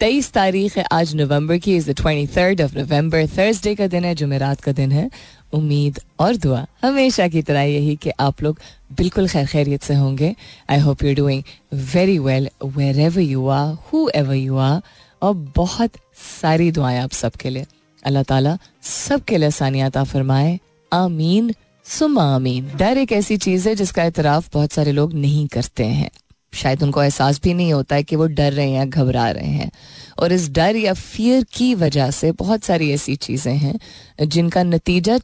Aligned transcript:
तेईस 0.00 0.30
तारीख 0.32 0.76
है, 0.78 0.84
आज 0.92 1.14
नवंबर 1.14 1.58
की 1.58 1.74
is 1.76 1.90
the 1.90 1.94
twenty 1.96 2.26
third 2.36 2.60
of 2.62 2.76
November 2.78 3.26
Thursday 3.26 3.74
का 3.74 3.86
दिन 3.86 4.04
है, 4.04 4.14
जुमेरात 4.14 4.60
का 4.60 4.72
दिन 4.72 4.90
है। 4.92 5.10
उम्मीद 5.54 6.00
और 6.20 6.36
दुआ 6.36 6.64
हमेशा 6.82 7.28
की 7.28 7.42
तरह 7.42 7.60
यही 7.62 7.94
कि 7.96 8.10
आप 8.20 8.42
लोग 8.42 8.58
बिल्कुल 8.92 9.28
खैर 9.28 9.46
खैरियत 9.46 9.82
से 9.82 9.94
होंगे। 9.94 10.34
I 10.70 10.78
hope 10.78 11.04
you 11.04 11.14
doing 11.14 11.42
very 11.94 12.18
well 12.18 12.48
wherever 13.00 13.20
you 13.20 13.46
are 13.48 13.72
whoever 14.14 14.34
you 14.34 14.56
are 14.56 14.80
और 15.22 15.34
बहुत 15.56 15.96
सारी 16.42 16.70
दुआएँ 16.70 16.98
आप 16.98 17.12
सबके 17.12 17.50
लिए। 17.50 17.66
अल्लाह 18.02 18.22
ताला 18.22 18.56
सबके 18.82 19.36
लिए 19.36 19.46
आसानियात 19.46 19.98
फरमाए। 19.98 20.58
आमीन 20.92 21.52
सुमा 21.86 22.24
आमीन। 22.34 22.70
डर 22.76 22.98
एक 22.98 23.12
ऐसी 23.12 23.36
चीज़ 23.38 23.68
है 23.68 23.74
जिसका 23.74 24.04
एतराफ 24.04 24.52
बहुत 24.54 24.72
सारे 24.72 24.92
लोग 24.92 25.14
नहीं 25.14 25.46
करते 25.48 25.84
हैं। 25.84 26.10
शायद 26.56 26.82
उनको 26.82 27.02
एहसास 27.02 27.40
भी 27.42 27.54
नहीं 27.54 27.72
होता 27.72 27.96
है 27.96 28.02
कि 28.02 28.16
वो 28.16 28.26
डर 28.28 28.52
रहे 28.52 28.66
हैं 28.66 28.76
या 28.76 28.84
घबरा 28.86 29.30
रहे 29.30 29.48
हैं। 29.48 29.70
और 30.18 30.32
इस 30.32 30.48
डर 30.50 30.76
या 30.76 30.92
फियर 30.94 31.44
की 31.52 31.74
वजह 31.76 32.10
से 32.12 32.32
बहुत 32.34 32.64
सारी 32.64 32.90
ऐसी 32.92 33.16
चीज़ें 33.18 33.56
हैं, 33.56 33.78
जिनका 34.20 34.62
नतीजा 34.64 35.18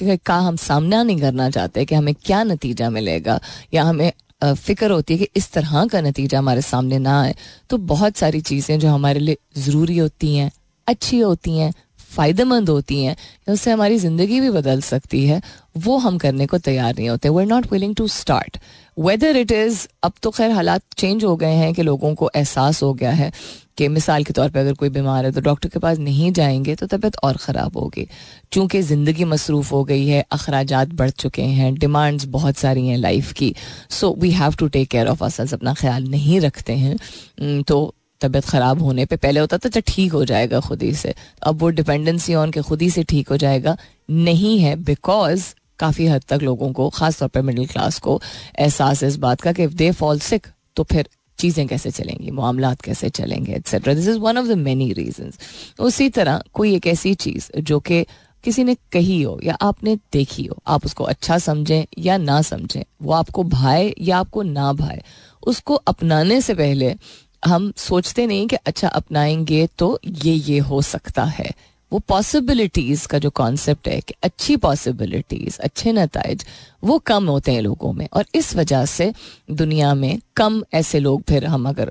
का 0.00 0.36
हम 0.36 0.56
सामना 0.58 1.02
नहीं 1.02 1.20
करना 1.20 1.48
चाहते 1.50 1.84
कि 1.84 1.94
हमें 1.94 2.14
क्या 2.16 2.42
नतीजा 2.44 2.90
मिलेगा, 2.90 3.40
या 3.74 3.84
हमें 3.84 4.12
फ़िक्र 4.44 4.90
होती 4.90 5.14
है 5.14 5.18
कि 5.18 5.28
इस 5.36 5.50
तरह 5.52 5.84
का 5.86 6.00
नतीजा 6.00 6.38
हमारे 6.38 6.62
सामने 6.62 6.98
ना 6.98 7.20
आए 7.20 7.34
तो 7.70 7.76
बहुत 7.78 8.16
सारी 8.16 8.40
चीज़ें 8.42 8.78
जो 8.78 8.88
हमारे 8.88 9.20
लिए 9.20 9.36
ज़रूरी 9.58 9.98
होती 9.98 10.34
हैं, 10.36 10.50
अच्छी 10.86 11.18
होती 11.20 11.58
हैं, 11.58 11.72
फ़ायदेमंद 12.10 12.68
होती 12.68 13.02
हैं 13.04 13.16
उससे 13.48 13.70
हमारी 13.70 13.98
ज़िंदगी 13.98 14.40
भी 14.40 14.50
बदल 14.50 14.80
सकती 14.82 15.24
है, 15.26 15.40
वो 15.76 15.96
हम 15.98 16.18
करने 16.18 16.46
को 16.46 16.58
तैयार 16.60 16.94
नहीं 16.94 17.08
होते। 17.08 17.28
We 17.28 17.42
are 17.42 17.48
not 17.48 17.70
willing 17.72 17.94
to 17.96 18.08
start 18.10 18.58
whether 18.96 19.36
it 19.36 19.52
is 19.52 19.86
अब 20.04 20.12
तो 20.22 20.30
खैर 20.30 20.50
हालात 20.50 20.82
चेंज 20.98 21.24
हो 21.24 21.34
गए 21.36 21.52
हैं 21.52 21.72
कि 21.74 21.82
लोगों 21.82 22.14
को 22.14 22.30
एहसास 22.36 22.82
हो 22.82 22.92
गया 22.94 23.10
है 23.10 23.30
कि 23.78 23.86
मिसाल 23.88 24.24
के 24.24 24.32
तौर 24.32 24.50
पे 24.50 24.60
अगर 24.60 24.74
कोई 24.74 24.88
बीमार 24.88 25.24
है 25.24 25.30
तो 25.32 25.40
डॉक्टर 25.40 25.68
के 25.68 25.78
पास 25.78 25.98
नहीं 25.98 26.32
जाएँगे 26.32 26.74
तो 26.74 26.86
तबीयत 26.86 27.16
और 27.24 27.36
ख़राब 27.36 27.76
होगी। 27.76 28.06
चूँकि 28.52 28.82
ज़िंदगी 28.82 29.24
मसरूफ़ 29.24 29.70
हो 29.70 29.82
गई 29.84 30.06
है 30.06 30.24
अखराज 30.32 30.74
बढ़ 30.94 31.10
चुके 31.12 31.42
हैं 31.42 31.74
डिमांड्स 31.74 32.24
बहुत 32.26 32.56
सारी 32.56 32.86
हैं 32.88 32.96
लाइफ 32.98 33.32
की। 33.32 33.54
So 33.90 34.14
we 34.20 34.30
have 34.32 34.54
to 34.58 34.68
take 34.68 34.88
care 34.88 35.08
of 35.08 35.24
असल 35.24 35.48
अपना 35.52 35.74
ख्याल 35.74 36.08
नहीं 36.08 36.40
रखते 36.40 36.72
हैं। 36.74 37.62
तो 37.62 37.94
तबीयत 38.20 38.44
ख़राब 38.44 38.82
होने 38.82 39.04
पे 39.06 39.16
पहले 39.16 39.40
होता 39.40 39.58
था 39.58 39.68
तो 39.68 39.80
ठीक 39.86 40.12
हो 40.12 40.24
जाएगा 40.24 40.60
खुद 40.60 40.82
ही 40.82 40.92
से। 40.94 41.14
अब 41.42 41.60
वो 41.60 41.68
डिपेंडेंसी 41.70 42.34
ऑन 42.34 42.50
के 42.50 42.62
खुद 42.62 42.82
ही 42.82 42.90
से 42.90 43.02
ठीक 43.04 43.28
हो 43.28 43.36
जाएगा, 43.36 43.76
नहीं 44.10 44.58
है 44.58 44.76
बिकॉज़ 44.84 45.52
काफ़ी 45.82 46.06
हद 46.06 46.22
तक 46.28 46.42
लोगों 46.42 46.72
को 46.72 46.88
ख़ास 46.90 47.18
तौर 47.18 47.28
पर 47.28 47.42
मिडिल 47.42 47.66
क्लास 47.68 47.98
को, 47.98 48.20
एहसास 48.58 49.02
इस 49.02 49.16
बात 49.18 49.40
का 49.40 49.52
कि 49.52 49.66
दे 49.76 49.90
फॉल 49.92 50.18
सिक 50.22 50.46
तो 50.76 50.84
फिर 50.92 51.08
चीज़ें 51.38 51.66
कैसे 51.68 51.90
चलेंगी 51.90 52.30
मामला 52.32 52.72
कैसे 52.84 53.08
चलेंगे 53.10 53.54
etcetera 53.54 53.94
this 53.94 54.08
is 54.08 54.18
one 54.20 54.38
of 54.38 54.46
the 54.46 54.56
many 54.58 54.92
reason 54.92 55.32
उसी 55.80 56.08
तरह 56.10 56.42
कोई 56.54 56.74
एक 56.74 56.86
ऐसी 56.86 57.14
चीज़ 57.16 57.50
जो 57.60 57.78
कि 57.80 58.04
किसी 58.44 58.64
ने 58.64 58.74
कही 58.92 59.20
हो 59.22 59.38
या 59.44 59.54
आपने 59.62 59.94
देखी 60.12 60.44
हो, 60.44 60.56
आप 60.66 60.84
उसको 60.84 61.04
अच्छा 61.04 61.38
समझें 61.38 61.84
या 61.98 62.16
ना 62.18 62.40
समझें, 62.42 62.82
वो 63.02 63.12
आपको 63.12 63.42
भाए 63.44 63.92
या 64.00 64.18
आपको 64.18 64.42
ना 64.42 64.72
भाए, 64.72 65.02
उसको 65.42 65.74
अपनाने 65.74 66.40
से 66.40 66.54
पहले 66.54 66.94
हम 67.42 67.72
सोचते 67.76 68.26
नहीं 68.26 68.46
कि 68.46 68.56
अच्छा 68.56 68.88
अपनाएँगे 68.90 69.66
तो 69.78 69.98
ये 70.24 70.32
ये 70.32 70.58
हो 70.60 70.80
सकता 70.84 71.24
है। 71.30 71.50
वो 71.92 71.98
पॉसिबिलिटीज 72.08 73.04
का 73.06 73.18
जो 73.18 73.30
कॉन्सेप्ट 73.32 73.88
है 73.88 74.00
कि 74.00 74.14
अच्छी 74.22 74.56
पॉसिबिलिटीज 74.56 75.58
अच्छे 75.58 75.92
नतज, 75.92 76.44
वो 76.84 76.98
कम 76.98 77.26
होते 77.28 77.52
हैं 77.52 77.62
लोगों 77.62 77.92
में। 77.92 78.06
और 78.12 78.24
इस 78.34 78.54
वजह 78.56 78.84
से 78.86 79.12
दुनिया 79.50 79.92
में 79.94 80.18
कम 80.36 80.62
ऐसे 80.74 80.98
लोग 81.00 81.22
फिर 81.28 81.44
हम 81.46 81.68
अगर 81.68 81.90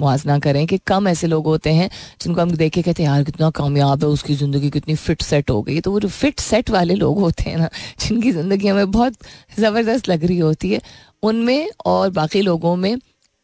मुआजना 0.00 0.38
करें 0.38 0.66
कि 0.66 0.78
कम 0.86 1.08
ऐसे 1.08 1.26
लोग 1.26 1.46
होते 1.46 1.72
हैं 1.72 1.88
जिनको 2.20 2.40
हम 2.40 2.50
देखे 2.52 2.82
कहते 2.82 3.02
हैं, 3.02 3.10
यार, 3.10 3.24
कितना 3.24 3.50
कामयाब 3.50 4.02
है, 4.04 4.08
उसकी 4.08 4.34
ज़िंदगी 4.34 4.70
कितनी 4.70 4.94
फिट 4.96 5.22
सेट 5.22 5.50
हो 5.50 5.60
गई। 5.62 5.80
तो 5.80 5.90
वो 5.92 6.00
जो 6.00 6.08
फिट 6.10 6.40
सेट 6.40 6.70
वाले 6.70 6.94
लोग 6.94 7.18
होते 7.20 7.50
हैं 7.50 7.58
ना, 7.58 7.68
जिनकी 8.00 8.32
ज़िंदगी 8.32 8.68
हमें 8.68 8.90
बहुत 8.90 9.14
ज़बरदस्त 9.58 10.08
लग 10.08 10.24
रही 10.24 10.38
होती 10.38 10.70
है, 10.70 10.80
उनमें 11.22 11.68
और 11.86 12.10
बाकी 12.10 12.42
लोगों 12.42 12.74
में 12.76 12.96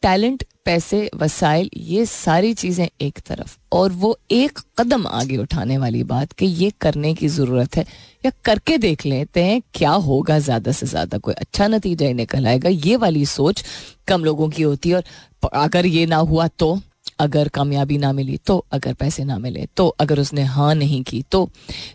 टैलेंट, 0.04 0.42
पैसे 0.64 0.98
वसाइल 1.16 1.68
ये 1.76 2.04
सारी 2.06 2.52
चीज़ें 2.54 2.88
एक 3.02 3.18
तरफ़। 3.26 3.56
और 3.72 3.92
वो 3.92 4.16
एक 4.30 4.58
कदम 4.78 5.06
आगे 5.08 5.36
उठाने 5.36 5.76
वाली 5.78 6.02
बात 6.04 6.32
कि 6.32 6.46
ये 6.46 6.70
करने 6.80 7.12
की 7.14 7.28
ज़रूरत 7.28 7.76
है। 7.76 7.84
या 8.24 8.30
करके 8.44 8.76
देख 8.78 9.04
लेते 9.06 9.42
हैं 9.44 9.60
क्या 9.74 9.90
होगा, 9.90 10.38
ज़्यादा 10.38 10.72
से 10.72 10.86
ज़्यादा 10.86 11.18
कोई 11.18 11.34
अच्छा 11.34 11.68
नतीजा 11.68 12.06
ही 12.06 12.14
निकल 12.14 12.46
आएगा 12.46 12.68
ये 12.68 12.96
वाली 12.96 13.24
सोच 13.26 13.64
कम 14.08 14.24
लोगों 14.24 14.48
की 14.48 14.62
होती 14.62 14.90
है। 14.90 14.96
और 14.96 15.50
अगर 15.54 15.86
ये 15.86 16.04
ना 16.06 16.16
हुआ 16.16 16.48
तो 16.48 16.78
अगर 17.20 17.48
कामयाबी 17.48 17.98
ना 17.98 18.12
मिली 18.12 18.36
तो 18.46 18.64
अगर 18.72 18.94
पैसे 18.94 19.24
ना 19.24 19.38
मिले 19.38 19.66
तो 19.76 19.86
अगर 20.00 20.20
उसने 20.20 20.42
हाँ 20.44 20.74
नहीं 20.74 21.02
की 21.02 21.22
तो। 21.32 21.48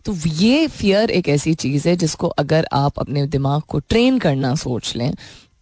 तो 0.06 0.16
ये 0.28 0.68
फियर 0.70 1.12
एक 1.12 1.30
ऐसी 1.30 1.54
चीज़ 1.56 1.88
है 1.90 1.96
जिसको 1.96 2.28
अगर 2.38 2.68
आप 2.74 3.00
अपने 3.00 3.26
दिमाग 3.28 3.62
को 3.62 3.80
ट्रेन 3.80 4.20
करना 4.20 4.54
सोच 4.56 4.96
लें 4.96 5.12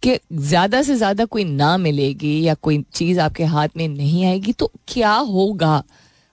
कि 0.02 0.18
ज़्यादा 0.32 0.82
से 0.82 0.94
ज़्यादा 0.96 1.24
कोई 1.24 1.44
ना 1.44 1.76
मिलेगी 1.78 2.40
या 2.42 2.54
कोई 2.54 2.84
चीज़ 2.94 3.20
आपके 3.20 3.44
हाथ 3.46 3.68
में 3.76 3.86
नहीं 3.88 4.24
आएगी 4.26 4.52
तो 4.52 4.70
क्या 4.88 5.12
होगा? 5.12 5.82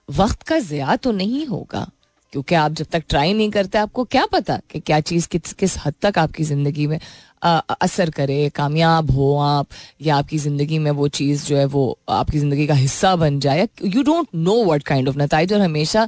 वक्त 0.08 0.42
का 0.42 0.58
जया 0.60 0.96
तो 0.96 1.12
नहीं 1.12 1.46
होगा 1.46 1.90
क्योंकि 2.32 2.54
आप 2.54 2.72
जब 2.72 2.86
तक 2.92 3.04
ट्राई 3.08 3.32
नहीं 3.34 3.50
करते 3.50 3.78
आपको 3.78 4.04
क्या 4.04 4.24
पता 4.32 4.58
कि 4.70 4.80
क्या 4.80 4.98
चीज़ 5.00 5.28
किस 5.28 5.52
किस 5.52 5.76
हद 5.84 5.94
तक 6.02 6.18
आपकी 6.18 6.44
ज़िंदगी 6.44 6.86
में 6.86 6.98
आ, 7.42 7.58
असर 7.58 8.10
करे 8.10 8.48
कामयाब 8.54 9.10
हो 9.10 9.34
आप 9.38 9.66
या 10.02 10.16
आपकी 10.16 10.38
ज़िंदगी 10.38 10.78
में 10.78 10.90
वो 10.90 11.08
चीज़ 11.10 11.44
जो 11.46 11.56
है 11.56 11.64
वो 11.66 11.98
आपकी 12.08 12.38
ज़िंदगी 12.38 12.66
का 12.66 12.74
हिस्सा 12.74 13.14
बन 13.16 13.38
जाए। 13.40 13.68
You 13.84 14.02
don't 14.02 14.26
know 14.34 14.54
what 14.64 14.82
kind 14.82 15.08
of 15.08 15.18
नतज 15.18 15.52
और 15.52 15.60
हमेशा 15.60 16.06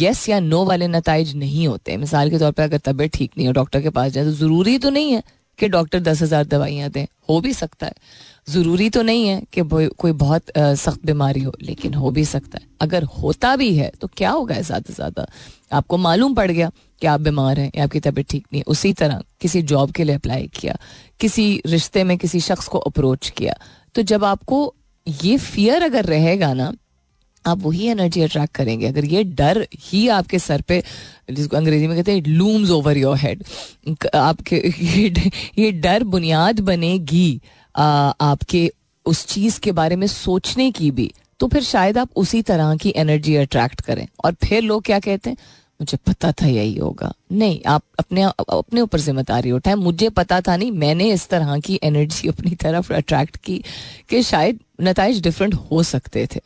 येस 0.00 0.28
या 0.28 0.40
नो 0.40 0.64
वाले 0.64 0.88
नतज 0.88 1.32
नहीं 1.36 1.66
होते। 1.68 1.96
मिसाल 1.96 2.30
के 2.30 2.38
तौर 2.38 2.52
पर 2.52 2.62
अगर 2.62 2.78
तबीयत 2.84 3.14
ठीक 3.14 3.30
नहीं 3.36 3.46
हो 3.46 3.52
डॉक्टर 3.52 3.82
के 3.82 3.90
पास 3.90 4.12
जाए 4.12 4.24
तो 4.24 4.32
ज़रूरी 4.32 4.78
तो 4.78 4.90
नहीं 4.90 5.12
है। 5.12 5.22
कि 5.58 5.68
डॉक्टर 5.68 6.00
दस 6.00 6.22
हज़ार 6.22 6.44
दवाइयाँ 6.46 6.90
दें, 6.90 7.06
हो 7.28 7.40
भी 7.40 7.52
सकता 7.54 7.86
है। 7.86 7.92
ज़रूरी 8.48 8.88
तो 8.90 9.02
नहीं 9.02 9.26
है 9.28 9.42
कि 9.52 9.62
कोई 9.96 10.12
बहुत 10.14 10.50
सख्त 10.56 11.04
बीमारी 11.06 11.42
हो, 11.42 11.52
लेकिन 11.62 11.94
हो 11.94 12.10
भी 12.10 12.24
सकता 12.26 12.58
है। 12.58 12.66
अगर 12.80 13.04
होता 13.14 13.54
भी 13.56 13.74
है 13.74 13.90
तो 14.00 14.08
क्या 14.08 14.30
होगा 14.30 14.60
ज़्यादा 14.60 14.86
से 14.86 14.94
ज़्यादा? 14.94 15.26
आपको 15.72 15.96
मालूम 15.98 16.34
पड़ 16.34 16.50
गया 16.50 16.70
कि 17.02 17.06
आप 17.06 17.20
बीमार 17.20 17.60
हैं, 17.60 17.70
या 17.76 17.84
आपकी 17.84 18.00
तबीयत 18.00 18.28
ठीक 18.30 18.44
नहीं 18.44 18.60
है। 18.60 18.64
उसी 18.68 18.92
तरह 18.94 19.22
किसी 19.40 19.62
जॉब 19.64 19.90
के 19.92 20.04
लिए 20.04 20.14
अप्लाई 20.16 20.50
किया, 20.54 20.76
किसी 21.20 21.62
रिश्ते 21.66 22.04
में 22.04 22.16
किसी 22.18 22.40
शख्स 22.42 22.68
को 22.68 22.78
अप्रोच 22.80 23.28
किया 23.30 23.54
तो 23.94 24.02
जब 24.04 24.24
आपको 24.24 24.74
ये 25.06 25.36
फियर 25.38 25.82
अगर 25.82 26.04
रहेगा 26.06 26.52
ना 26.54 26.72
आप 27.46 27.62
वही 27.62 27.86
एनर्जी 27.86 28.20
अट्रैक्ट 28.20 28.54
करेंगे। 28.54 28.86
अगर 28.86 29.04
ये 29.04 29.24
डर 29.24 29.66
ही 29.80 30.08
आपके 30.08 30.38
सर 30.38 30.60
पे 30.60 30.82
जिसको 31.30 31.56
अंग्रेज़ी 31.56 31.86
में 31.86 31.96
कहते 31.96 32.12
हैं 32.12 32.22
लूम्स 32.26 32.70
ओवर 32.70 32.96
योर 32.96 33.16
हेड 33.16 33.44
आपके 34.14 34.56
ये, 35.58 35.72
डर 35.72 36.04
बुनियाद 36.04 36.60
बनेगी 36.60 37.40
आपके 37.76 38.70
उस 39.06 39.26
चीज़ 39.26 39.60
के 39.60 39.72
बारे 39.72 39.96
में 39.96 40.06
सोचने 40.06 40.70
की 40.70 40.90
भी। 40.90 41.12
तो 41.40 41.46
फिर 41.48 41.62
शायद 41.62 41.98
आप 41.98 42.10
उसी 42.16 42.42
तरह 42.42 42.76
की 42.76 42.92
एनर्जी 42.96 43.34
अट्रैक्ट 43.36 43.80
करें। 43.80 44.06
और 44.24 44.34
फिर 44.44 44.62
लोग 44.62 44.82
क्या 44.84 44.98
कहते 45.00 45.30
हैं? 45.30 45.36
मुझे 45.80 45.98
पता 46.06 46.32
था 46.32 46.46
यही 46.46 46.76
होगा। 46.76 47.12
नहीं 47.32 47.60
आप 47.66 47.82
अपने 47.98 48.22
अपने 48.22 48.80
ऊपर 48.80 49.00
ज़िम्मेदारी 49.00 49.50
उठाए। 49.50 49.74
मुझे 49.74 50.08
पता 50.08 50.40
था 50.40 50.56
नहीं 50.56 50.70
मैंने 50.72 51.10
इस 51.12 51.28
तरह 51.28 51.58
की 51.58 51.80
एनर्जी 51.82 52.28
अपनी 52.34 52.50
तरफ़ 52.50 52.92
अट्रैक्ट 52.92 53.36
की 53.36 53.58
कि 54.10 54.22
शायद 54.22 54.60
नतज 54.80 55.20
डिफरेंट 55.22 55.54
हो 55.54 55.82
सकते 55.82 56.26
थे। 56.36 56.40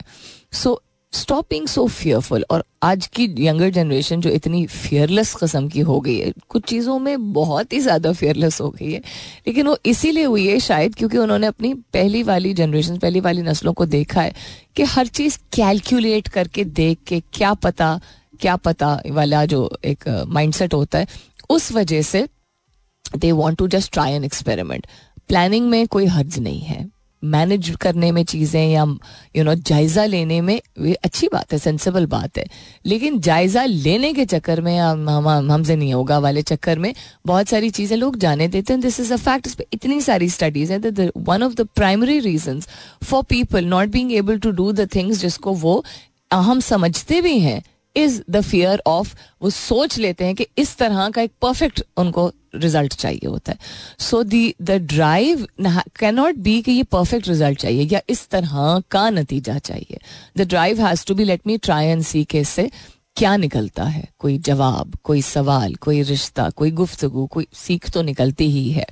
So 0.52 0.70
so, 0.70 0.85
stop 1.16 1.46
being 1.50 1.66
so 1.68 1.86
fearful 1.88 2.44
और 2.50 2.64
आज 2.82 3.06
की 3.06 3.24
यंगर 3.46 3.70
जनरेशन 3.70 4.20
जो 4.20 4.30
इतनी 4.30 4.64
फियरलेस 4.66 5.34
कस्म 5.34 5.68
की 5.68 5.80
हो 5.80 5.98
गई 6.00 6.18
है, 6.18 6.32
कुछ 6.48 6.64
चीज़ों 6.64 6.98
में 6.98 7.32
बहुत 7.32 7.72
ही 7.72 7.80
ज़्यादा 7.80 8.12
फियरलेस 8.12 8.60
हो 8.60 8.68
गई 8.70 8.92
है। 8.92 8.98
लेकिन 9.46 9.66
वो 9.66 9.76
इसीलिए 9.86 10.24
हुई 10.24 10.46
है 10.46 10.58
शायद 10.60 10.94
क्योंकि 10.94 11.18
उन्होंने 11.18 11.46
अपनी 11.46 11.72
पहली 11.92 12.22
वाली 12.22 12.52
जनरेशन 12.54 12.98
पहली 12.98 13.20
वाली 13.20 13.42
नस्लों 13.42 13.72
को 13.72 13.86
देखा 13.86 14.22
है 14.22 14.34
कि 14.76 14.82
हर 14.84 15.06
चीज़ 15.08 15.38
कैलकुलेट 15.54 16.28
करके 16.28 16.64
देख 16.64 16.98
के 17.06 17.20
क्या 17.32 17.54
पता 17.54 18.00
क्या 18.40 18.56
पता 18.58 19.00
वाला 19.10 19.44
जो 19.46 19.70
एक 19.84 20.08
माइंडसेट 20.28 20.74
होता 20.74 20.98
है, 20.98 21.06
उस 21.50 21.70
वजह 21.72 22.02
से 22.02 22.26
they 23.16 23.32
want 23.32 23.58
to 23.58 23.68
just 23.68 23.92
try 23.92 24.12
an 24.12 24.24
experiment 24.24 24.86
planning 25.28 25.68
में 25.68 25.86
कोई 25.86 26.06
हर्ज 26.06 26.38
नहीं 26.38 26.60
है। 26.60 26.84
मैनेज 27.22 27.70
करने 27.80 28.10
में 28.12 28.22
चीज़ें 28.24 28.60
या 28.62 28.84
यू 29.36 29.44
नो 29.44 29.54
जायज़ा 29.54 30.04
लेने 30.04 30.40
में, 30.40 30.60
ये 30.80 30.94
अच्छी 30.94 31.28
बात 31.32 31.52
है 31.52 31.58
सेंसिबल 31.58 32.06
बात 32.06 32.38
है। 32.38 32.44
लेकिन 32.86 33.20
जायज़ा 33.20 33.64
लेने 33.64 34.12
के 34.12 34.24
चक्कर 34.24 34.60
में 34.60 34.74
या 34.76 34.88
हम 34.88 35.28
हमसे 35.28 35.76
नहीं 35.76 35.92
होगा 35.94 36.18
वाले 36.18 36.42
चक्कर 36.42 36.78
में 36.78 36.92
बहुत 37.26 37.48
सारी 37.48 37.70
चीज़ें 37.70 37.96
लोग 37.96 38.16
जाने 38.18 38.48
देते 38.48 38.72
हैं। 38.72 38.80
दिस 38.82 39.00
इज़ 39.00 39.12
अ 39.12 39.16
फैक्ट 39.18 39.46
इस 39.46 39.54
पर 39.54 39.64
इतनी 39.72 40.00
सारी 40.00 40.28
स्टडीज़ 40.30 40.72
हैं 40.72 41.10
one 41.18 41.42
of 41.42 41.54
the 41.54 41.68
primary 41.76 42.18
reason 42.20 42.60
for 43.04 43.22
people 43.22 43.64
not 43.66 43.88
being 43.88 44.12
able 44.12 44.38
to 44.38 44.50
do 44.52 44.70
the 44.72 44.88
things 44.94 45.20
जिसको 45.20 45.52
वो, 45.54 45.84
हम 46.32 46.60
समझते 46.60 47.20
भी 47.20 47.38
हैं 47.38 47.62
इज़ 47.96 48.20
द 48.30 48.40
फियर 48.40 48.82
ऑफ़ 48.86 49.14
वो 49.42 49.50
सोच 49.50 49.98
लेते 49.98 50.24
हैं 50.24 50.34
कि 50.34 50.46
इस 50.58 50.76
तरह 50.78 51.08
का 51.10 51.22
एक 51.22 51.32
परफेक्ट 51.42 51.82
उनको 51.96 52.30
रिज़ल्ट 52.54 52.94
चाहिए 52.94 53.28
होता 53.28 53.52
है। 53.52 53.58
So 54.00 54.22
the 54.22 54.54
the 54.62 54.70
drive 54.88 55.46
can 55.60 56.14
not 56.14 56.36
be 56.38 56.60
कि 56.62 56.72
ये 56.72 56.82
परफेक्ट 56.82 57.28
रिज़ल्ट 57.28 57.58
चाहिए 57.60 57.88
या 57.92 58.00
इस 58.08 58.28
तरह 58.28 58.82
का 58.90 59.08
नतीजा 59.10 59.58
चाहिए। 59.60 59.98
The 60.36 60.48
drive 60.48 60.80
has 60.86 61.06
to 61.06 61.14
be 61.14 61.24
let 61.24 61.46
me 61.46 61.56
try 61.58 61.86
and 61.86 62.02
see 62.02 62.24
के 62.24 62.40
इससे 62.40 62.70
क्या 63.16 63.36
निकलता 63.36 63.84
है। 63.84 64.08
कोई 64.18 64.36
जवाब, 64.38 64.96
कोई 65.04 65.22
सवाल, 65.22 65.74
कोई 65.74 66.02
रिश्ता, 66.02 66.48
कोई 66.50 66.70
गुफ्तगु, 66.70 67.26
कोई 67.26 67.46
सीख 67.56 67.90
तो 67.90 68.02
निकलती 68.02 68.50
ही 68.50 68.70
है। 68.70 68.86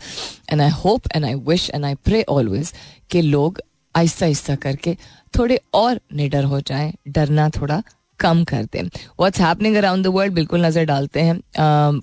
And 0.51 0.61
I 0.61 0.71
hope 0.75 1.09
and 1.15 1.25
I 1.25 1.35
wish 1.49 1.71
and 1.75 1.85
I 1.85 1.95
pray 1.95 2.23
always 2.29 2.73
कि 3.11 3.23
लोग 3.23 3.61
आहिस्ता 3.95 4.27
आहिस्ता 4.27 4.55
करके 4.57 4.97
थोड़े 5.39 5.61
और 5.75 6.01
निडर 6.15 6.45
हो 6.45 6.61
जाएँ, 6.61 6.93
डरना 7.09 7.49
थोड़ा 7.51 7.83
कम 8.21 8.43
कर 8.45 8.65
दें 8.73 8.83
what's 8.83 9.41
happening 9.41 9.77
around 9.77 10.05
the 10.05 10.11
world 10.15 10.35
बिल्कुल 10.35 10.65
नज़र 10.67 10.85
डालते 10.85 11.21
हैं 11.21 11.41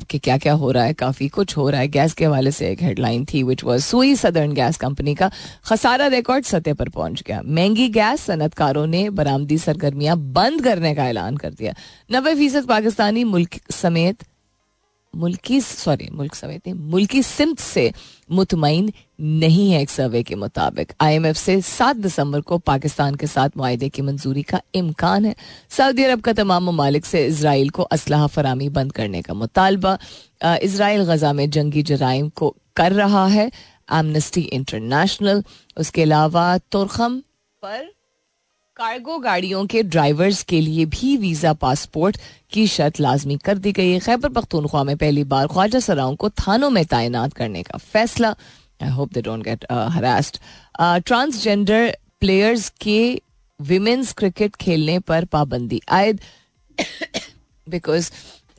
कि 0.02 0.20
क्या 0.20 0.38
क्या 0.38 0.54
हो 0.54 0.72
रहा 0.72 0.84
है, 0.84 0.94
काफ़ी 0.94 1.28
कुछ 1.30 1.56
हो 1.58 1.70
रहा 1.70 1.82
है। 1.82 1.88
गैस 1.90 2.14
के 2.14 2.26
हवाले 2.26 2.52
से 2.52 2.70
एक 2.70 2.82
हेडलाइन 2.82 3.26
थी 3.26 3.44
which 3.44 3.64
was 3.64 3.84
Sui 3.84 4.16
southern 4.16 4.54
gas 4.54 4.78
company 4.78 5.16
का 5.16 5.30
खसारा 5.66 6.08
रिकॉर्ड 6.10 6.46
सतह 6.46 6.74
पर 6.74 6.90
पहुँच 6.90 7.24
गया। 7.28 7.42
महँगी 7.46 7.88
गैस 7.92 8.22
सनतकारों 8.22 8.86
ने 8.88 9.10
बरामदी 9.12 9.58
सरगर्मियाँ 9.58 10.18
बंद 10.34 10.64
करने 10.64 10.94
का 10.96 11.06
ऐलान 11.06 11.38
कर 11.38 11.52
दिया। 11.52 11.74
नब्बे 12.12 12.36
फ़ीसद 12.36 12.68
पाकिस्तानी 12.68 13.24
मुल्क 13.26 13.60
समेत 13.72 14.24
मुल्की 15.14 15.60
सॉरी 15.62 16.08
मुल्क 16.12 16.36
समेत 16.36 16.68
मुल्की 16.68 17.22
सिमत 17.24 17.60
से 17.60 17.92
मुतमिन 18.32 18.92
नहीं 19.22 19.72
है 19.72 19.82
एक 19.82 19.90
सर्वे 19.90 20.22
के 20.24 20.36
मुताबिक। 20.36 20.94
आईएमएफ 21.02 21.38
से 21.38 21.60
सात 21.62 21.96
दिसंबर 21.96 22.42
को 22.42 22.58
पाकिस्तान 22.58 23.16
के 23.16 23.28
साथ 23.28 23.58
माहे 23.58 23.90
की 23.90 24.02
मंजूरी 24.02 24.44
का 24.44 24.62
इम्कान 24.76 25.26
है। 25.26 25.36
सऊदी 25.70 26.04
अरब 26.04 26.22
का 26.22 26.34
तमाम 26.34 26.64
ममालिक 26.66 27.06
से 27.06 27.26
इसराइल 27.26 27.70
को 27.70 27.84
असलाह 27.84 28.28
फरामी 28.28 28.70
बंद 28.70 28.92
करने 28.92 29.22
का 29.22 29.34
मुतालबा। 29.34 29.98
इसराइल 30.44 31.04
गजा 31.04 31.34
में 31.34 31.50
जंगी 31.50 31.84
जराइम 31.84 32.30
को 32.30 32.56
कर 32.76 32.92
रहा 32.94 33.26
है। 33.28 33.52
एमनेस्टी 33.94 34.42
इंटरनेशनल 34.42 35.44
उसके 35.78 36.02
अलावा 36.02 36.58
तुरखम 36.72 37.20
पर 37.64 37.90
कार्गो 38.82 39.18
गाड़ियों 39.20 39.66
के 39.66 39.82
ड्राइवर्स 39.84 40.42
के 40.44 40.60
लिए 40.62 40.86
भी 40.86 41.16
वीज़ा 41.18 41.52
पासपोर्ट 41.54 42.18
की 42.52 42.66
शर्त 42.68 43.00
लाजमी 43.00 43.36
कर 43.38 43.58
दी 43.58 43.72
गई 43.72 43.90
है। 43.92 44.00
खैबर 44.00 44.30
पख्तूनख्वा 44.30 44.84
में 44.84 44.96
पहली 44.98 45.24
बार 45.24 45.48
ख्वाजा 45.48 45.80
सराओं 45.80 46.16
को 46.16 46.30
थानों 46.30 46.70
में 46.70 46.84
तैनात 46.86 47.34
करने 47.34 47.62
का 47.64 47.78
फैसला। 47.78 48.30
I 48.84 48.90
hope 48.90 49.14
they 49.14 49.22
don't 49.22 49.44
get 49.44 49.66
harassed 49.72 50.38
transgender 51.06 51.98
players 52.20 52.70
के 52.82 53.22
विमेंस 53.60 54.14
क्रिकेट 54.14 54.56
खेलने 54.56 54.98
पर 55.00 55.26
पाबंदी 55.26 55.82
आयद 55.90 56.22
बिकॉज़ 57.68 58.12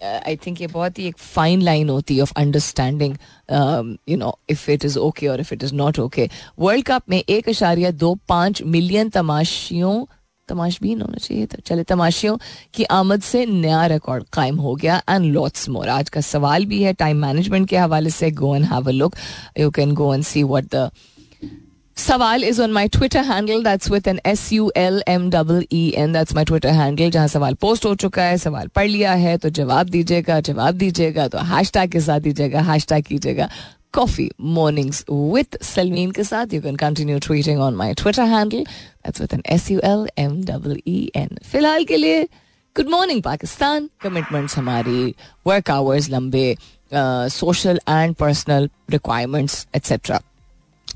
आई 0.02 0.36
थिंक 0.36 0.60
ये 0.60 0.66
बहुत 0.66 0.98
ही 0.98 1.06
एक 1.06 1.18
फाइन 1.18 1.62
लाइन 1.62 1.88
होती 1.88 2.16
है 2.16 2.22
of 2.22 2.32
understanding 2.36 3.16
you 4.08 4.16
know 4.16 4.38
if 4.50 4.70
it 4.70 4.84
is 4.84 4.98
okay 4.98 5.28
और 5.28 5.40
if 5.40 5.54
it 5.54 5.64
is 5.64 5.74
not 5.74 5.98
okay 5.98 6.28
world 6.58 6.86
cup 6.86 7.02
में 7.08 7.18
एक 7.18 7.48
अशारिया 7.48 7.90
दो 7.90 8.14
पाँच 8.28 8.62
मिलियन 8.62 9.08
तमाशियों 9.10 10.04
तमाशबीन 10.48 11.00
होना 11.00 11.16
चाहिए 11.16 11.46
तो 11.46 11.58
चले, 11.66 11.82
तमाशियों 11.84 12.36
की 12.74 12.84
आमद 12.90 13.22
से 13.22 13.44
नया 13.46 13.84
रिकॉर्ड 13.86 14.24
कायम 14.32 14.56
हो 14.60 14.74
गया 14.74 15.02
एंड 15.10 15.24
लॉट्स 15.32 15.68
मोर 15.68 15.88
आज 15.88 16.08
का 16.08 16.20
सवाल 16.20 16.64
भी 16.66 16.82
है 16.82 16.92
टाइम 16.94 17.16
मैनेजमेंट 17.16 17.68
के 17.68 17.76
हवाले 17.76 18.10
से 18.10 18.30
go 18.42 18.54
and 18.56 18.64
have 18.64 18.88
a 18.88 18.92
look 18.92 19.16
you 19.58 19.70
can 19.70 19.94
go 19.94 20.12
and 20.14 20.24
see 20.24 20.42
what 20.42 20.64
the 20.64 20.90
सवाल 21.96 22.44
is 22.44 22.60
on 22.62 22.72
my 22.72 22.88
Twitter 22.88 23.24
handle 23.24 23.62
that's 23.64 23.90
with 23.90 24.08
an 24.08 24.18
S 24.26 24.52
U 24.52 24.70
L 24.76 25.02
M 25.08 25.28
double 25.30 25.64
E 25.72 25.88
N 25.96 26.12
that's 26.12 26.34
my 26.34 26.44
Twitter 26.44 26.68
handle 26.68 27.10
जहाँ 27.10 27.28
सवाल 27.28 27.54
post 27.60 27.84
हो 27.86 27.94
चुका 27.94 28.22
है, 28.22 28.38
सवाल 28.38 28.68
पढ़ 28.74 28.88
लिया 28.88 29.12
है 29.14 29.36
तो 29.38 29.48
जवाब 29.50 29.88
दीजिएगा 29.88 30.40
जवाब 30.40 30.74
दीजिएगा 30.76 31.26
तो 31.28 31.38
हैश 31.52 31.72
टैग 31.72 31.90
के 31.92 32.00
साथ 32.00 32.20
दीजिएगा 32.20 32.60
हैश 32.70 32.86
टैग 32.88 33.04
कीजिएगा 33.04 33.48
कॉफ़ी 33.94 34.28
मॉर्निंग्स 34.40 35.04
विद 35.10 35.58
सलमीन 35.62 36.10
के 36.10 36.24
साथ. 36.24 36.54
You 36.54 36.60
can 36.62 36.76
continue 36.76 37.18
tweeting 37.26 37.60
on 37.60 37.74
my 37.76 37.94
Twitter 37.94 38.22
handle 38.22 38.64
that's 38.64 39.20
with 39.20 39.34
an 39.34 39.42
S 39.54 39.70
U 39.70 39.80
L 39.84 40.06
M 40.18 40.42
double 40.44 40.78
E 40.88 41.10
N 41.16 41.38
फ़िलहाल 41.52 41.84
के 41.84 41.96
लिए 41.96 42.22
गुड 42.76 42.88
मॉर्निंग 42.90 43.22
पाकिस्तान. 43.22 43.88
कमिटमेंट्स 44.02 44.56
हमारी 44.58 45.14
वर्क 45.46 45.70
आवर्स 45.70 46.10
लंबे 46.10 46.54
social 46.94 47.80
and 47.88 48.14
personal 48.14 48.68
requirements 48.90 49.66
etcetera 49.76 50.20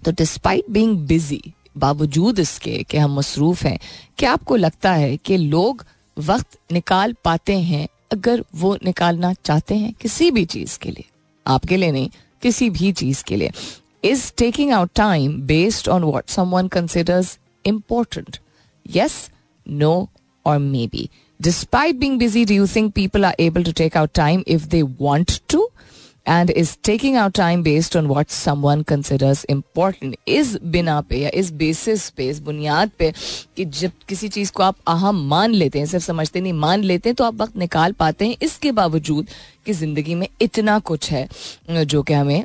तो 0.04 0.12
despite 0.12 0.70
being 0.70 0.96
busy 1.06 1.42
बावजूद 1.78 2.38
इसके 2.38 2.82
कि 2.90 2.98
हम 2.98 3.16
मसरूफ 3.18 3.62
हैं, 3.62 3.78
क्या 4.18 4.32
आपको 4.32 4.56
लगता 4.56 4.92
है 4.92 5.16
कि 5.16 5.36
लोग 5.36 5.84
वक्त 6.16 6.58
निकाल 6.72 7.14
पाते 7.24 7.58
हैं 7.60 7.86
अगर 8.12 8.44
वो 8.54 8.76
निकालना 8.84 9.32
चाहते 9.34 9.74
हैं 9.74 9.92
किसी 10.00 10.30
भी 10.30 10.44
चीज़ 10.44 10.78
के 10.78 10.90
लिए? 10.90 11.04
आपके 11.46 11.76
लिए 11.76 11.92
नहीं, 11.92 12.08
किसी 12.42 12.70
भी 12.70 12.92
चीज़ 12.92 13.22
के 13.24 13.36
लिए। 13.36 13.50
Is 14.04 14.32
taking 14.38 14.72
out 14.72 14.90
time 14.94 15.40
based 15.46 15.88
on 15.88 16.02
what 16.02 16.28
someone 16.50 16.68
considers 16.68 17.38
important 17.64 18.38
yes 18.86 19.28
no 19.66 20.08
और 20.46 20.58
maybe 20.86 21.08
despite 21.40 21.96
being 21.96 22.18
busy 22.18 22.44
do 22.44 22.54
you 22.54 22.66
think 22.66 22.92
people 22.94 23.24
are 23.24 23.34
able 23.40 23.64
to 23.64 23.72
take 23.76 23.96
out 23.96 24.10
time 24.14 24.44
if 24.48 24.66
they 24.68 24.82
want 24.82 25.40
to 25.48 25.68
and 26.28 26.50
is 26.50 26.76
taking 26.84 27.16
out 27.16 27.32
time 27.34 27.62
based 27.62 27.96
on 27.96 28.06
what 28.06 28.28
someone 28.62 28.82
considers 28.84 29.44
important 29.50 30.16
इस 30.28 30.56
बिना 30.64 31.00
पे 31.00 31.18
या 31.18 31.30
इस 31.34 31.52
basis 31.54 32.08
पे, 32.10 32.28
इस 32.28 32.40
बुनियाद 32.40 32.90
पे 32.98 33.12
कि 33.56 33.64
जब 33.64 33.92
किसी 34.08 34.28
चीज़ 34.28 34.52
को 34.52 34.62
आप 34.62 34.76
अहम 34.88 35.26
मान 35.28 35.52
लेते 35.52 35.78
हैं, 35.78 35.86
सिर्फ़ 35.86 36.04
समझते 36.04 36.40
नहीं, 36.40 36.52
मान 36.52 36.82
लेते 36.82 37.08
हैं 37.08 37.14
तो 37.16 37.24
आप 37.24 37.40
वक्त 37.40 37.56
निकाल 37.56 37.92
पाते 37.94 38.26
हैं। 38.26 38.36
इसके 38.42 38.72
बावजूद 38.72 39.26
कि 39.66 39.72
ज़िंदगी 39.72 40.14
में 40.14 40.28
इतना 40.40 40.78
कुछ 40.80 41.10
है 41.10 41.28
जो 41.70 42.02
कि 42.02 42.12
हमें 42.14 42.44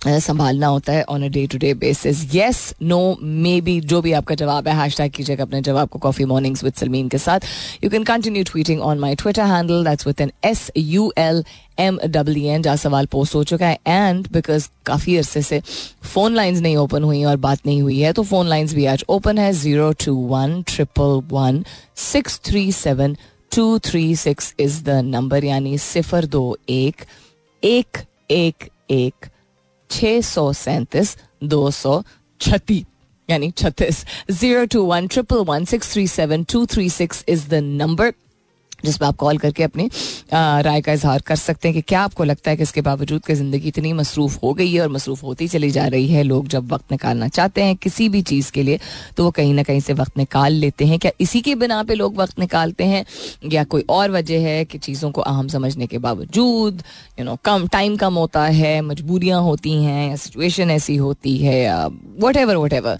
संभालना 0.00 0.66
होता 0.66 0.92
है 0.92 1.02
on 1.08 1.22
a 1.24 1.28
day 1.28 1.46
to 1.46 1.58
day 1.58 1.72
basis 1.74 2.18
yes 2.34 2.58
no 2.82 2.98
maybe 3.60 3.80
जो 3.82 4.00
भी 4.02 4.12
आपका 4.12 4.34
जवाब 4.34 4.68
है 4.68 4.74
हैश 4.76 4.96
टैग 4.96 5.12
कीजिएगा 5.12 5.44
अपने 5.44 5.60
जवाब 5.62 5.88
को 5.88 5.98
कॉफ़ी 5.98 6.24
मॉर्निंग्स 6.24 6.64
विद 6.64 6.74
सलमीन 6.74 7.08
के 7.08 7.18
साथ. 7.18 7.40
You 7.84 7.90
can 7.90 8.04
continue 8.04 8.44
tweeting 8.44 8.80
on 8.80 8.98
my 8.98 9.14
Twitter 9.14 9.42
handle 9.42 9.84
that's 9.84 10.06
with 10.06 10.20
an 10.20 10.32
S 10.44 10.70
U 10.76 11.12
L 11.18 11.42
M 11.78 11.98
W 12.06 12.50
N 12.50 12.62
जहाँ 12.62 12.76
सवाल 12.76 13.06
पोस्ट 13.12 13.34
हो 13.34 13.42
चुका 13.44 13.66
है. 13.66 13.78
एंड 13.86 14.28
बिकॉज़ 14.32 14.68
काफ़ी 14.86 15.16
अरसे 15.16 15.42
से 15.42 15.60
फ़ोन 16.04 16.34
लाइन्स 16.34 16.60
नहीं 16.60 16.76
ओपन 16.76 17.02
हुई 17.02 17.22
और 17.24 17.36
बात 17.36 17.66
नहीं 17.66 17.80
हुई 17.82 17.98
है 18.00 18.12
तो 18.12 18.22
फ़ोन 18.22 18.48
लाइन्स 18.48 18.74
भी 18.74 18.86
आज 18.86 19.04
ओपन 19.08 19.38
है 19.38 19.52
zero 19.52 19.92
two 20.04 20.14
one 20.28 20.60
triple 20.68 21.20
one 21.32 21.64
six 22.02 22.40
three 22.46 22.70
seven 22.72 23.16
two 23.56 23.78
three 23.84 24.14
six 24.16 24.54
is 24.60 24.82
the 24.84 25.00
number 25.04 25.44
यानी 25.44 25.78
सिफर 25.78 26.26
दो 26.26 26.56
एक 26.68 27.04
एक 27.62 28.04
एक 28.30 28.68
एक। 28.90 29.26
छः 29.90 30.20
सौ 30.20 30.52
सैंतीस 30.52 31.16
दो 31.44 31.70
सौ 31.70 32.02
छत्तीस 32.40 32.84
यानी 33.28 33.50
छत्तीस 33.50 34.04
zero 34.30 34.64
two 34.72 34.82
one 34.84 35.06
triple 35.06 35.44
one 35.44 35.64
six 35.64 35.92
three 35.92 36.06
seven 36.08 36.44
two 36.52 36.64
three 36.66 36.88
six 36.90 37.24
is 37.28 37.48
the 37.48 37.60
number 37.64 38.12
जिसमें 38.86 39.08
आप 39.08 39.16
कॉल 39.16 39.38
करके 39.38 39.62
अपनी 39.62 39.88
राय 40.32 40.80
का 40.80 40.92
इजहार 40.92 41.20
कर 41.26 41.36
सकते 41.36 41.68
हैं 41.68 41.74
कि 41.74 41.80
क्या 41.88 42.00
आपको 42.02 42.24
लगता 42.24 42.50
है 42.50 42.56
कि 42.56 42.62
इसके 42.62 42.80
बावजूद 42.82 43.24
कि 43.26 43.34
ज़िंदगी 43.34 43.68
इतनी 43.68 43.92
मसरूफ़ 43.94 44.38
हो 44.42 44.52
गई 44.54 44.72
है 44.72 44.80
और 44.80 44.88
मसरूफ़ 44.90 45.24
होती 45.24 45.48
चली 45.48 45.70
जा 45.70 45.86
रही 45.86 46.06
है, 46.08 46.22
लोग 46.22 46.48
जब 46.48 46.72
वक्त 46.72 46.92
निकालना 46.92 47.28
चाहते 47.30 47.62
हैं 47.62 47.76
किसी 47.78 48.08
भी 48.08 48.22
चीज़ 48.24 48.50
के 48.52 48.62
लिए 48.62 48.78
तो 49.16 49.24
वो 49.24 49.30
कहीं 49.32 49.54
ना 49.54 49.62
कहीं 49.62 49.80
से 49.80 49.92
वक्त 49.94 50.18
निकाल 50.18 50.52
लेते 50.54 50.84
हैं। 50.86 50.98
क्या 50.98 51.10
इसी 51.20 51.40
के 51.40 51.54
बिना 51.56 51.82
पे 51.82 51.94
लोग 51.94 52.16
वक्त 52.16 52.38
निकालते 52.38 52.84
हैं? 52.84 53.04
या 53.52 53.64
कोई 53.66 53.84
और 53.90 54.10
वजह 54.10 54.46
है 54.46 54.64
कि 54.64 54.78
चीज़ों 54.78 55.10
को 55.10 55.20
अहम 55.22 55.48
समझने 55.48 55.86
के 55.86 55.98
बावजूद 55.98 56.82
यू 57.18 57.24
नो 57.24 57.36
कम 57.44 57.66
टाइम 57.68 57.96
कम 57.96 58.14
होता 58.14 58.44
है, 58.46 58.80
मजबूरियाँ 58.82 59.40
होती 59.42 59.72
हैं, 59.82 60.08
या 60.10 60.16
सिचुएशन 60.16 60.70
ऐसी 60.70 60.96
होती 60.96 61.36
है 61.38 61.86
whatever 62.36 62.56
whatever 62.72 62.98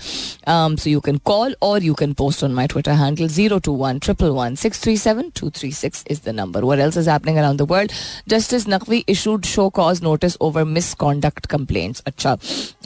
so 0.77 0.91
you 0.91 1.01
can 1.01 1.17
call 1.25 1.57
और 1.63 1.85
you 1.85 1.95
can 1.95 2.13
post 2.15 2.45
on 2.45 2.53
my 2.55 2.67
Twitter 2.67 2.93
handle 2.95 3.29
zero 3.31 3.59
two 3.59 3.73
one 3.77 3.99
triple 3.99 4.31
one 4.33 4.55
six 4.57 4.83
three 4.83 4.97
seven 4.99 5.31
two 5.41 5.51
three 5.51 5.73
36 5.76 6.04
is 6.08 6.22
the 6.22 6.34
number. 6.34 6.66
What 6.66 6.80
else 6.80 6.98
is 6.98 7.06
happening 7.06 7.38
around 7.38 7.58
the 7.58 7.66
world? 7.66 7.94
Justice 8.28 8.66
Naqvi 8.66 9.04
issued 9.08 9.46
show 9.46 9.70
cause 9.70 10.02
notice 10.02 10.38
over 10.40 10.66
misconduct 10.66 11.48
complaints. 11.50 12.02
Acha, 12.02 12.34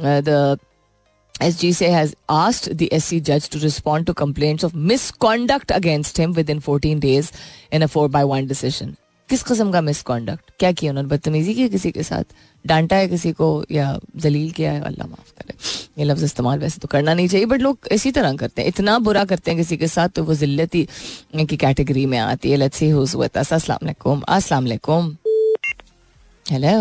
uh, 0.04 0.22
the 0.22 0.60
SGC 1.42 1.90
has 1.90 2.16
asked 2.30 2.78
the 2.78 2.90
SC 2.98 3.16
judge 3.22 3.50
to 3.50 3.60
respond 3.60 4.08
to 4.08 4.14
complaints 4.14 4.64
of 4.64 4.74
misconduct 4.74 5.72
against 5.74 6.18
him 6.18 6.34
within 6.34 6.60
14 6.60 7.00
days 7.00 7.32
in 7.72 7.82
a 7.82 7.88
4 7.88 8.10
by 8.10 8.24
1 8.24 8.48
decision. 8.48 8.96
किस 9.30 9.44
किस्म 9.44 9.72
का 9.72 9.82
misconduct 9.82 10.52
क्या 10.60 10.72
किया 10.72 10.92
उन्होंने 10.92 11.10
बदतमीजी 11.10 11.54
की 11.54 11.70
किसी 11.70 11.92
के 11.92 12.04
साथ 12.04 12.24
डांटा 12.65 12.97
है 12.97 13.09
किसी 13.09 13.33
को 13.33 13.47
या 13.71 13.99
जलील 14.17 14.51
किया 14.53 14.73
है 14.73 14.81
अल्लाह 14.85 15.07
माफ़ 15.09 15.31
करे। 15.39 15.55
ये 15.99 16.05
लफ्ज 16.05 16.25
इस्तेमाल 16.25 16.59
वैसे 16.59 16.81
तो 16.81 16.89
करना 16.89 17.15
नहीं 17.15 17.29
चाहिए 17.29 17.47
बट 17.47 17.61
लोग 17.61 17.89
इसी 17.93 18.11
तरह 18.13 18.37
करते 18.37 18.63
हैं। 18.63 18.69
इतना 18.69 18.99
बुरा 18.99 19.25
करते 19.25 19.51
हैं 19.51 19.59
किसी 19.59 19.77
के 19.77 19.89
साथ 19.89 20.09
तो 20.17 20.25
वो 20.25 20.35
जिल्लती 20.35 20.87
की 21.37 21.57
कैटेगरी 21.57 22.07
में 22.07 22.19
आती 22.19 22.51
है। 22.51 22.57
Let's 22.57 22.79
see 22.79 22.89
who's 22.91 23.15
with 23.17 23.39
us 23.39 23.53
अस्सलाम 23.53 23.79
वालेकुम। 23.83 24.21
अस्सलाम 24.29 24.65
वालेकुम। 24.65 25.17
हेलो 26.47 26.77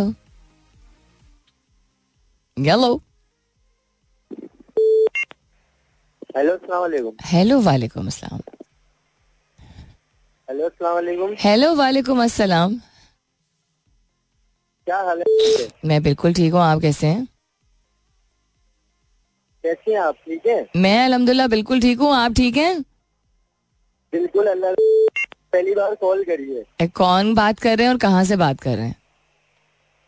हेलो 2.58 2.96
हेलो 6.36 6.54
अस्सलाम 6.54 6.82
वालेकुम। 6.82 7.14
हेलो 7.26 7.60
वालेकुम 7.62 8.08
अस्सलाम। 8.08 8.40
हेलो 10.48 10.66
अस्सलाम 10.66 10.94
वालेकुम। 10.96 11.36
हेलो 11.40 11.74
वालेकुम 11.76 12.24
अस्सलाम। 12.24 12.80
क्या 14.90 14.98
हाल 14.98 15.20
है? 15.20 15.68
मैं 15.86 16.02
बिल्कुल 16.04 16.34
ठीक 16.34 16.54
हूँ 16.54 16.62
आप 16.62 16.80
कैसे 16.82 17.08
हैं? 17.08 17.28
कैसे 19.64 19.92
हैं 19.92 20.00
आप? 20.00 20.16
ठीक 20.26 20.46
हैं? 20.48 20.66
मैं 20.76 21.04
अल्हम्दुलिल्लाह 21.06 21.48
बिल्कुल 21.48 21.82
ठीक 21.82 22.00
हूँ 22.00 22.14
आप 22.16 22.34
ठीक 22.34 22.58
हैं? 22.58 22.80
बिल्कुल 24.14 24.48
अल्लाह 24.48 24.74
पहली 25.54 25.74
बार 25.76 25.96
कॉल 25.96 26.24
करी 26.24 26.56
है। 26.56 26.88
कौन 26.88 27.34
बात 27.36 27.60
कर 27.60 27.78
रहे 27.78 27.88
हैं 27.88 27.94
और 27.94 28.00
कहाँ 28.00 28.24
से 28.24 28.36
बात 28.36 28.62
कर 28.62 28.76
रहे 28.78 28.86
हैं? 28.86 28.96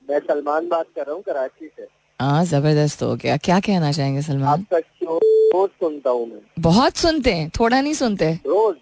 मैं 0.10 0.20
सलमान 0.20 0.68
बात 0.70 0.86
कर 0.96 1.06
रहा 1.06 1.16
हूँ 1.16 1.22
कराची 1.24 1.68
से। 1.68 1.88
हाँ 2.20 2.44
ज़बरदस्त 2.46 3.04
हो 3.04 3.16
गया 3.16 3.38
क्या 3.38 3.60
कहना 3.60 3.92
चाहेंगे 3.92 4.22
सलमान? 4.22 4.48
आपका 4.48 4.80
शो 4.80 5.18
रोज 5.54 5.70
सुनता 5.70 6.10
हूँ 6.10 6.28
मैं। 6.28 6.42
बहुत 6.60 6.98
सुनते 6.98 7.34
हैं 7.34 7.50
थोड़ा 7.60 7.82
नहीं 7.82 7.94
सुनते। 7.94 8.34
रोज 8.48 8.76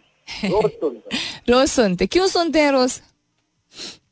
रोज 0.46 0.72
सुनता 0.82 1.18
रोज 1.50 1.68
सुनते 1.70 2.08
क्यों 2.08 2.27
सुनते 2.27 2.62
हैं 2.62 2.72
रोज? 2.72 3.01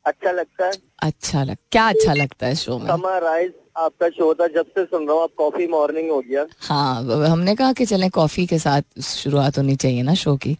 अच्छा 0.08 0.30
लगता 0.32 0.66
है। 0.66 0.72
अच्छा 1.02 1.42
लग 1.44 1.56
क्या 1.72 1.86
अच्छा 1.88 2.12
लगता 2.14 2.46
है 2.46 2.54
शो 2.56 2.78
में? 2.78 2.86
समर 2.86 3.22
राइज 3.22 3.52
आपका 3.76 4.08
शो 4.08 4.32
था 4.34 4.46
जब 4.46 4.66
से 4.68 4.84
सुन 4.84 5.06
रहा 5.06 5.14
हूँ 5.14 5.22
आप 5.22 5.30
कॉफ़ी 5.38 5.66
मॉर्निंग 5.68 6.10
हो 6.10 6.20
गया। 6.20 6.46
हाँ 6.60 7.02
हमने 7.30 7.54
कहा 7.54 7.72
कि 7.72 7.86
चलें 7.86 8.08
कॉफ़ी 8.10 8.46
के 8.46 8.58
साथ 8.58 9.00
शुरुआत 9.02 9.58
होनी 9.58 9.76
चाहिए 9.76 10.02
ना 10.02 10.14
शो 10.14 10.36
की। 10.36 10.56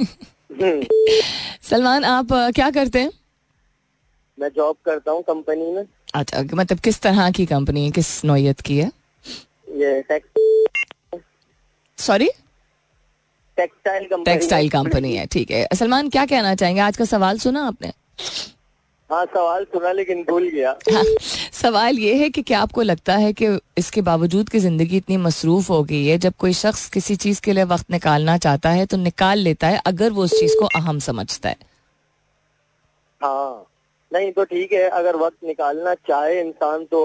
हम्म, 0.00 0.82
सलमान 1.62 2.04
आप 2.04 2.32
क्या 2.54 2.70
करते 2.70 3.00
हैं? 3.00 3.10
मैं 4.38 4.48
जॉब 4.56 4.76
करता 4.84 5.12
हूँ 5.12 5.22
कंपनी 5.22 5.70
में। 5.72 5.84
अच्छा 6.14 6.42
मतलब 6.54 6.78
किस 6.78 7.00
तरह 7.00 7.30
की 7.30 7.46
कंपनी 7.46 7.84
है 7.84 7.90
किस 7.90 8.24
नौयत 8.24 8.60
की 8.60 8.78
है? 8.78 8.90
ये 9.68 10.20
sorry? 11.98 12.28
Textile 13.58 14.04
company 14.04 14.24
textile 14.24 14.68
company 14.70 15.14
है 15.16 15.26
ठीक 15.26 15.50
है। 15.50 15.66
सलमान 15.74 16.08
क्या 16.08 16.24
कहना 16.26 16.54
चाहेंगे? 16.54 16.80
आज 16.80 16.96
का 16.96 17.04
सवाल 17.04 17.38
सुना 17.38 17.66
आपने? 17.66 17.92
हाँ 19.10 19.24
सवाल 19.26 19.64
सुना 19.64 19.92
लेकिन 19.92 20.22
भूल 20.24 20.48
गया। 20.48 20.70
हाँ, 20.92 21.04
सवाल 21.52 21.98
ये 21.98 22.14
है 22.16 22.28
कि 22.30 22.42
क्या 22.42 22.60
आपको 22.60 22.82
लगता 22.82 23.16
है 23.16 23.32
कि 23.32 23.46
इसके 23.78 24.02
बावजूद 24.02 24.48
कि 24.48 24.58
ज़िंदगी 24.58 24.96
इतनी 24.96 25.16
मसरूफ 25.16 25.70
हो 25.70 25.82
गई 25.84 26.04
है 26.06 26.18
जब 26.18 26.34
कोई 26.38 26.52
शख्स 26.54 26.88
किसी 26.90 27.16
चीज़ 27.16 27.40
के 27.40 27.52
लिए 27.52 27.64
वक्त 27.72 27.90
निकालना 27.90 28.36
चाहता 28.38 28.70
है 28.70 28.86
तो 28.86 28.96
निकाल 28.96 29.38
लेता 29.38 29.68
है 29.68 29.80
अगर 29.86 30.12
वो 30.12 30.24
उस 30.24 30.38
चीज़ 30.40 30.54
को 30.58 30.66
अहम 30.80 30.98
समझता 30.98 31.48
है। 31.48 31.56
हाँ 33.20 33.66
नहीं 34.12 34.30
तो 34.32 34.44
ठीक 34.44 34.72
है 34.72 34.88
अगर 34.90 35.16
वक्त 35.16 35.44
निकालना 35.46 35.94
चाहे 36.08 36.40
इंसान 36.40 36.84
तो 36.84 37.04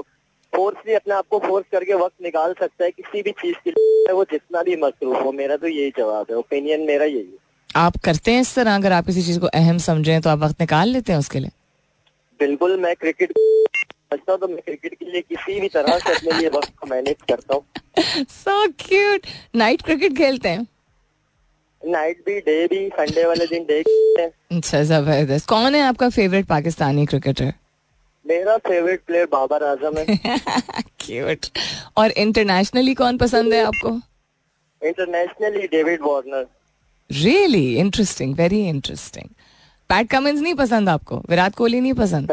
फोर्सली 0.52 0.94
अपने 0.94 1.14
आप 1.14 1.24
को 1.30 1.38
फोर्स 1.38 1.64
करके 1.72 1.94
वक्त 1.94 2.22
निकाल 2.22 2.52
सकता 2.60 2.84
है 2.84 2.90
किसी 2.90 3.22
भी 3.22 3.30
चीज़ 3.42 3.56
के 3.64 3.70
लिए 3.70 4.12
वो 4.12 4.24
जितना 4.30 4.62
भी 4.62 4.76
मसरूफ 4.76 5.22
हो 5.24 5.32
मेरा 5.32 5.56
तो 5.56 5.66
यही 5.68 5.90
जवाब 5.98 6.26
है 6.30 6.36
ओपिनियन 6.36 6.86
मेरा 6.86 7.04
यही 7.04 7.18
है। 7.18 7.44
आप 7.76 7.96
करते 8.04 8.32
हैं 8.32 8.40
इस 8.40 8.54
तरह 8.54 8.74
अगर 8.74 8.92
आप 8.92 9.06
किसी 9.06 9.22
चीज़ 9.22 9.38
को 9.40 9.46
अहम 9.54 9.78
समझें 9.84 10.20
तो 10.20 10.30
आप 10.30 10.38
वक्त 10.38 10.60
निकाल 10.60 10.88
लेते 10.88 11.12
हैं 11.12 11.18
उसके 11.18 11.38
लिए? 11.38 11.50
बिल्कुल 12.40 12.76
मैं 12.80 12.94
क्रिकेट 12.96 13.32
समझता 13.32 14.32
हूँ 14.32 14.40
तो 14.40 14.48
मैं 14.48 14.60
क्रिकेट 14.66 14.94
के 14.94 15.10
लिए 15.10 15.20
किसी 15.20 15.60
भी 15.60 15.68
तरह 15.68 15.98
से 15.98 16.14
अपने 16.14 16.38
लिए 16.38 16.48
वक्त 16.48 16.72
को 16.80 16.86
मैनेज 16.86 17.16
करता 17.30 17.54
हूँ। 17.54 18.24
सो 18.30 18.66
क्यूट 18.78 19.26
नाइट 19.56 19.82
क्रिकेट 19.82 20.16
खेलते 20.18 20.48
हैं? 20.48 20.66
नाइट 21.82 22.22
भी 22.26 22.38
डे 22.40 22.66
भी 22.66 22.88
संडे 22.88 23.24
वाले 23.24 23.46
दिन 23.46 23.64
डे 23.64 23.82
खेलते 23.82 24.22
हैं। 24.22 24.58
अच्छा 24.58 24.82
ज़बरदस्त. 24.82 25.48
कौन 25.48 25.74
है 25.74 25.80
आपका 25.82 26.08
फेवरेट 26.08 26.46
पाकिस्तानी 26.46 27.06
क्रिकेटर 27.06 27.52
मेरा 28.24 28.56
फेवरेट 28.58 29.00
प्लेयर 29.06 29.26
बाबर 29.32 29.64
आज़म 29.64 29.98
है। 29.98 30.04
क्यूट 31.00 31.46
और 31.96 32.10
इंटरनेशनली 32.10 32.94
कौन 32.94 33.18
पसंद 33.18 33.52
है 33.52 33.64
आपको? 33.64 33.90
Internationally 34.82 35.66
David 35.66 36.00
Warner 36.02 36.46
really 37.10 37.76
interesting 37.78 38.34
very 38.36 38.60
interesting 38.68 39.28
Pat 39.90 40.08
Cummins 40.10 40.40
नहीं 40.40 40.54
पसंद 40.54 40.88
आपको? 40.88 41.22
विराट 41.30 41.54
कोहली 41.54 41.80
नहीं 41.80 41.92
पसंद? 41.94 42.32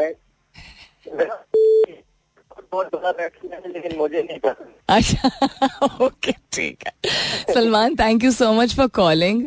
बहुत 2.72 2.94
बड़ा 2.94 3.10
बैट्समैन 3.12 3.72
लेकिन 3.72 3.96
मुझे 3.98 4.22
नहीं 4.22 4.38
पसंद। 4.44 4.72
अच्छा 4.88 5.96
ओके 6.04 6.32
ठीक 6.52 6.84
है। 6.86 7.52
Salman 7.54 7.94
thank 7.96 8.24
you 8.24 8.30
so 8.32 8.52
much 8.52 8.74
for 8.76 8.86
calling 8.94 9.46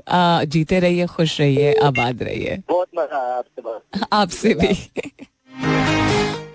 जीते 0.51 0.79
रहिए 0.79 1.05
खुश 1.15 1.39
रहिए 1.41 1.73
आबाद 1.87 2.23
रहिए। 2.23 2.57
बहुत 2.69 2.87
मज़ा 2.99 3.17
आया 3.23 3.33
आपसे 3.37 3.61
बात 3.61 4.07
आपसे 4.13 4.53
भी। 4.53 4.73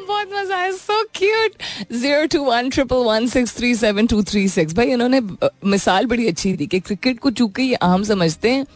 बहुत 0.07 0.29
मज़ा 0.35 0.57
आया 0.57 0.71
so 0.73 1.03
cute 1.15 1.63
zero 1.93 2.25
two 2.33 2.43
one 2.45 2.71
triple 2.71 3.05
one 3.07 3.27
six 3.35 3.57
three 3.57 3.75
seven 3.75 4.07
two 4.07 4.23
three 4.33 4.49
six 4.49 4.75
भाई 4.75 4.93
इन्होंने 4.93 5.19
अ, 5.43 5.49
मिसाल 5.65 6.07
बड़ी 6.07 6.29
अच्छी 6.29 6.53
दी 6.57 6.67
कि 6.67 6.81
क्रिकेट 6.81 7.19
को 7.21 7.31
चूँकि 7.43 7.63
ये 7.63 7.75
अहम 7.75 8.03
समझते 8.05 8.51
हैं। 8.51 8.67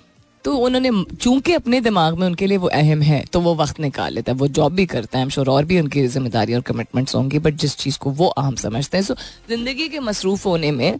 तो 0.47 0.57
उन्होंने 0.57 0.91
चूँकि 1.15 1.53
अपने 1.53 1.81
दिमाग 1.81 2.19
में 2.19 2.27
उनके 2.27 2.47
लिए 2.47 2.57
वो 2.57 2.69
अहम 2.75 3.01
है 3.03 3.21
तो 3.33 3.41
वो 3.41 3.55
वक्त 3.55 3.81
निकाल 3.81 4.13
लेता 4.15 4.33
है, 4.33 4.39
वो 4.39 4.49
जॉब 4.49 4.73
भी 4.73 4.87
करता 4.87 5.19
है 5.19 5.29
श्योर 5.31 5.49
और 5.51 5.65
भी 5.65 5.81
उनकी 5.81 6.07
ज़िम्मेदारी 6.09 6.55
और 6.55 6.61
कमिटमेंट्स 6.65 7.15
होंगी 7.15 7.39
बट 7.39 7.55
जिस 7.57 7.77
चीज़ 7.77 7.99
को 7.99 8.11
वो 8.13 8.27
अहम 8.29 8.55
समझते 8.57 8.97
हैं। 8.97 9.05
सो 9.05 9.15
ज़िंदगी 9.49 9.89
के 9.89 10.01
मसरूफ 10.01 10.47
होने 10.47 10.71
में 10.73 10.99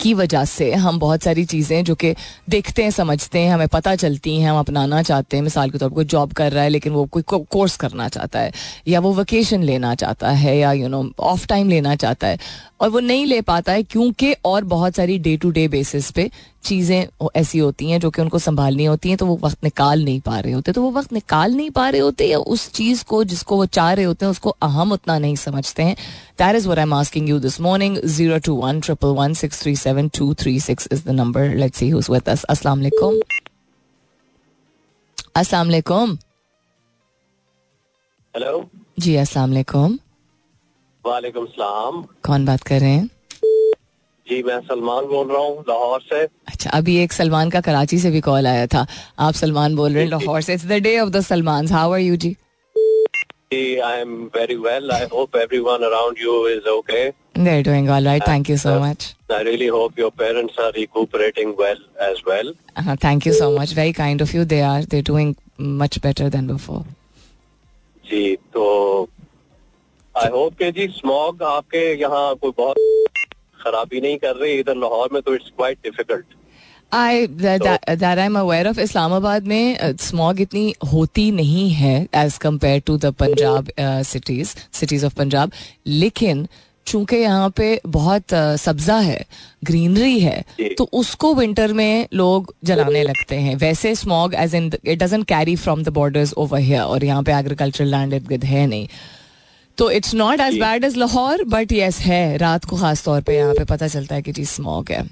की 0.00 0.12
वजह 0.14 0.44
से 0.44 0.72
हम 0.74 0.98
बहुत 0.98 1.22
सारी 1.22 1.44
चीज़ें 1.44 1.84
जो 1.84 1.94
कि 1.94 2.14
देखते 2.50 2.82
हैं, 2.82 2.90
समझते 2.90 3.38
हैं, 3.38 3.50
हमें 3.50 3.68
पता 3.68 3.94
चलती 3.96 4.36
हैं, 4.36 4.50
हम 4.50 4.58
अपनाना 4.58 5.02
चाहते 5.02 5.36
हैं। 5.36 5.44
मिसाल 5.44 5.70
के 5.70 5.78
तौर 5.78 5.88
पर 5.88 5.94
कोई 5.94 6.04
जॉब 6.04 6.32
कर 6.32 6.52
रहा 6.52 6.64
है, 6.64 6.68
लेकिन 6.70 6.92
वो 6.92 7.04
कोई 7.06 7.22
कोर्स 7.28 7.76
करना 7.76 8.08
चाहता 8.08 8.40
है, 8.40 8.52
या 8.88 9.00
वो 9.00 9.12
वेकेशन 9.14 9.62
लेना 9.62 9.94
चाहता 9.94 10.30
है, 10.30 10.56
या 10.58 10.72
यू 10.72 10.88
नो 10.88 11.04
ऑफ़ 11.20 11.46
टाइम 11.46 11.68
लेना 11.68 11.94
चाहता 11.96 12.26
है, 12.26 12.38
और 12.80 12.90
वो 12.90 13.00
नहीं 13.00 13.26
ले 13.26 13.40
पाता 13.42 13.72
है 13.72 13.82
क्योंकि 13.82 14.32
और 14.44 14.64
बहुत 14.64 14.96
सारी 14.96 15.18
डे 15.18 15.36
टू 15.36 15.50
डे 15.50 15.66
बेसिस 15.68 16.10
पे 16.10 16.30
चीज़ें 16.64 17.28
ऐसी 17.36 17.58
होती 17.58 17.90
हैं 17.90 17.98
जो 18.00 18.10
कि 18.10 18.22
उनको 18.22 18.38
संभालनी 18.38 18.84
होती 18.84 19.08
हैं 19.08 19.16
तो 19.18 19.26
वो 19.26 19.38
वक्त 19.42 19.64
निकाल 19.64 20.04
नहीं 20.04 20.20
पा 20.20 20.38
रहे 20.40 20.52
होते। 20.52 20.72
तो 20.72 20.82
वो 20.82 20.90
वक्त 20.92 21.12
निकाल 21.12 21.54
नहीं 21.54 21.70
पा 21.70 21.88
रहे 21.88 22.00
होते 22.00 22.26
या 22.26 22.38
उस 22.54 22.70
चीज़ 22.72 23.04
को 23.04 23.22
जिसको 23.24 23.56
वो 23.56 23.66
चाह 23.68 23.92
रहे 23.92 24.04
होते 24.04 24.24
हैं 24.26 24.30
उसको 24.30 24.50
अहम 24.62 24.92
उतना 24.92 25.18
नहीं 25.18 25.36
समझते 25.36 25.82
हैं। 25.82 25.96
That 26.38 26.56
is 26.56 26.68
where 26.68 26.78
I 26.78 26.82
am 26.82 26.94
asking 26.94 27.28
you 27.28 27.38
this 27.38 27.60
morning 27.60 27.98
zero 28.16 28.38
two 28.46 28.54
one 28.56 28.80
triple 28.80 29.14
one 29.16 29.34
six 29.42 29.62
three 29.62 29.74
seven 29.76 30.08
two 30.18 30.32
three 30.42 30.58
six 30.60 30.88
is 30.92 31.04
the 31.06 31.10
number 31.12 31.54
let's 31.56 31.78
see 31.78 31.88
who's 31.88 32.10
with 32.10 32.28
us 32.28 32.44
अस्सलाम 32.44 32.78
वालेकुम 32.78 33.20
अस्सलाम 35.36 35.66
वालेकुम 35.66 36.18
हेलो 38.34 38.64
जी 38.98 39.16
अस्सलाम 39.16 39.50
वालेकुम 39.50 39.98
वालेकुम 41.04 41.46
सलाम 41.46 42.02
कौन 42.24 42.44
बात 42.46 42.62
कर 42.62 42.80
रहे 42.80 42.90
हैं? 42.90 43.08
जी 44.32 44.42
मैं 44.42 44.58
सलमान 44.66 45.06
बोल 45.06 45.26
रहा 45.28 45.40
हूँ 45.42 45.64
लाहौर 45.68 46.00
से 46.02 46.20
अच्छा 46.48 46.70
अभी 46.78 46.96
एक 46.98 47.12
सलमान 47.12 47.50
का 47.50 47.60
कराची 47.60 47.98
से 47.98 48.10
भी 48.10 48.20
कॉल 48.28 48.46
आया 48.46 48.66
था 48.74 48.86
आप 49.26 49.34
सलमान 49.40 49.74
बोल 49.76 49.92
रहे 49.92 50.02
हैं 50.02 50.10
लाहौर 50.10 50.40
से 50.42 50.54
it's 50.54 50.64
the 50.66 50.78
day 50.86 50.98
of 50.98 51.10
the 51.10 51.20
Salman 51.26 51.66
how 51.72 51.92
are 51.92 52.00
you 52.00 52.16
ji 52.24 52.36
I 53.54 54.00
am 54.00 54.14
very 54.36 54.56
well 54.68 54.90
I 54.92 55.06
hope 55.12 55.36
everyone 55.36 55.84
around 55.86 56.22
you 56.22 56.46
is 56.48 56.68
okay 56.76 57.10
They're 57.44 57.62
doing 57.66 57.86
all 57.88 58.06
right. 58.08 58.24
Thank 58.24 58.48
you 58.50 58.56
so 58.62 58.72
much. 58.80 59.04
I 59.32 59.44
really 59.44 59.66
hope 59.74 59.98
your 59.98 60.10
parents 60.18 60.58
are 60.60 60.72
recuperating 60.78 61.54
well 61.60 61.78
as 62.08 62.18
well 62.26 62.50
thank 63.04 63.28
you 63.28 63.32
so 63.38 63.50
much. 63.54 63.72
Very 63.78 63.94
kind 64.00 64.24
of 64.26 64.34
you. 64.36 64.44
They 64.50 64.62
are. 64.70 64.82
They're 64.84 65.08
doing 65.10 65.30
much 65.82 66.00
better 66.08 66.28
than 66.34 66.50
before. 66.50 66.82
जी 68.04 68.24
तो 68.54 68.66
I 70.14 70.28
hope 70.30 70.54
के 70.58 70.70
जी 70.72 70.86
smog 70.98 71.42
आपके 71.52 71.84
यहाँ 72.00 72.34
कोई 72.42 72.52
बहुत 72.58 73.01
खराबी 73.64 74.00
नहीं 74.00 74.16
कर 74.18 74.36
रही 74.36 74.58
इधर 74.60 74.76
लाहौर 74.76 75.08
में 75.12 75.20
तो 75.22 75.34
it's 75.34 75.50
quite 75.56 75.78
difficult 75.84 76.40
I 76.92 77.26
that, 77.26 77.62
that, 77.62 77.84
that 78.00 78.18
I'm 78.18 78.34
aware 78.38 78.66
of 78.70 78.78
Islamabad 78.78 79.46
में 79.48 79.96
स्मॉग 80.00 80.40
इतनी 80.40 80.74
होती 80.92 81.30
नहीं 81.30 81.68
है 81.70 81.94
as 82.14 82.36
compared 82.38 82.80
to 82.86 82.96
the 82.96 83.12
Punjab 83.20 83.70
cities 84.06 84.54
cities 84.72 85.06
of 85.06 85.14
Punjab 85.18 85.52
लेकिन 85.86 86.46
चूँकि 86.86 87.16
यहाँ 87.16 87.48
पे 87.56 87.80
बहुत 87.86 88.22
uh, 88.24 88.56
सब्जा 88.58 88.96
है 88.98 89.24
ग्रीनरी 89.64 90.18
है 90.20 90.44
तो 90.78 90.88
उसको 90.92 91.34
विंटर 91.34 91.72
में 91.72 92.08
लोग 92.14 92.54
जलाने 92.64 93.02
लगते 93.02 93.36
हैं। 93.36 93.54
वैसे 93.56 93.94
smog 93.94 94.34
as 94.34 94.54
in 94.54 94.70
it 94.84 95.02
doesn't 95.02 95.26
carry 95.28 95.56
from 95.56 95.82
the 95.82 95.88
borders 96.00 96.32
over 96.34 96.60
here 96.60 96.80
और 96.82 97.04
यहाँ 97.04 97.22
पे 97.22 97.32
एग्रीकल्चर 97.38 97.84
लैंड 97.84 98.14
इर्द 98.14 98.28
गिर्द 98.28 98.44
है 98.44 98.66
नहीं। 98.66 98.88
तो 99.78 99.90
it's 99.90 100.14
not 100.14 100.40
as 100.40 100.58
bad 100.60 100.84
as 100.84 100.96
Lahore 100.96 101.44
but 101.48 101.72
yes 101.72 101.98
है 102.00 102.36
रात 102.36 102.64
को 102.64 102.76
खास 102.76 103.04
तौर 103.04 103.20
पे 103.22 103.36
यहाँ 103.36 103.54
पे 103.54 103.64
पता 103.64 103.88
चलता 103.88 104.14
है 104.14 104.22
कि 104.22 104.32
जी 104.32 104.44
स्मॉग 104.44 104.90
है। 104.90 105.02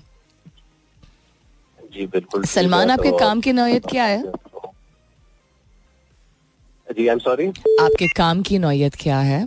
जी 1.95 2.07
बिल्कुल 2.07 2.45
सलमान 2.45 2.90
आपके 2.90 3.11
तो- 3.11 3.21
काम 3.21 3.40
की 3.40 3.52
नौयत 3.52 3.87
क्या 3.90 4.05
है? 4.05 4.23
जी 6.88 7.07
आई 7.07 7.12
एम 7.12 7.19
सॉरी 7.19 7.47
आपके 7.81 8.07
काम 8.17 8.43
की 8.43 8.59
नौयत 8.59 8.95
क्या 9.00 9.19
है? 9.19 9.45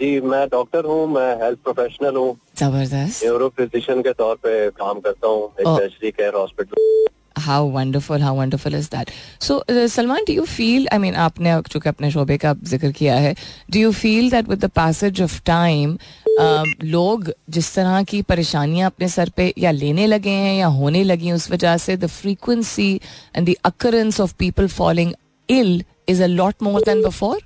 जी 0.00 0.20
मैं 0.20 0.46
डॉक्टर 0.48 0.84
हूँ 0.84 1.06
मैं 1.08 1.34
हेल्थ 1.42 1.58
प्रोफेशनल 1.64 2.16
हूँ। 2.16 2.36
ज़बरदस्त। 2.58 3.24
न्यूरो 3.24 3.48
फिजिशियन 3.56 4.00
के 4.02 4.12
तौर 4.12 4.34
पे 4.36 4.70
काम 4.70 5.00
करता 5.00 5.28
हूँ 5.28 5.44
एक. 5.60 6.14
Care 6.16 6.34
hospital 6.34 7.06
How 7.36 7.64
wonderful, 7.64 8.18
how 8.20 8.34
wonderful 8.34 8.74
is 8.74 8.88
that? 8.90 9.10
So, 9.38 9.62
uh, 9.68 9.88
Salman, 9.88 10.24
do 10.26 10.32
you 10.32 10.46
feel, 10.46 10.86
I 10.92 10.98
mean, 10.98 11.14
आपने 11.14 11.60
चूँकि 11.68 11.88
अपने 11.88 12.10
शोबे 12.10 12.36
का 12.38 12.52
ज़िक्र 12.54 12.90
किया 12.92 13.14
है, 13.16 13.34
do 13.70 13.78
you 13.78 13.92
feel 13.92 14.30
that 14.30 14.46
with 14.46 14.60
the 14.60 14.68
passage 14.80 15.20
of 15.20 15.38
time, 15.44 15.98
uh, 16.40 16.64
लोग 16.84 17.32
जिस 17.50 17.74
तरह 17.74 18.02
की 18.02 18.22
परेशानियाँ 18.32 18.90
अपने 18.90 19.08
सर 19.08 19.28
पे 19.36 19.52
या 19.58 19.70
लेने 19.70 20.06
लगे 20.06 20.30
हैं 20.30 20.54
या 20.58 20.66
होने 20.66 21.04
लगी 21.04 21.26
हैं 21.26 21.34
उस 21.34 21.50
वजह 21.50 21.76
से 21.76 21.96
the 21.96 22.08
frequency 22.08 23.00
and 23.34 23.46
the 23.46 23.58
occurrence 23.64 24.20
of 24.26 24.36
people 24.38 24.68
falling 24.68 25.14
ill 25.48 25.80
is 26.06 26.20
a 26.20 26.28
lot 26.28 26.54
more 26.60 26.80
than 26.80 27.02
before? 27.02 27.38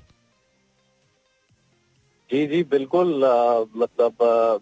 जी 2.31 2.45
जी 2.47 2.63
बिल्कुल 2.71 3.21
अ, 3.23 3.65
मतलब 3.77 4.61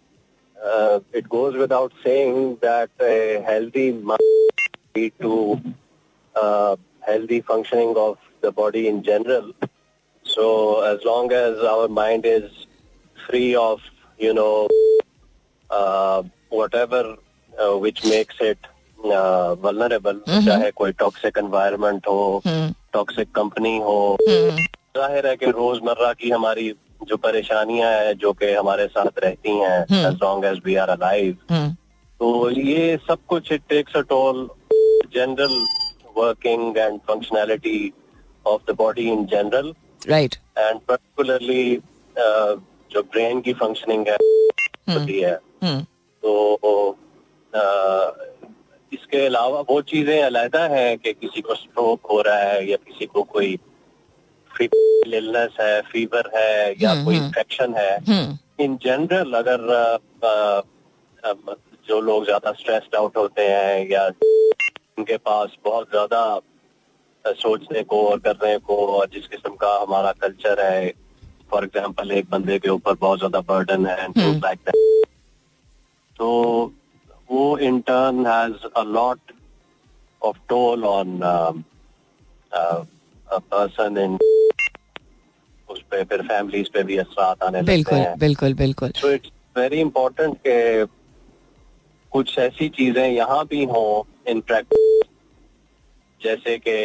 it 1.15 1.27
goes 1.27 1.55
without 1.55 1.91
saying 2.03 2.35
that 2.65 2.89
healthy 3.49 3.91
lead 4.97 5.11
to 5.21 5.57
healthy 7.07 7.37
functioning 7.49 7.91
of 8.03 8.13
the 8.43 8.49
body 8.51 8.81
in 8.91 8.95
general 9.07 9.49
so 10.25 10.45
as 10.85 11.03
long 11.09 11.27
as 11.39 11.59
our 11.71 11.87
mind 11.97 12.25
is 12.29 12.47
free 13.17 13.51
of 13.55 13.83
you 14.19 14.31
know 14.33 14.67
uh, 15.69 16.23
whatever 16.49 17.01
uh, 17.53 17.75
which 17.83 18.01
makes 18.05 18.41
it 18.47 18.67
uh, 18.99 19.53
vulnerable 19.67 20.19
चाहे 20.47 20.71
कोई 20.81 20.91
toxic 21.03 21.37
environment 21.37 22.07
हो 22.07 22.41
toxic 22.93 23.31
company 23.35 23.77
हो 23.89 23.99
ज़ाहिर 24.97 25.27
है 25.27 25.35
कि 25.37 25.51
रोज़मर्रा 25.61 26.11
की 26.19 26.29
हमारी 26.29 26.69
जो 27.07 27.17
परेशानियाँ 27.29 27.91
हैं 27.99 28.13
जो 28.17 28.33
कि 28.41 28.51
हमारे 28.53 28.87
साथ 28.97 29.23
रहती 29.23 29.57
हैं 29.59 29.79
as 30.05 30.19
long 30.23 30.45
as 30.45 30.61
we 30.65 30.75
are 30.83 30.89
alive 30.99 31.37
Hmm. 31.51 31.71
तो 32.19 32.49
ये 32.49 32.97
सब 33.07 33.25
कुछ 33.29 33.51
it 33.51 33.61
takes 33.69 33.95
a 33.97 34.01
toll 34.09 34.47
general 35.13 35.65
working 36.17 36.77
and 36.77 36.99
functionality 36.99 37.93
of 38.47 38.71
the 38.71 38.75
body 38.75 39.09
in 39.09 39.25
general 39.25 39.73
Right. 40.11 40.35
And 40.57 40.79
particularly 40.79 41.75
जो 42.91 43.01
ब्रेन 43.03 43.41
की 43.41 43.53
फंक्शनिंग 43.53 44.07
है 44.07 44.17
होती 44.89 45.19
है 45.19 45.39
Hmm. 45.63 45.81
तो 46.23 46.97
अ, 47.53 48.13
इसके 48.93 49.25
अलावा 49.25 49.59
वो 49.59 49.81
चीज़ें 49.81 50.21
अलहदा 50.23 50.63
हैं 50.67 50.97
कि 50.97 51.13
किसी 51.13 51.41
को 51.41 51.55
स्ट्रोक 51.55 52.05
हो 52.11 52.21
रहा 52.21 52.39
है 52.39 52.69
या 52.69 52.77
किसी 52.77 53.05
को 53.05 53.23
कोई 53.23 53.57
इलनेस 54.61 55.57
है 55.61 55.81
फीवर 55.81 56.31
है 56.35 56.75
या 56.83 56.91
हम्म, 56.91 57.05
कोई। 57.05 57.15
इन्फेक्शन 57.15 57.73
है 57.75 57.97
Hmm. 57.99 58.37
इन 58.59 58.77
जनरल 58.83 59.33
अगर 59.33 59.69
अ, 59.69 59.97
अ, 60.27 60.61
अ, 61.23 61.33
जो 61.87 62.01
लोग 62.01 62.25
ज़्यादा 62.25 62.51
स्ट्रेस्ड 62.51 62.95
आउट 62.95 63.17
होते 63.17 63.47
हैं 63.47 63.89
या 63.89 64.09
उनके 64.97 65.17
पास 65.17 65.55
बहुत 65.65 65.89
ज़्यादा 65.89 66.39
सोचने 67.25 67.81
को 67.83 68.01
और 68.09 68.19
करने 68.27 68.57
को 68.67 68.75
और 68.87 69.07
जिस 69.13 69.27
किस्म 69.27 69.49
का 69.61 69.73
हमारा 69.81 70.11
कल्चर 70.21 70.59
है 70.61 70.89
फॉर 71.51 71.63
एग्ज़ाम्पल 71.63 72.11
एक 72.11 72.29
बंदे 72.29 72.57
के 72.59 72.69
ऊपर 72.69 72.93
बहुत 73.01 73.19
ज़्यादा 73.19 73.39
बर्डन 73.49 73.85
है 73.85 74.03
एंड 74.03 74.17
लाइक 74.43 74.69
तो 76.15 76.29
वो 77.29 77.57
in 77.67 77.79
turn 77.87 78.25
has 78.27 78.65
a 78.77 78.83
lot 78.85 79.31
of 80.21 80.37
toll 80.49 80.83
on 80.85 81.19
person 82.51 83.97
in 83.97 84.17
उस 85.69 85.81
पे 85.91 86.03
फिर 86.03 86.21
फैमिलीज़ 86.27 86.67
पे 86.73 86.83
भी 86.83 86.97
असरात 86.97 87.43
आने 87.43 87.57
लगते 87.59 87.71
बिल्कुल 87.73 87.97
हैं। 87.97 88.17
बिल्कुल 88.19 88.53
बिल्कुल। 88.55 88.91
सो 88.95 89.09
इट्स 89.11 89.31
वेरी 89.57 89.79
इंपॉर्टेंट 89.81 90.37
के 90.47 90.85
कुछ 92.11 92.37
ऐसी 92.39 92.67
चीज़ें 92.77 93.07
यहाँ 93.07 93.45
भी 93.45 93.63
हों 93.65 94.03
इन 94.25 94.39
प्रैक्टिस 94.41 95.09
जैसे 96.21 96.57
कि 96.67 96.75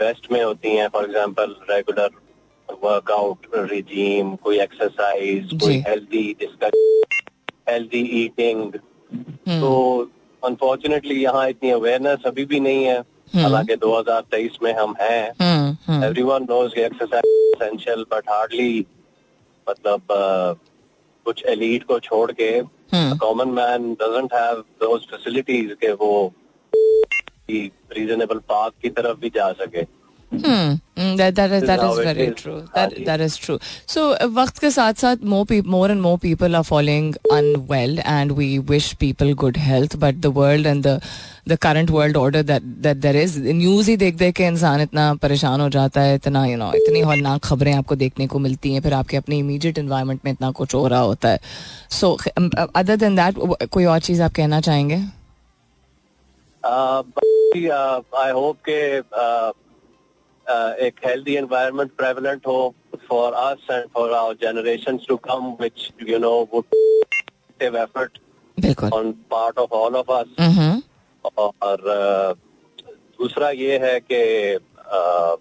वेस्ट 0.00 0.30
में 0.32 0.42
होती 0.42 0.76
हैं 0.76 0.88
for 0.92 1.04
example 1.04 1.54
regular 1.70 2.10
workout 2.68 3.46
regime 3.70 4.34
कोई 4.44 4.58
एक्सरसाइज 4.60 5.50
कोई 5.62 5.78
हेल्दी 5.88 6.22
जिसका 6.40 6.70
हेल्दी 7.68 8.00
ईटिंग 8.24 8.62
हम्म, 8.62 9.60
तो 9.60 10.10
अनफॉर्चुनेटली 10.42 11.22
यहाँ 11.22 11.48
इतनी 11.48 11.70
अवेयरनेस 11.70 12.26
अभी 12.26 12.44
भी 12.44 12.60
नहीं 12.60 12.84
है। 12.84 12.98
हालाँकि 13.34 13.76
2023 13.76 14.58
में 14.62 14.72
हम 14.74 14.94
हैं। 15.00 15.22
हम्म, 15.40 15.76
हम्म, 15.86 16.04
एवरीवन 16.04 16.42
नोज़ 16.50 16.74
कि 16.74 16.80
एक्सरसाइज 16.80 17.24
एसेंशियल 17.54 18.04
बट 18.12 18.28
हार्डली 18.30 18.86
मतलब 19.66 20.02
कुछ 21.26 21.44
एलीट 21.48 21.84
को 21.84 21.98
छोड़ 22.00 22.30
के 22.32 22.50
हम्म। 22.94 23.16
Common 23.18 23.48
man 23.48 23.92
doesn't 24.02 24.34
have 24.34 24.60
those 24.82 25.06
facilities 25.10 25.72
के 25.80 25.92
वो 25.92 26.10
की 27.50 27.72
रीजनेबल 27.98 28.38
पार्क 28.48 28.72
की 28.82 28.88
तरफ़ 28.88 29.20
भी 29.20 29.28
जा 29.28 29.52
सके। 29.52 29.82
वक्त 34.34 34.58
के 34.58 34.70
साथ 34.70 34.94
साथ 34.94 35.16
more 35.24 35.90
and 35.90 36.00
more 36.00 36.18
people 36.18 36.56
are 36.56 36.62
following 36.62 37.14
unwell 37.32 37.98
and 37.98 38.32
we 38.32 38.58
wish 38.70 38.92
people 38.94 39.32
good 39.34 39.58
health 39.58 39.96
but 39.96 40.14
the 40.14 40.26
end 40.66 40.86
the 41.48 41.56
current 41.62 41.90
world 41.90 42.16
order 42.16 42.42
there 42.94 43.16
is 43.16 43.38
news 43.48 43.90
ही 43.90 43.96
देख 43.96 44.16
देख 44.16 44.34
के 44.34 44.44
इंसान 44.44 44.80
इतना 44.80 45.14
परेशान 45.14 45.60
हो 45.60 45.68
जाता 45.68 46.00
है 46.00 46.14
इतना 46.14 46.44
यू 46.46 46.56
नो 46.56 46.72
इतनी 46.74 47.00
होनाक 47.00 47.40
खबरें 47.44 47.72
आपको 47.74 47.96
देखने 47.96 48.26
को 48.26 48.38
मिलती 48.38 48.72
हैं 48.74 48.80
फिर 48.80 48.94
आपके 48.94 49.16
अपने 49.16 49.38
इमीडिएट 49.38 49.78
इन्वायरमेंट 49.78 50.20
में 50.24 50.32
इतना 50.32 50.50
कुछ 50.50 50.74
हो 50.74 50.86
रहा 50.88 51.00
होता 51.00 51.28
है। 51.28 51.40
सो 51.90 52.16
अदर 52.76 52.96
देन 52.96 53.16
दैट 53.16 53.34
कोई 53.70 53.84
और 53.84 54.00
चीज़ 54.00 54.22
आप 54.22 54.32
कहना 54.32 54.60
चाहेंगे? 54.60 55.02
Uh, 56.64 57.02
आई 57.64 58.30
होप 58.40 58.56
के 58.68 58.80
uh, 59.00 59.50
uh, 60.46 60.72
एक 60.86 61.00
हेल्दी 61.06 61.34
एनवायरनमेंट 61.36 61.90
प्रेवलेंट 61.98 62.46
हो 62.46 62.58
for 63.08 63.32
us 63.32 63.66
and 63.70 63.84
for 63.94 64.12
our 64.12 64.34
generations 64.42 65.06
to 65.08 65.16
come 65.30 65.50
which 65.60 65.90
you 66.08 66.18
know 66.18 66.32
would 66.54 67.62
effort 67.62 68.18
बिल्कुल। 68.58 68.90
On 68.94 69.10
part 69.30 69.58
of 69.58 69.72
all 69.74 69.96
of 69.96 70.12
us 70.12 70.34
हम्म 70.40 70.82
और 71.38 71.88
अ, 71.88 72.34
दूसरा 73.20 73.50
ये 73.50 73.78
है 73.82 73.98
कि 74.00 74.22
अ, 74.54 75.36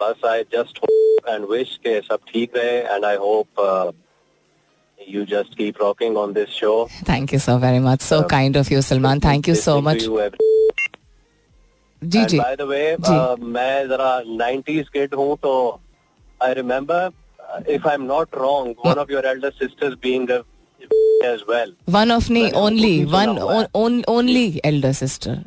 बस 0.00 0.24
I 0.28 0.42
just 0.54 0.78
hope 0.78 1.28
and 1.28 1.44
wish 1.50 1.76
के 1.86 2.00
सब 2.00 2.18
ठीक 2.32 2.56
रहे 2.56 2.78
and 2.94 3.04
I 3.04 3.16
hope 3.26 3.92
you 4.98 5.24
just 5.30 5.54
keep 5.58 5.82
rocking 5.82 6.16
on 6.16 6.32
this 6.32 6.48
show 6.60 6.74
thank 7.10 7.32
you 7.34 7.40
so 7.48 7.56
very 7.66 7.80
much. 7.88 8.02
So 8.10 8.22
kind 8.36 8.60
of 8.62 8.72
you 8.76 8.82
Salman. 8.90 9.20
thank 9.28 9.52
you 9.52 9.60
so 9.66 9.80
much. 9.90 10.51
जी 12.04 12.24
जी। 12.24 12.38
बाय 12.38 12.56
द 12.56 12.62
वे 12.62 12.96
मैं 13.40 13.88
जरा 13.88 14.20
90s 14.20 14.88
kid 14.88 15.14
हूँ 15.14 15.36
तो 15.36 15.80
I 16.42 16.54
remember 16.54 17.10
if 17.68 17.88
I 17.88 17.94
am 17.94 18.02
not 18.02 18.28
wrong 18.34 18.74
one 18.86 18.92
of 18.92 19.12
your 19.12 19.26
elder 19.26 19.50
sisters 19.50 19.94
being 19.94 20.28
नहीं 22.30 22.50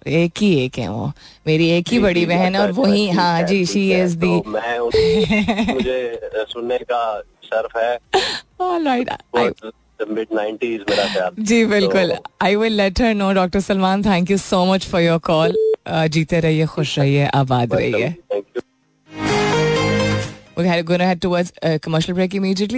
एक 0.08 0.32
ही 0.38 0.66
एक 0.66 0.78
है 0.78 0.88
वो। 0.88 1.12
मेरी 1.48 1.70
एक 1.70 1.86
ही 1.88 2.00
बड़ी 2.00 2.26
बहन 2.26 2.56
है 2.56 2.62
और 2.62 2.70
अच्छा, 2.70 2.82
वही 2.82 3.10
हाँ 3.10 3.44
जी 3.44 3.66
शी 3.66 3.94
इज़ 3.94 4.18
तो 4.18 4.22
दी 4.22 4.28
मुझे 5.74 6.20
सुनने 6.36 6.78
का 6.78 7.22
शर्फ 7.22 7.78
है। 7.78 8.00
ऑलराइट 8.62 9.10
मिड 10.10 10.28
90s 10.28 10.90
मेरा 10.90 11.14
ख्याल। 11.14 11.32
जी 11.40 11.66
बिल्कुल। 11.66 12.16
तो- 12.16 12.32
I 12.42 12.56
will 12.56 12.74
let 12.74 13.02
her 13.02 13.14
know 13.14 13.34
doctor 13.34 13.60
Salman 13.60 14.04
thank 14.04 14.32
you 14.32 14.38
so 14.38 14.66
much 14.66 14.88
for 14.88 15.02
your 15.02 15.20
call 15.20 15.65
जीते 15.88 16.40
रहिए 16.40 16.66
खुश 16.66 17.00
रहिए 17.00 17.26
आबाद 17.26 17.74
रहिए. 17.74 18.16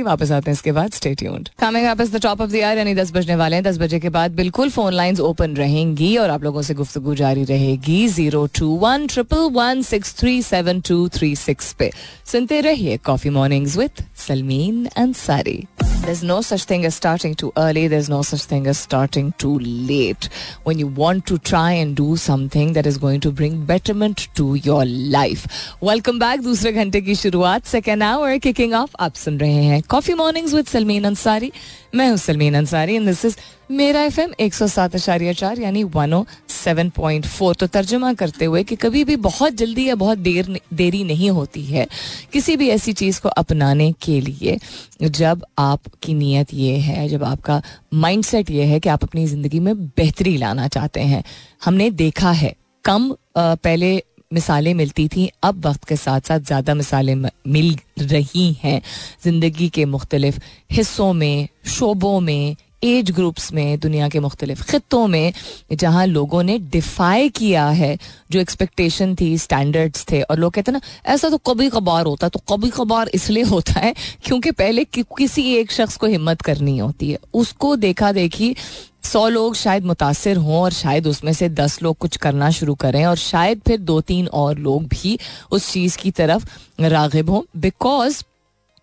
वापस 0.03 0.31
आते 0.31 0.51
हैं 0.51 0.53
इसके 0.53 0.71
बाद. 0.71 0.91
यानी 2.55 2.93
10 2.95 3.11
बजने 3.11 3.35
वाले 3.35 3.55
हैं. 3.55 3.63
10 3.63 3.77
बजे 3.77 3.99
के 3.99 4.09
बाद 4.09 4.31
बिल्कुल 4.31 4.69
फ़ोन 4.69 4.93
लाइंस 4.93 5.19
ओपन 5.19 5.55
रहेंगी 5.55 6.15
और 6.17 6.29
आप 6.29 6.43
लोगों 6.43 6.61
से 6.61 6.73
गुफ्तगू 6.73 7.15
जारी 7.15 7.43
रहेगी 7.43 8.07
zero 8.07 8.45
two 8.59 8.67
one 8.77 9.07
triple 9.07 9.49
one 9.51 9.81
six 9.81 10.15
three 10.19 10.41
seven 10.41 10.81
two 10.81 11.07
three 11.09 11.35
six 11.35 11.73
पे. 11.73 11.91
सुनते 12.25 12.61
रहिए 12.61 12.97
coffee 12.97 13.29
mornings 13.29 13.77
with 13.77 14.03
Salmeen 14.27 14.85
Ansari 14.97 15.67
There's 16.06 16.22
no 16.22 16.40
such 16.42 16.64
thing 16.64 16.84
as 16.84 16.94
starting 16.94 17.34
too 17.34 17.52
early. 17.56 17.86
There's 17.88 18.08
no 18.08 18.22
such 18.22 18.42
thing 18.42 18.66
as 18.66 18.78
starting 18.78 19.32
too 19.38 19.58
late. 19.58 20.28
When 20.64 20.78
you 20.78 20.86
want 20.86 21.26
to 21.26 21.38
try 21.38 21.70
and 21.72 21.96
do 21.96 22.16
something 22.16 22.72
that 22.74 22.86
is 22.86 22.98
going 22.98 23.20
to 23.20 23.32
bring 23.32 23.64
betterment 23.64 24.28
to 24.34 24.54
your 24.56 24.84
life. 24.84 25.46
Welcome 25.80 26.18
back. 26.18 26.42
दूसरे 26.42 26.72
घंटे 26.72 27.00
की 27.00 27.14
शुरुआत 27.14 27.64
second 27.66 28.02
hour 28.02 28.38
kicking 28.46 28.74
off 28.74 28.96
आप 29.00 29.14
सुन 29.24 29.38
रहे 29.40 29.64
हैं 29.64 29.82
coffee 29.90 30.14
mornings 30.22 30.54
with 30.54 30.66
Salmeen 30.66 31.04
Ansari 31.04 31.52
मैं 31.94 32.08
हूं 32.10 32.16
Salmeen 32.16 32.54
Ansari 32.56 32.94
and 32.96 33.06
this 33.06 33.24
is 33.24 33.36
मेरा 33.69 34.01
एफ़ 34.01 34.19
एम 34.19 34.33
एक 34.39 34.53
सौ 34.53 34.67
सात 34.67 34.93
आशार्य 34.95 35.33
चार 35.33 35.59
यानी 35.59 35.83
one 35.85 36.13
O 36.13 36.23
seven 36.49 36.89
point 36.89 37.25
four 37.27 37.55
तो 37.55 37.67
तर्जुमा 37.67 38.13
करते 38.13 38.45
हुए 38.45 38.63
कि 38.63 38.75
कभी 38.75 39.03
भी 39.03 39.15
बहुत 39.17 39.53
जल्दी 39.53 39.87
या 39.87 39.95
बहुत 39.95 40.17
देर 40.17 40.59
देरी 40.73 41.03
नहीं 41.03 41.29
होती 41.29 41.63
है 41.63 41.85
किसी 42.33 42.55
भी 42.57 42.69
ऐसी 42.69 42.93
चीज़ 42.93 43.19
को 43.21 43.29
अपनाने 43.29 43.91
के 44.01 44.19
लिए 44.21 44.57
जब 45.01 45.43
आपकी 45.59 46.13
नीयत 46.13 46.53
ये 46.53 46.77
है, 46.77 47.07
जब 47.09 47.23
आपका 47.23 47.61
माइंडसेट 47.95 48.49
ये 48.51 48.65
है 48.65 48.79
कि 48.79 48.89
आप 48.89 49.03
अपनी 49.03 49.25
ज़िंदगी 49.27 49.59
में 49.59 49.75
बेहतरी 49.77 50.35
लाना 50.37 50.67
चाहते 50.67 51.01
हैं। 51.01 51.23
हमने 51.65 51.89
देखा 51.91 52.31
है, 52.31 52.53
कम 52.85 53.15
पहले 53.37 54.01
मिसालें 54.33 54.73
मिलती 54.73 55.07
थी, 55.07 55.29
अब 55.43 55.65
वक्त 55.65 55.83
के 55.83 55.95
साथ 55.95 56.21
साथ 56.21 56.39
ज़्यादा 56.41 56.73
मिसालें 56.73 57.15
मिल 57.15 57.77
रही 57.99 58.51
हैं। 58.63 58.81
ज़िंदगी 59.23 59.69
के 59.69 59.85
मुख्तलिफ़ 59.87 60.39
हिस्सों 60.71 61.11
में, 61.13 61.47
शोबों 61.67 62.19
में 62.21 62.55
एज 62.83 63.11
ग्रुप्स 63.11 63.51
में 63.53 63.79
दुनिया 63.79 64.07
के 64.09 64.19
मुख्तलिफ़ 64.19 64.61
ख़त्ों 64.63 65.05
में 65.07 65.33
जहाँ 65.73 66.05
लोगों 66.05 66.41
ने 66.43 66.57
डिफाई 66.71 67.29
किया 67.29 67.67
है 67.69 67.97
जो 68.31 68.39
एक्सपेक्टेशन 68.39 69.15
थी 69.15 69.37
स्टैंडर्ड्स 69.37 70.05
थे 70.11 70.21
और 70.21 70.39
लोग 70.39 70.53
कहते 70.53 70.71
हैं 70.71 70.79
ना 70.79 71.11
ऐसा 71.13 71.29
तो 71.29 71.37
कभी 71.47 71.69
कभार 71.69 72.05
होता 72.05 72.25
है 72.25 72.29
तो 72.29 72.41
कभी 72.49 72.69
कभार 72.69 73.09
इसलिए 73.13 73.43
होता 73.43 73.79
है 73.79 73.93
क्योंकि 74.25 74.51
पहले 74.51 74.83
कि, 74.83 75.03
किसी 75.17 75.53
एक 75.55 75.71
शख्स 75.71 75.97
को 75.97 76.07
हिम्मत 76.07 76.41
करनी 76.41 76.77
होती 76.77 77.11
है। 77.11 77.17
उसको 77.33 77.75
देखा 77.75 78.11
देखी 78.11 78.55
सौ 79.03 79.27
लोग 79.29 79.55
शायद 79.55 79.85
मुतासर 79.85 80.37
हों 80.37 80.61
और 80.61 80.71
शायद 80.73 81.07
उसमें 81.07 81.33
से 81.33 81.49
दस 81.49 81.81
लोग 81.83 81.97
कुछ 81.97 82.17
करना 82.17 82.49
शुरू 82.51 82.75
करें 82.75 83.05
और 83.05 83.15
शायद 83.15 83.61
फिर 83.67 83.79
दो 83.79 83.99
तीन 84.01 84.27
और 84.27 84.57
लोग 84.57 84.87
भी 84.87 85.17
उस 85.51 85.71
चीज़ 85.71 85.97
की 85.97 86.11
तरफ़ 86.11 86.45
रागब 86.81 87.29
हों 87.29 87.41
बिकॉज़ 87.57 88.23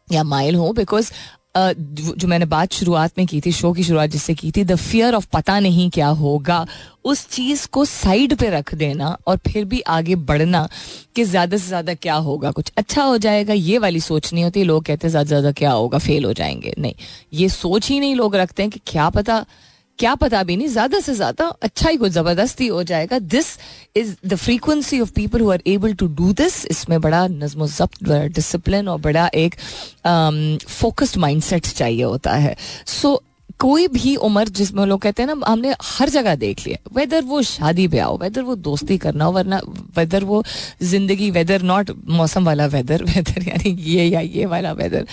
या 0.08 0.22
माइल 0.24 0.54
हों 0.54 0.74
बिकॉज़ 0.74 1.10
जो 1.54 2.28
मैंने 2.28 2.44
बात 2.46 2.72
शुरुआत 2.72 3.18
में 3.18 3.26
की 3.26 3.40
थी, 3.40 3.52
शो 3.52 3.72
की 3.72 3.84
शुरुआत 3.84 4.10
जिससे 4.10 4.34
की 4.34 4.50
थी 4.50 4.64
द 4.64 4.76
फियर 4.76 5.14
ऑफ़ 5.14 5.26
पता 5.32 5.58
नहीं 5.60 5.88
क्या 5.90 6.08
होगा 6.08 6.66
उस 7.04 7.26
चीज़ 7.30 7.66
को 7.68 7.84
साइड 7.84 8.34
पे 8.38 8.48
रख 8.50 8.74
देना 8.74 9.16
और 9.26 9.36
फिर 9.46 9.64
भी 9.64 9.80
आगे 9.80 10.14
बढ़ना 10.16 10.68
कि 11.16 11.24
ज़्यादा 11.24 11.56
से 11.56 11.66
ज़्यादा 11.66 11.94
क्या 11.94 12.14
होगा। 12.16 12.50
कुछ 12.50 12.72
अच्छा 12.76 13.02
हो 13.02 13.18
जाएगा, 13.18 13.54
ये 13.54 13.78
वाली 13.78 14.00
सोच 14.00 14.32
नहीं 14.32 14.44
होती। 14.44 14.62
लोग 14.64 14.84
कहते 14.84 15.06
हैं, 15.06 15.10
ज़्यादा 15.10 15.24
से 15.24 15.28
ज़्यादा 15.28 15.52
क्या 15.52 15.70
होगा, 15.70 15.98
फेल 15.98 16.24
हो 16.24 16.32
जाएँगे। 16.32 16.74
नहीं, 16.78 16.94
ये 17.32 17.48
सोच 17.48 17.88
ही 17.90 18.00
नहीं 18.00 18.14
लोग 18.16 18.36
रखते 18.36 18.62
हैं 18.62 18.70
कि 18.70 18.80
क्या 18.86 19.08
पता 19.10 19.44
क्या 19.98 20.14
पता 20.14 20.42
भी 20.42 20.56
नहीं 20.56 20.68
ज़्यादा 20.68 21.00
से 21.00 21.14
ज़्यादा 21.14 21.46
अच्छा 21.62 21.88
ही 21.88 21.96
कुछ 21.96 22.12
ज़बरदस्ती 22.12 22.66
हो 22.66 22.82
जाएगा। 22.82 23.18
This 23.18 23.46
is 23.96 24.14
the 24.26 24.34
frequency 24.36 25.00
of 25.00 25.12
people 25.12 25.40
who 25.40 25.50
are 25.52 25.62
able 25.66 25.94
to 25.94 26.06
do 26.14 26.32
this 26.32 26.64
इसमें 26.66 27.00
बड़ा 27.00 27.26
नज्म 27.28 27.66
जब्त 27.68 28.02
बड़ा 28.04 28.24
डिसिप्लिन 28.38 28.88
और 28.88 28.98
बड़ा 29.00 29.28
एक 29.34 29.54
फोकस्ड 30.70 31.16
माइंड 31.16 31.42
सेट 31.42 31.66
चाहिए 31.66 32.02
होता 32.02 32.34
है। 32.36 32.56
सो 32.86 33.08
so, 33.08 33.22
कोई 33.60 33.86
भी 33.88 34.14
उम्र 34.16 34.48
जिसमें 34.48 34.84
लोग 34.86 35.00
कहते 35.00 35.22
हैं 35.22 35.34
ना 35.34 35.46
हमने 35.46 35.74
हर 35.82 36.08
जगह 36.08 36.34
देख 36.36 36.66
लिया 36.66 36.78
वेदर 36.94 37.22
वो 37.24 37.42
शादी 37.42 37.86
ब्याह 37.88 38.06
हो 38.06 38.16
वेदर 38.22 38.42
वो 38.42 38.54
दोस्ती 38.58 38.96
करना 38.98 39.24
हो 39.24 39.32
वरना 39.32 39.60
वेदर 39.96 40.24
वो 40.24 40.42
ज़िंदगी 40.82 41.30
वेदर 41.30 41.62
नॉट 41.62 41.90
मौसम 42.10 42.44
वाला 42.44 42.66
वेदर 42.66 43.04
वेदर 43.04 43.42
यानी 43.48 43.74
ये 43.82 44.04
या 44.04 44.20
ये 44.20 44.46
वाला 44.46 44.72
वेदर 44.72 45.06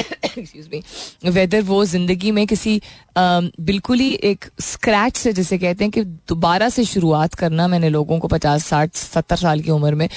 एक्सक्यूज 0.00 0.68
मी 0.72 1.30
वेदर 1.30 1.62
वो 1.62 1.84
ज़िंदगी 1.84 2.30
में 2.30 2.46
किसी 2.46 2.80
बिल्कुल 3.18 3.98
ही 3.98 4.12
एक 4.24 4.44
स्क्रैच 4.60 5.16
से 5.16 5.32
जैसे 5.32 5.58
कहते 5.58 5.84
हैं 5.84 5.90
कि 5.90 6.04
दोबारा 6.04 6.68
से 6.68 6.84
शुरुआत 6.84 7.34
करना 7.34 7.68
मैंने 7.68 7.88
लोगों 7.88 8.18
को 8.18 8.28
पचास 8.28 8.66
साठ, 8.66 8.94
सत्तर 8.94 9.36
साल 9.36 9.60
की 9.60 9.70
उम्र 9.70 9.94
में 9.94 10.08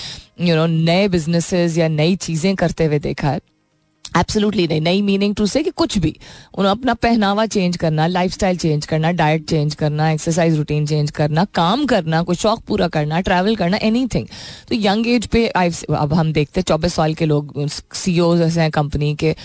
यू 0.41 0.55
नो 0.55 0.65
नए 0.65 1.07
बिजनेसेस 1.07 1.77
या 1.77 1.87
नई 1.87 2.15
चीज़ें 2.17 2.55
करते 2.55 2.85
हुए 2.85 2.99
देखा 2.99 3.29
है। 3.29 3.39
एब्सोल्युटली 4.17 4.67
नहीं। 4.67 4.81
नई 4.81 5.01
मीनिंग 5.01 5.35
टू 5.35 5.45
से 5.45 5.61
कि 5.63 5.69
कुछ 5.71 5.97
भी। 5.97 6.15
उन्हें 6.57 6.71
अपना 6.71 6.93
पहनावा 6.95 7.45
चेंज 7.47 7.77
करना 7.77 8.07
लाइफस्टाइल 8.07 8.57
चेंज 8.57 8.85
करना 8.85 9.11
डाइट 9.13 9.45
चेंज 9.49 9.75
करना 9.75 10.09
एक्सरसाइज 10.11 10.57
रूटीन 10.57 10.85
चेंज 10.87 11.11
करना, 11.11 11.45
काम 11.45 11.85
करना, 11.85 12.21
कोई 12.23 12.35
शौक 12.35 12.61
पूरा 12.67 12.87
करना 12.87 13.19
ट्रैवल 13.21 13.55
करना 13.55 13.77
एनीथिंग 13.83 14.27
तो 14.69 14.75
यंग 14.75 15.07
एज 15.07 15.25
पे 15.27 15.45
अब 15.47 16.13
हम 16.13 16.31
देखते 16.33 16.59
हैं, 16.59 16.63
चौबीस 16.63 16.93
साल 16.93 17.13
के 17.13 17.25
लोग 17.25 17.67
सी 17.67 18.19
ऐसे 18.43 18.61
हैं 18.61 18.69
कंपनी 18.71 19.13
के 19.15 19.35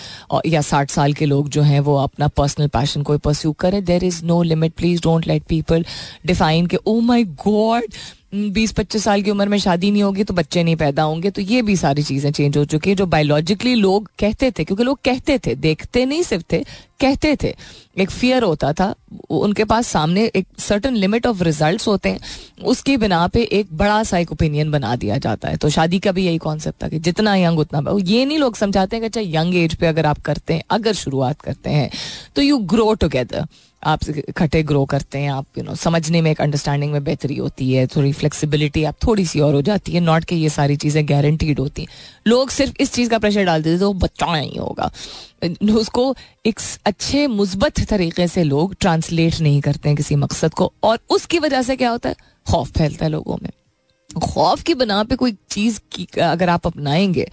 या 0.45 0.61
साठ 0.61 0.91
साल 0.91 1.13
के 1.13 1.25
लोग 1.25 1.49
जो 1.49 1.61
हैं, 1.61 1.79
वो 1.79 1.95
अपना 1.97 2.27
पर्सनल 2.29 2.67
पैशन 2.69 3.03
कोई 3.03 3.17
परस्यू 3.19 3.51
करें। 3.59 3.83
There 3.85 4.03
is 4.03 4.23
no 4.25 4.41
limit 4.43 4.73
please 4.73 5.01
don't 5.01 5.27
let 5.27 5.43
people 5.49 5.85
define 6.25 6.65
के 6.65 6.77
ओ 6.77 6.99
माई 7.01 7.23
गॉड 7.47 7.83
बीस 8.33 8.71
पच्चीस 8.71 9.03
साल 9.03 9.21
की 9.21 9.31
उम्र 9.31 9.47
में 9.49 9.57
शादी 9.57 9.89
नहीं 9.91 10.03
होगी 10.03 10.23
तो 10.23 10.33
बच्चे 10.33 10.63
नहीं 10.63 10.75
पैदा 10.75 11.03
होंगे 11.03 11.29
तो 11.29 11.41
ये 11.41 11.61
भी 11.61 11.75
सारी 11.75 12.03
चीज़ें 12.03 12.31
चेंज 12.31 12.57
हो 12.57 12.63
चुकी 12.65 12.89
है, 12.89 12.95
जो 12.95 13.05
बायोलॉजिकली 13.05 13.73
लोग 13.75 14.09
कहते 14.19 14.51
थे, 14.51 14.63
क्योंकि 14.63 14.83
लोग 14.83 14.99
कहते 15.05 15.37
थे, 15.37 15.55
देखते 15.55 16.05
नहीं 16.05 16.23
सिर्फ़ 16.23 16.43
थे, 16.51 16.59
कहते 16.99 17.35
थे। 17.43 17.53
एक 17.97 18.09
फियर 18.11 18.43
होता 18.43 18.71
था 18.73 18.93
उनके 19.29 19.63
पास 19.63 19.87
सामने 19.87 20.25
एक 20.25 20.47
सर्टन 20.59 20.95
लिमिट 20.95 21.25
ऑफ़ 21.27 21.43
रिजल्ट्स 21.43 21.87
होते 21.87 22.09
हैं, 22.09 22.19
उसकी 22.63 22.97
बिना 22.97 23.25
पे 23.27 23.41
एक 23.41 23.67
बड़ा 23.73 24.01
सा 24.03 24.17
एक 24.17 24.31
ओपिनियन 24.31 24.71
बना 24.71 24.95
दिया 24.95 25.17
जाता 25.17 25.49
है। 25.49 25.57
तो 25.57 25.69
शादी 25.69 25.99
का 25.99 26.11
भी 26.11 26.25
यही 26.25 26.37
कॉन्सेप्ट 26.37 26.83
था 26.83 26.87
कि 26.89 26.99
जितना 26.99 27.35
यंग 27.35 27.59
उतना 27.59 27.97
ये 28.01 28.25
नहीं 28.25 28.37
लोग 28.37 28.55
समझाते 28.55 28.95
हैं 28.95 29.01
कि 29.01 29.07
अच्छा 29.07 29.39
यंग 29.39 29.55
एज 29.55 29.75
पे 29.75 29.87
अगर 29.87 30.05
आप 30.05 30.19
करते 30.21 30.53
हैं, 30.53 30.63
अगर 30.69 30.93
शुरुआत 30.95 31.41
करते 31.41 31.69
हैं 31.69 31.89
तो 32.35 32.41
यू 32.41 32.57
ग्रो 32.67 32.93
टुगेदर 32.93 33.45
आप 33.83 33.99
इकट्ठे 34.09 34.61
ग्रो 34.63 34.83
करते 34.85 35.19
हैं 35.19 35.29
आप 35.31 35.45
यू 35.57 35.61
you 35.61 35.65
नो 35.65 35.71
know, 35.71 35.83
समझने 35.83 36.21
में 36.21 36.29
एक 36.31 36.41
अंडरस्टैंडिंग 36.41 36.91
में 36.91 37.03
बेहतरी 37.03 37.35
होती 37.35 37.71
है 37.73 37.85
थोड़ी 37.87 38.11
फ्लेक्सिबिलिटी 38.13 38.83
आप 38.83 38.95
थोड़ी 39.07 39.25
सी 39.25 39.39
और 39.39 39.53
हो 39.53 39.61
जाती 39.61 39.91
है 39.91 39.99
नॉट 39.99 40.23
कि 40.23 40.35
ये 40.35 40.49
सारी 40.49 40.75
चीज़ें 40.75 41.09
गारंटीड 41.09 41.59
होती 41.59 41.81
हैं। 41.81 41.89
लोग 42.27 42.49
सिर्फ़ 42.49 42.73
इस 42.79 42.93
चीज़ 42.93 43.09
का 43.09 43.19
प्रेशर 43.19 43.43
डालते 43.43 43.75
थे 43.75 43.79
तो 43.79 43.93
बच्चा 43.93 44.31
नहीं 44.33 44.57
होगा। 44.59 44.91
उसको 45.75 46.15
एक 46.45 46.59
अच्छे 46.85 47.27
मुस्बत 47.27 47.79
तरीके 47.89 48.27
से 48.27 48.43
लोग 48.43 48.75
ट्रांसलेट 48.79 49.39
नहीं 49.41 49.61
करते 49.61 49.89
हैं 49.89 49.95
किसी 49.95 50.15
मकसद 50.15 50.53
को 50.53 50.71
और 50.83 50.99
उसकी 51.09 51.39
वजह 51.39 51.61
से 51.61 51.75
क्या 51.75 51.89
होता 51.89 52.09
है? 52.09 52.15
खौफ 52.45 52.71
फैलता 52.71 53.05
है 53.05 53.11
लोगों 53.11 53.37
में। 53.43 53.49
खौफ 54.09 54.61
की 54.63 54.73
बना 54.73 55.03
पे 55.03 55.15
कोई 55.15 55.35
चीज़ 55.51 55.79
की, 55.91 56.07
अगर 56.21 56.49
आप 56.49 56.67
अपनाएँगे 56.67 57.27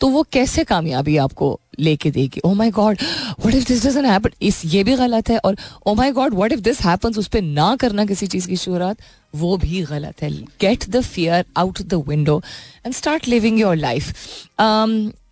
तो 0.00 0.08
वो 0.08 0.22
कैसे 0.32 0.64
कामयाबी 0.64 1.16
आपको 1.16 1.58
लेके 1.80 2.10
देगी? 2.10 2.40
ओ 2.44 2.52
my 2.54 2.70
god 2.70 2.98
what 3.44 3.54
if 3.54 3.68
this 3.68 3.96
happen 3.96 4.30
इस, 4.42 4.62
ये 4.64 4.84
भी 4.84 4.94
गलत 4.96 5.30
है 5.30 5.38
और 5.38 5.56
ओ 5.86 5.94
my 5.94 6.12
god 6.12 6.34
what 6.34 6.52
if 6.52 6.60
this 6.60 6.80
happens 6.82 7.18
उस 7.18 7.28
पर 7.28 7.42
ना 7.42 7.74
करना 7.76 8.04
किसी 8.06 8.26
चीज़ 8.26 8.48
की 8.48 8.56
शुरुआत, 8.56 8.96
वो 9.34 9.56
भी 9.56 9.82
गलत 9.84 10.22
है. 10.22 10.30
Get 10.60 10.88
the 10.90 11.00
fear 11.02 11.44
out 11.56 11.82
the 11.82 12.02
window 12.08 12.42
and 12.86 12.94
start 12.94 13.28
living 13.28 13.60
your 13.60 13.76
life 13.76 14.12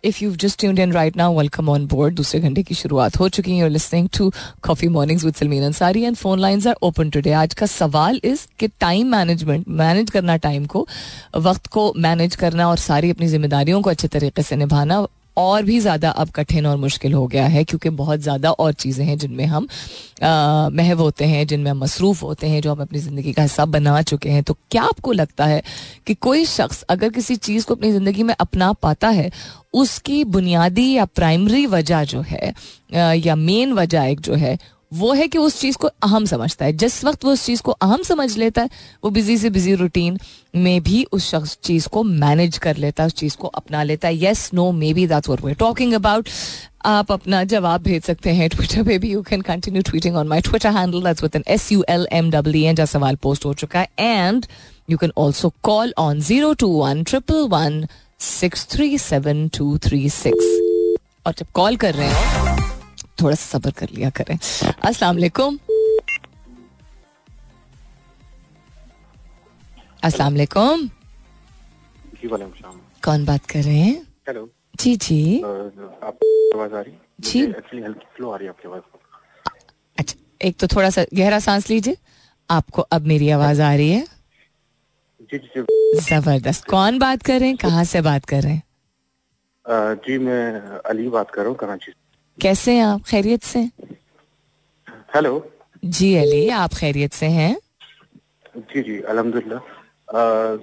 if 0.03 0.23
you 0.23 0.35
just 0.35 0.59
tuned 0.59 0.79
in 0.79 0.91
right 0.93 1.17
now 1.17 1.37
welcome 1.37 1.69
on 1.69 1.85
board 1.87 2.15
दूसरे 2.15 2.39
घंटे 2.41 2.63
की 2.63 2.75
शुरुआत 2.75 3.19
हो 3.19 3.29
चुकी 3.29 3.57
है। 3.57 3.69
Listening 3.69 4.07
to 4.17 4.31
coffee 4.63 4.87
mornings 4.87 5.25
with 5.25 5.35
Salmeen 5.35 5.63
Ansari 5.63 6.03
and 6.03 6.15
phone 6.15 6.39
lines 6.39 6.67
are 6.67 6.75
open 6.81 7.09
today 7.09 7.31
आज 7.31 7.53
का 7.53 7.65
सवाल 7.65 8.21
इस 8.23 8.47
कि 8.59 8.67
टाइम 8.79 9.07
मैनेजमेंट 9.07 9.67
मैनेज 9.67 10.09
करना 10.09 10.37
टाइम 10.37 10.65
को, 10.65 10.87
वक्त 11.37 11.67
को 11.67 11.93
मैनेज 11.97 12.35
करना 12.35 12.69
और 12.69 12.77
सारी 12.77 13.11
अपनी 13.11 13.27
जिम्मेदारियों 13.27 13.81
को 13.81 13.89
अच्छे 13.89 14.07
तरीके 14.07 14.43
से 14.43 14.55
निभाना 14.55 15.05
और 15.37 15.63
भी 15.63 15.79
ज़्यादा 15.79 16.09
अब 16.11 16.29
कठिन 16.29 16.65
और 16.65 16.77
मुश्किल 16.77 17.13
हो 17.13 17.25
गया 17.27 17.45
है, 17.47 17.63
क्योंकि 17.63 17.89
बहुत 17.91 18.19
ज़्यादा 18.19 18.51
और 18.51 18.73
चीज़ें 18.73 19.05
हैं 19.05 19.17
जिनमें 19.17 19.45
हम 19.45 19.67
महव 20.73 21.01
होते 21.01 21.25
हैं, 21.25 21.45
जिनमें 21.47 21.69
हम 21.71 21.77
मसरूफ़ 21.79 22.23
होते 22.23 22.47
हैं, 22.47 22.61
जो 22.61 22.71
हम 22.71 22.81
अपनी 22.81 22.99
ज़िंदगी 22.99 23.33
का 23.33 23.41
हिस्सा 23.41 23.65
बना 23.67 24.01
चुके 24.03 24.29
हैं। 24.29 24.43
तो 24.43 24.57
क्या 24.71 24.83
आपको 24.83 25.11
लगता 25.11 25.45
है 25.45 25.61
कि 26.07 26.13
कोई 26.15 26.45
शख्स 26.47 26.81
अगर 26.89 27.09
किसी 27.09 27.35
चीज़ 27.37 27.65
को 27.65 27.75
अपनी 27.75 27.91
ज़िंदगी 27.91 28.23
में 28.23 28.33
अपना 28.35 28.71
पाता 28.73 29.09
है, 29.09 29.29
उसकी 29.73 30.23
बुनियादी 30.25 30.91
या 30.93 31.05
प्राइमरी 31.05 31.65
वजह 31.67 32.03
जो 32.05 32.21
है 32.21 32.53
या 33.17 33.35
मेन 33.37 33.73
वजह 33.73 34.03
एक 34.03 34.19
जो 34.19 34.35
है 34.35 34.57
वो 34.91 35.11
है 35.13 35.27
कि 35.27 35.37
उस 35.37 35.59
चीज़ 35.59 35.77
को 35.77 35.87
अहम 35.87 36.25
समझता 36.25 36.65
है। 36.65 36.73
जिस 36.73 37.03
वक्त 37.05 37.25
वो 37.25 37.31
उस 37.31 37.45
चीज़ 37.45 37.61
को 37.61 37.71
अहम 37.71 38.03
समझ 38.03 38.37
लेता 38.37 38.61
है, 38.61 38.69
वो 39.03 39.09
बिज़ी 39.09 39.37
से 39.37 39.49
बिज़ी 39.49 39.73
रूटीन 39.75 40.17
में 40.55 40.81
भी 40.83 41.03
उस 41.11 41.29
शख्स 41.29 41.57
चीज़ 41.63 41.87
को 41.87 42.03
मैनेज 42.03 42.57
कर 42.57 42.77
लेता 42.77 43.03
है, 43.03 43.07
उस 43.07 43.13
चीज़ 43.13 43.37
को 43.37 43.47
अपना 43.47 43.83
लेता 43.83 44.07
है। 44.07 44.15
Yes 44.15 44.49
no 44.53 44.71
maybe 44.93 45.05
that's 45.07 45.29
what 45.29 45.45
we 45.45 45.53
talking 45.53 45.93
about 45.93 46.29
आप 46.85 47.11
अपना 47.11 47.43
जवाब 47.43 47.81
भेज 47.83 48.03
सकते 48.03 48.29
हैं 48.33 48.49
ट्विटर 48.49 48.83
पे 48.83 48.97
भी। 48.97 49.11
You 49.11 49.21
can 49.21 49.41
continue 49.41 49.81
tweeting 49.81 50.15
on 50.15 50.27
my 50.27 50.41
Twitter 50.41 50.71
handle 50.77 51.03
that's 51.03 51.23
with 51.23 51.35
N 51.35 51.43
S 51.47 51.71
U 51.71 51.83
L 51.89 52.07
M 52.11 52.31
W 52.31 52.67
N 52.69 52.75
जहाँ 52.75 52.87
सवाल 52.87 53.15
पोस्ट 53.23 53.45
हो 53.45 53.53
चुका 53.53 53.79
है। 53.79 53.89
And 53.99 54.45
you 54.89 54.97
can 54.97 55.11
also 55.17 55.53
call 55.63 55.93
on 55.97 56.21
zero 56.21 56.53
two 56.53 56.67
one 56.73 57.03
triple 57.03 57.47
one 57.49 57.85
six 58.19 58.67
three 58.71 58.97
seven 58.97 59.47
two 59.57 59.77
three 59.77 60.09
six 60.09 60.57
और 61.27 61.33
जब 61.37 61.47
call 61.53 61.75
कर 61.77 61.93
रहे 61.93 62.09
हो 62.09 62.48
थोड़ा 63.21 63.35
सा 63.35 63.57
सबर 63.57 63.71
कर 63.79 63.89
लिया 63.95 64.09
करें। 64.19 64.35
अस्सलाम 64.35 65.15
वालेकुम। 65.15 65.57
अस्सलाम 70.03 70.33
वालेकुम। 70.33 70.89
कौन 73.05 73.25
बात 73.25 73.45
कर 73.45 73.63
रहे 73.63 73.77
हैं? 73.77 73.95
हेलो। 74.27 74.49
जी 74.79 74.95
जी। 74.95 75.41
आप 75.41 76.19
आवाज़ 76.55 76.73
आ 76.73 76.81
रही? 76.81 76.93
जी। 77.19 77.43
एक्चुअली 77.43 77.81
हल्की 77.85 78.05
फ्लो 78.15 78.29
आ 78.31 78.35
रही 78.37 78.45
है 78.45 78.49
आपकी 78.49 78.67
आवाज़ 78.69 78.81
अच्छा 79.97 80.15
एक 80.47 80.57
तो 80.59 80.67
थोड़ा 80.75 80.89
सा 80.89 81.03
गहरा 81.13 81.39
सांस 81.39 81.69
लीजिए। 81.69 81.97
आपको 82.49 82.81
अब 82.81 83.05
मेरी 83.07 83.29
आवाज़ 83.29 83.61
आ 83.61 83.73
रही 83.75 83.91
है। 83.91 84.05
जी 85.31 85.37
जी 85.37 85.61
ज़बरदस्त। 86.01 86.65
कौन 86.69 86.99
बात 86.99 87.23
कर 87.23 87.39
रहे 87.39 87.49
हैं? 87.49 87.57
कहाँ 87.57 87.83
से 87.83 88.01
बात 88.01 88.25
कर 88.25 88.41
रहे 88.43 88.53
हैं? 88.53 88.63
जी 90.05 90.17
मैं 90.17 90.79
अली 90.89 91.07
बात 91.09 91.31
कर 91.31 91.41
रहा 91.41 91.49
हूँ 91.49 91.57
कराची 91.57 91.91
कैसे 92.41 92.75
हैं 92.75 92.83
आप? 92.83 93.01
खैरियत 93.07 93.43
से? 93.43 93.59
हेलो। 95.15 95.33
जी 95.85 96.15
अली 96.15 96.47
आप 96.55 96.73
खैरियत 96.73 97.13
से 97.13 97.25
हैं? 97.25 97.55
जी 98.57 98.81
जी 98.81 98.99
अल्हम्दुलिल्लाह। 99.01 99.59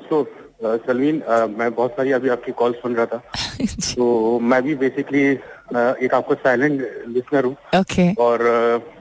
सो 0.09 0.25
सलमीन 0.87 1.23
मैं 1.59 1.71
बहुत 1.75 1.91
सारी 1.93 2.13
अभी 2.13 2.29
आपकी 2.29 2.53
कॉल 2.53 2.73
सुन 2.73 2.95
रहा 2.97 3.07
था। 3.07 3.19
तो 3.97 4.39
मैं 4.41 4.63
भी 4.63 4.75
बेसिकली 4.75 5.23
एक 6.07 6.15
आपको 6.15 6.35
साइलेंट 6.35 6.81
लिसनर 7.09 7.45
हूँ। 7.45 7.57
ओके। 7.81 8.13
और 8.23 8.39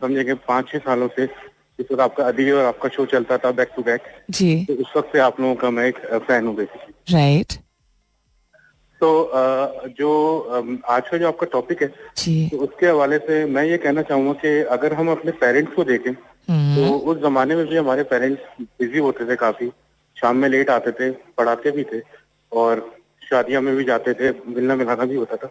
समझे 0.01 0.23
कि 0.23 0.33
पाँच 0.47 0.69
छह 0.69 0.79
सालों 0.87 1.07
से 1.17 1.23
इस 1.23 1.85
वक्त 1.91 2.01
आपका 2.01 2.27
अदी 2.27 2.49
और 2.51 2.65
आपका 2.65 2.89
शो 2.89 3.05
चलता 3.13 3.37
था 3.37 3.51
बैक 3.51 3.71
टू 3.75 3.83
बैक 3.83 4.01
जी। 4.31 4.55
तो 4.65 4.73
उस 4.73 4.93
वक्त 4.97 5.09
से 5.13 5.19
आप 5.19 5.39
लोगों 5.41 5.55
का 5.63 5.69
मैं 5.69 5.87
एक 5.87 5.97
फ़ैन 6.27 6.47
हूँ 6.47 6.55
बेसिकली 6.55 7.13
राइट 7.13 7.53
तो 9.01 9.09
जो 9.97 10.09
आज 10.89 11.09
का 11.09 11.17
जो 11.17 11.27
आपका 11.27 11.47
टॉपिक 11.51 11.81
है 11.81 11.87
तो 12.49 12.57
उसके 12.57 12.87
हवाले 12.87 13.17
से 13.19 13.43
मैं 13.47 13.63
ये 13.65 13.77
कहना 13.77 14.01
चाहूँगा 14.01 14.33
कि 14.41 14.57
अगर 14.73 14.93
हम 14.93 15.11
अपने 15.11 15.31
पेरेंट्स 15.41 15.73
को 15.75 15.83
देखें 15.83 16.11
हम्म, 16.11 16.75
तो 16.75 16.97
उस 17.11 17.17
जमाने 17.21 17.55
में 17.55 17.65
भी 17.67 17.75
हमारे 17.75 18.03
पेरेंट्स 18.05 18.63
बिज़ी 18.79 18.99
होते 18.99 19.25
थे 19.25 19.35
काफ़ी। 19.35 19.69
शाम 20.17 20.37
में 20.37 20.47
लेट 20.49 20.69
आते 20.69 20.91
थे 20.91 21.09
पढ़ाते 21.37 21.71
भी 21.71 21.83
थे 21.83 22.01
और 22.51 22.89
शादियाँ 23.21 23.61
में 23.61 23.75
भी 23.75 23.83
जाते 23.83 24.13
थे 24.13 24.29
मिलना 24.47 24.75
मिलाना 24.75 25.05
भी 25.05 25.15
होता 25.15 25.35
था। 25.35 25.49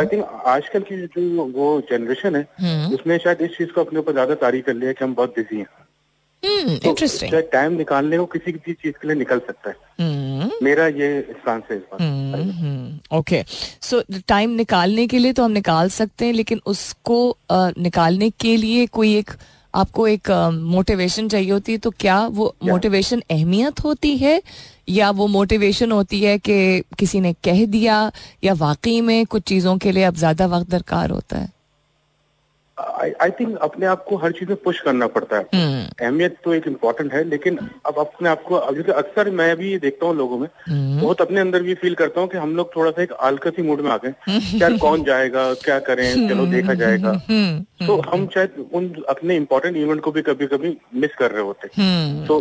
आई 0.00 0.06
थिंक 0.06 0.24
आजकल 0.46 0.82
की 0.82 0.96
जो 1.06 1.44
वो 1.56 1.66
जनरेशन 1.90 2.36
है 2.36 2.46
हम्म। 2.60 2.94
उसने 2.94 3.18
शायद 3.18 3.40
इस 3.42 3.56
चीज़ 3.58 3.72
को 3.72 3.80
अपने 3.80 3.98
ऊपर 3.98 4.12
ज़्यादा 4.12 4.34
तारीफ़ 4.42 4.66
कर 4.66 4.74
लिया 4.74 4.92
कि 4.92 5.04
हम 5.04 5.14
बहुत 5.14 5.34
बिज़ी 5.36 5.58
हैं। 5.58 5.66
हम्म 6.44 6.76
तो 6.76 6.88
इंटरेस्टिंग 6.88 7.30
शायद 7.30 7.48
टाइम 7.52 7.72
निकालने 7.72 8.18
को 8.18 8.24
किसी 8.26 8.52
किसी 8.52 8.72
चीज़ 8.72 8.94
के 9.02 9.08
लिए 9.08 9.16
निकल 9.16 9.38
सकता 9.38 9.70
है। 9.70 9.76
हम्म 10.00 10.50
मेरा 10.64 10.86
ये 10.86 11.20
स्टांस 11.30 11.62
है 11.70 11.76
इस 11.76 11.82
बात 11.92 13.18
ओके 13.18 13.44
सो 13.82 14.02
टाइम 14.28 14.50
निकालने 14.50 15.06
के 15.06 15.18
लिए 15.18 15.32
तो 15.32 15.44
हम 15.44 15.50
निकाल 15.50 15.88
सकते 15.90 16.26
हैं 16.26 16.32
लेकिन 16.32 16.60
उसको 16.66 17.36
निकालने 17.52 18.30
के 18.30 18.56
लिए 18.56 18.86
कोई 18.86 19.14
एक 19.16 19.30
आपको 19.74 20.06
एक 20.08 20.30
मोटिवेशन 20.52 21.24
uh, 21.24 21.30
चाहिए 21.32 21.50
होती 21.50 21.72
है 21.72 21.78
तो 21.78 21.90
क्या 21.90 22.26
वो? 22.26 22.54
मोटिवेशन 22.64 23.22
अहमियत 23.30 23.80
होती 23.84 24.16
है? 24.16 24.42
या 24.88 25.10
वो 25.10 25.26
मोटिवेशन 25.26 25.92
होती 25.92 26.20
है 26.20 26.38
कि 26.38 26.82
किसी 26.98 27.20
ने 27.20 27.32
कह 27.44 27.64
दिया 27.66 28.12
या 28.44 28.52
वाकई 28.54 29.00
में 29.00 29.26
कुछ 29.26 29.42
चीज़ों 29.42 29.76
के 29.78 29.92
लिए 29.92 30.04
अब 30.04 30.14
ज़्यादा 30.14 30.46
वक्त 30.46 30.70
दरकार 30.70 31.10
होता 31.10 31.38
है? 31.38 31.48
आई 33.20 33.30
थिंक 33.30 33.56
अपने 33.58 33.86
आप 33.86 34.04
को 34.04 34.16
हर 34.16 34.32
चीज़ 34.32 34.48
में 34.48 34.56
पुश 34.64 34.80
करना 34.80 35.06
पड़ता 35.08 35.36
है। 35.36 35.46
हम्म। 35.54 36.04
अहमियत 36.04 36.36
तो 36.44 36.54
एक 36.54 36.66
इम्पोर्टेंट 36.66 37.12
है 37.12 37.22
लेकिन 37.24 37.58
अब 37.86 37.98
अपने 37.98 38.28
आप 38.28 38.42
को 38.42 38.60
जैसे 38.74 38.92
अक्सर 38.92 39.30
मैं 39.32 39.56
भी 39.56 39.70
ये 39.70 39.78
देखता 39.78 40.06
हूँ 40.06 40.16
लोगों 40.16 40.38
में 40.38 40.48
हम्म, 40.68 41.00
बहुत 41.00 41.20
अपने 41.20 41.40
अंदर 41.40 41.62
भी 41.62 41.74
फील 41.74 41.94
करता 41.94 42.20
हूँ 42.20 42.28
कि 42.28 42.38
हम 42.38 42.56
लोग 42.56 42.74
थोड़ा 42.76 42.90
सा 42.90 43.02
एक 43.02 43.12
आलकसी 43.22 43.62
मूड 43.62 43.80
में 43.80 43.90
आ 43.90 43.96
गए 43.96 44.14
यार 44.60 44.76
कौन 44.78 45.04
जाएगा 45.04 45.52
क्या 45.64 45.78
करें 45.88 46.28
चलो 46.28 46.46
देखा 46.46 46.74
जाएगा। 46.74 47.10
हम्म 47.28 47.86
तो 47.86 47.96
हम 48.08 48.26
शायद 48.34 48.66
उन 48.74 48.92
अपने 49.08 49.36
इम्पोर्टेंट 49.36 49.76
इवेंट 49.76 50.00
को 50.00 50.12
भी 50.12 50.22
कभी 50.22 50.46
कभी 50.46 50.76
मिस 50.96 51.14
कर 51.18 51.30
रहे 51.30 51.42
होते 51.42 51.68
हम्म। 51.76 52.26
तो 52.26 52.38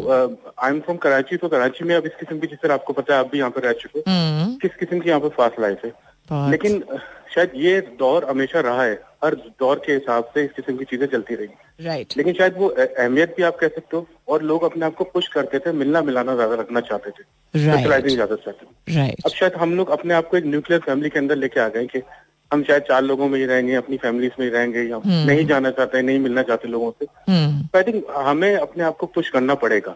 आई 0.63 0.71
एम 0.71 0.79
फ्रॉम 0.79 0.97
कराची 0.97 1.37
तो 1.37 1.47
कराची 1.47 1.85
में 1.85 1.95
अब 1.95 2.05
इस 2.05 2.15
किस्म 2.19 2.39
की 2.39 2.47
जिस 2.47 2.61
तरह 2.63 2.73
आपको 2.73 2.93
पता 2.93 3.13
है 3.13 3.19
आप 3.19 3.29
भी 3.31 3.37
यहाँ 3.39 3.49
पे 3.49 3.61
रह 3.61 3.73
चुके 3.81 3.99
हम्म। 4.09 4.55
किस 4.61 4.75
किस्म 4.79 4.99
की 4.99 5.09
यहाँ 5.09 5.21
पे 5.21 5.29
फास्ट 5.37 5.59
लाइफ 5.59 5.85
है? 5.85 5.91
लेकिन 6.31 6.83
शायद 7.35 7.51
ये 7.55 7.79
दौर 7.99 8.25
हमेशा 8.29 8.59
रहा 8.61 8.83
है। 8.83 8.93
हर 9.23 9.35
दौर 9.59 9.81
के 9.85 9.93
हिसाब 9.93 10.31
से 10.33 10.43
इस 10.43 10.51
किस्म 10.51 10.75
की 10.77 10.85
चीज़ें 10.85 11.05
चलती 11.07 11.35
रही। 11.35 11.85
राइट 11.85 12.13
लेकिन 12.17 12.33
शायद 12.33 12.55
वो 12.57 12.67
अहमियत 12.69 13.33
भी 13.37 13.43
आप 13.43 13.57
कह 13.59 13.67
सकते 13.67 13.97
हो 13.97 14.05
और 14.27 14.43
लोग 14.43 14.63
अपने 14.63 14.85
आप 14.85 14.95
को 14.95 15.03
पुश 15.13 15.27
करते 15.33 15.59
थे 15.59 15.71
मिलना 15.73 16.01
मिलाना 16.01 16.35
ज़्यादा 16.35 16.55
रखना 16.55 16.81
चाहते 16.81 17.09
थे। 17.09 17.23
सोशलाइजिंग 17.53 18.13
ज़्यादा 18.13 18.35
चाहते 18.37 18.65
थे 18.65 18.95
राइट 18.95 19.25
अब 19.25 19.31
शायद 19.31 19.55
हम 19.59 19.75
लोग 19.77 19.89
अपने 19.91 20.13
आप 20.13 20.29
को 20.29 20.37
एक 20.37 20.45
न्यूक्लियर 20.45 20.81
फैमिली 20.81 21.09
के 21.09 21.19
अंदर 21.19 21.35
लेके 21.35 21.59
आ 21.59 21.67
गए 21.67 21.85
कि 21.85 22.01
हम 22.51 22.63
शायद 22.63 22.83
चार 22.83 23.01
लोगों 23.03 23.27
में 23.29 23.37
ही 23.39 23.45
रहेंगे 23.45 23.73
अपनी 23.75 23.97
फैमिलीज़ 23.97 24.39
में 24.39 24.45
ही 24.45 24.51
रहेंगे 24.53 24.83
या 24.83 24.97
हम्म। 24.97 25.25
नहीं 25.27 25.45
जाना 25.47 25.71
चाहते 25.71 26.01
नहीं 26.01 26.19
मिलना 26.19 26.41
चाहते 26.43 26.67
लोगों 26.67 26.91
से। 26.91 27.05
आई 27.77 27.83
थिंक 27.83 28.05
हमें 28.17 28.55
अपने 28.55 28.83
आप 28.83 28.97
को 28.97 29.05
पुश 29.07 29.29
करना 29.29 29.55
पड़ेगा 29.63 29.95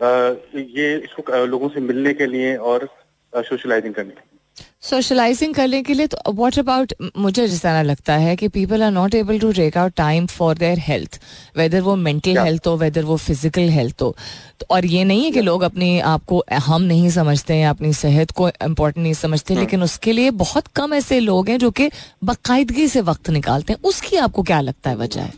ये 0.00 0.94
इसको 0.96 1.44
लोगों 1.46 1.68
से 1.68 1.80
मिलने 1.82 2.12
के 2.14 2.26
लिए 2.26 2.56
और 2.56 2.88
सोशलाइजिंग 3.32 3.94
करने 3.94 4.10
के 4.10 4.20
लिए। 4.20 4.38
सोशलाइजिंग 4.82 5.54
करने 5.54 5.82
के 5.82 5.94
लिए 5.94 6.06
तो 6.06 6.32
व्हाट 6.32 6.58
अबाउट 6.58 6.92
मुझे 7.18 7.46
जिस 7.48 7.62
तरह 7.62 7.82
लगता 7.82 8.14
है 8.16 8.34
कि 8.36 8.48
people 8.48 8.82
are 8.82 8.90
not 8.90 9.14
able 9.14 9.38
to 9.38 9.50
take 9.52 9.76
out 9.78 9.92
time 9.96 10.26
for 10.26 10.56
their 10.58 10.78
health 10.82 11.20
whether 11.56 11.80
वो 11.80 11.96
मेंटल 11.96 12.38
हेल्थ 12.38 12.66
हो 12.66 12.76
वेदर 12.76 13.04
वो 13.04 13.16
फ़िज़िकल 13.16 13.68
हेल्थ 13.70 14.02
हो. 14.02 14.14
तो 14.60 14.66
और 14.70 14.86
ये 14.86 15.02
नहीं 15.04 15.24
है 15.24 15.30
कि 15.30 15.40
लोग 15.40 15.62
अपने 15.62 15.88
आप 16.12 16.24
को 16.28 16.42
हम 16.66 16.82
नहीं 16.82 17.10
समझते 17.10 17.54
हैं 17.54 17.68
अपनी 17.68 17.92
सेहत 17.92 18.30
को 18.40 18.48
इम्पोर्टेंट 18.48 19.02
नहीं 19.02 19.14
समझते 19.14 19.54
लेकिन 19.54 19.82
उसके 19.82 20.12
लिए 20.12 20.30
बहुत 20.44 20.66
कम 20.76 20.94
ऐसे 20.94 21.20
लोग 21.20 21.48
हैं 21.48 21.58
जो 21.58 21.70
कि 21.80 21.90
बाकायदगी 22.24 22.88
से 22.88 23.00
वक्त 23.02 23.30
निकालते 23.30 23.72
हैं. 23.72 23.80
उसकी 23.84 24.16
आपको 24.16 24.42
क्या 24.42 24.60
लगता 24.60 24.90
है 24.90 24.96
वजह 24.96 25.20
है? 25.20 25.32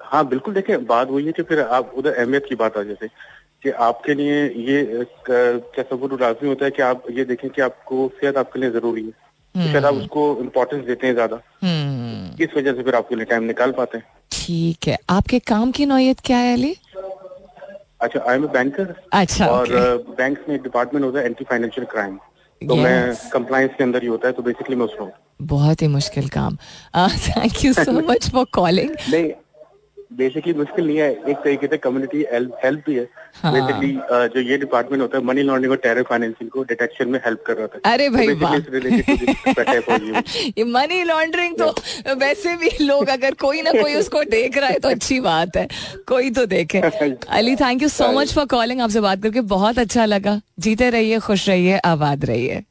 हाँ 0.00 0.26
बिल्कुल 0.28 0.54
देखिए 0.54 0.76
बात 0.90 1.08
वही 1.10 1.26
है 1.26 1.32
कि 1.32 1.42
फिर 1.42 1.60
आप 1.60 1.92
उधर 1.98 2.14
अहमियत 2.14 2.44
की 2.48 2.54
बात 2.56 2.76
आ 2.78 2.82
जैसे 2.82 3.06
कि 3.66 3.70
आपके 3.82 4.14
लिए 4.14 4.42
ये 4.64 5.04
तस्वुर 5.76 6.18
लाजमी 6.20 6.48
होता 6.48 6.64
है 6.64 6.70
कि 6.70 6.82
आप 6.82 7.04
ये 7.10 7.24
देखें 7.24 7.48
कि 7.50 7.62
आपको 7.62 8.10
सेहत 8.20 8.36
आपके 8.38 8.60
लिए 8.60 8.70
ज़रूरी 8.72 9.02
है। 9.02 9.10
तो 9.54 9.70
शायद 9.72 9.84
आप 9.86 9.94
उसको 9.94 10.24
इम्पोर्टेंस 10.40 10.84
देते 10.86 11.06
हैं 11.06 11.14
ज़्यादा। 11.14 11.40
हम्म। 11.62 12.42
इस 12.44 12.56
वजह 12.56 12.72
से 12.72 12.82
फिर 12.82 12.94
आपके 12.94 13.16
लिए 13.16 13.24
टाइम 13.24 13.44
निकाल 13.44 13.72
पाते 13.72 13.98
हैं। 13.98 14.04
ठीक 14.32 14.88
है। 14.88 14.98
आपके 15.10 15.38
काम 15.50 15.70
की 15.72 15.86
नौयत 15.86 16.20
क्या 16.24 16.38
है 16.38 16.52
अली? 16.54 16.74
अच्छा 18.00 18.20
आई 18.28 18.36
एम 18.36 18.44
ए 18.44 18.48
बैंकर 18.52 18.94
अच्छा 19.12 19.46
और 19.48 19.68
बैंक 20.18 20.38
में 20.48 20.54
एक 20.54 20.62
डिपार्टमेंट 20.62 21.04
होता 21.04 21.18
है 21.18 21.26
एंटी 21.26 21.44
फाइनेंशियल 21.44 21.86
क्राइम 21.86 22.16
तो. 22.16 22.76
मैं 22.76 23.14
कंप्लायंस 23.32 23.70
के 23.78 23.84
अंदर 23.84 24.02
ही 24.02 24.08
होता 24.08 24.28
है 24.28 24.34
तो 24.34 24.42
बेसिकली 24.42 24.76
मैं 24.76 24.86
उसमें 24.86 25.10
बहुत 25.48 25.82
ही 25.82 25.86
मुश्किल 25.88 26.28
काम। 26.28 26.56
Thank 26.96 27.64
you 27.64 27.72
so 27.72 27.92
much 28.02 28.30
for 28.30 28.44
calling 28.54 28.94
basically 30.16 30.52
मुश्किल 30.54 30.86
नहीं 30.86 30.96
है 30.96 31.10
एक 31.12 31.36
तरीके 31.36 31.66
से 31.66 31.76
कम्युनिटी 31.76 32.18
हेल्प 32.32 32.82
भी 32.86 32.94
है। 32.94 33.08
हाँ। 33.42 33.52
बेसिकली 33.52 33.92
जो 34.12 34.40
ये 34.40 34.58
डिपार्टमेंट 34.58 35.02
होता 35.02 35.18
है 35.18 35.24
मनी 35.24 35.42
लॉन्ड्रिंग 35.42 35.70
और 35.70 35.78
टेरर 35.78 36.02
फाइनेंसिंग 36.02 36.50
को 36.50 36.62
डिटेक्शन 36.62 37.08
में 37.08 37.18
हेल्प 37.18 37.42
कर 37.46 37.56
रहा 37.56 37.66
था। 37.66 37.92
अरे 37.92 38.08
भाई 38.08 38.26
तो 38.28 38.34
of 39.80 40.02
use. 40.02 40.36
ये 40.58 40.64
मनी 40.64 41.02
लॉन्ड्रिंग 41.02 41.56
तो 41.58 41.74
वैसे 42.14 42.56
भी 42.56 42.84
लोग 42.84 43.08
अगर 43.08 43.34
कोई 43.34 43.62
ना 43.62 43.72
कोई 43.72 43.94
उसको 43.94 44.24
देख 44.24 44.58
रहा 44.58 44.68
है 44.68 44.78
तो 44.78 44.88
अच्छी 44.88 45.20
बात 45.20 45.56
है। 45.56 45.68
कोई 46.08 46.30
तो 46.30 46.46
देखे। 46.46 46.80
Ali 47.28 47.56
thank 47.56 47.82
you 47.82 47.88
so 47.88 48.12
much 48.12 48.34
for 48.34 48.46
calling 48.46 48.80
आपसे 48.80 49.00
बात 49.00 49.22
करके 49.22 49.40
बहुत 49.40 49.78
अच्छा 49.78 50.04
लगा। 50.04 50.40
जीते 50.58 50.90
रहिए 50.90 51.18
खुश 51.18 51.48
रहिए 51.48 51.78
आबाद 51.78 52.24
रहिए। 52.24 52.62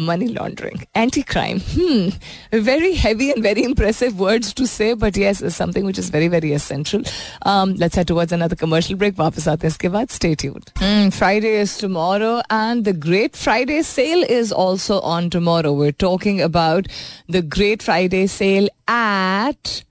money 0.00 0.28
laundering, 0.28 0.84
anti-crime. 0.94 1.60
Hmm, 1.60 2.08
very 2.52 2.94
heavy 2.94 3.30
and 3.30 3.42
very 3.42 3.62
impressive 3.62 4.18
words 4.20 4.52
to 4.54 4.66
say, 4.66 4.94
but 4.94 5.16
yes, 5.16 5.40
it's 5.40 5.56
something 5.56 5.84
which 5.84 5.98
is 5.98 6.10
very, 6.10 6.28
very 6.28 6.52
essential. 6.52 7.02
Um, 7.42 7.74
let's 7.74 7.94
head 7.94 8.06
towards 8.08 8.32
another 8.32 8.56
commercial 8.56 8.96
break. 8.96 9.16
वापस 9.16 9.48
आते 9.48 9.66
हैं 9.66 9.72
इसके 9.74 9.88
बाद. 9.88 10.08
Stay 10.08 10.34
tuned. 10.34 10.70
Hmm, 10.76 11.10
Friday 11.10 11.54
is 11.62 11.76
tomorrow, 11.78 12.42
and 12.50 12.84
the 12.84 12.92
Great 12.92 13.36
Friday 13.36 13.82
sale 13.82 14.22
is 14.22 14.52
also 14.52 15.00
on 15.00 15.30
tomorrow. 15.30 15.72
We're 15.72 15.98
talking 16.06 16.40
about 16.40 16.86
the 17.28 17.42
Great 17.42 17.82
Friday 17.82 18.26
sale 18.26 18.68
at 18.88 19.82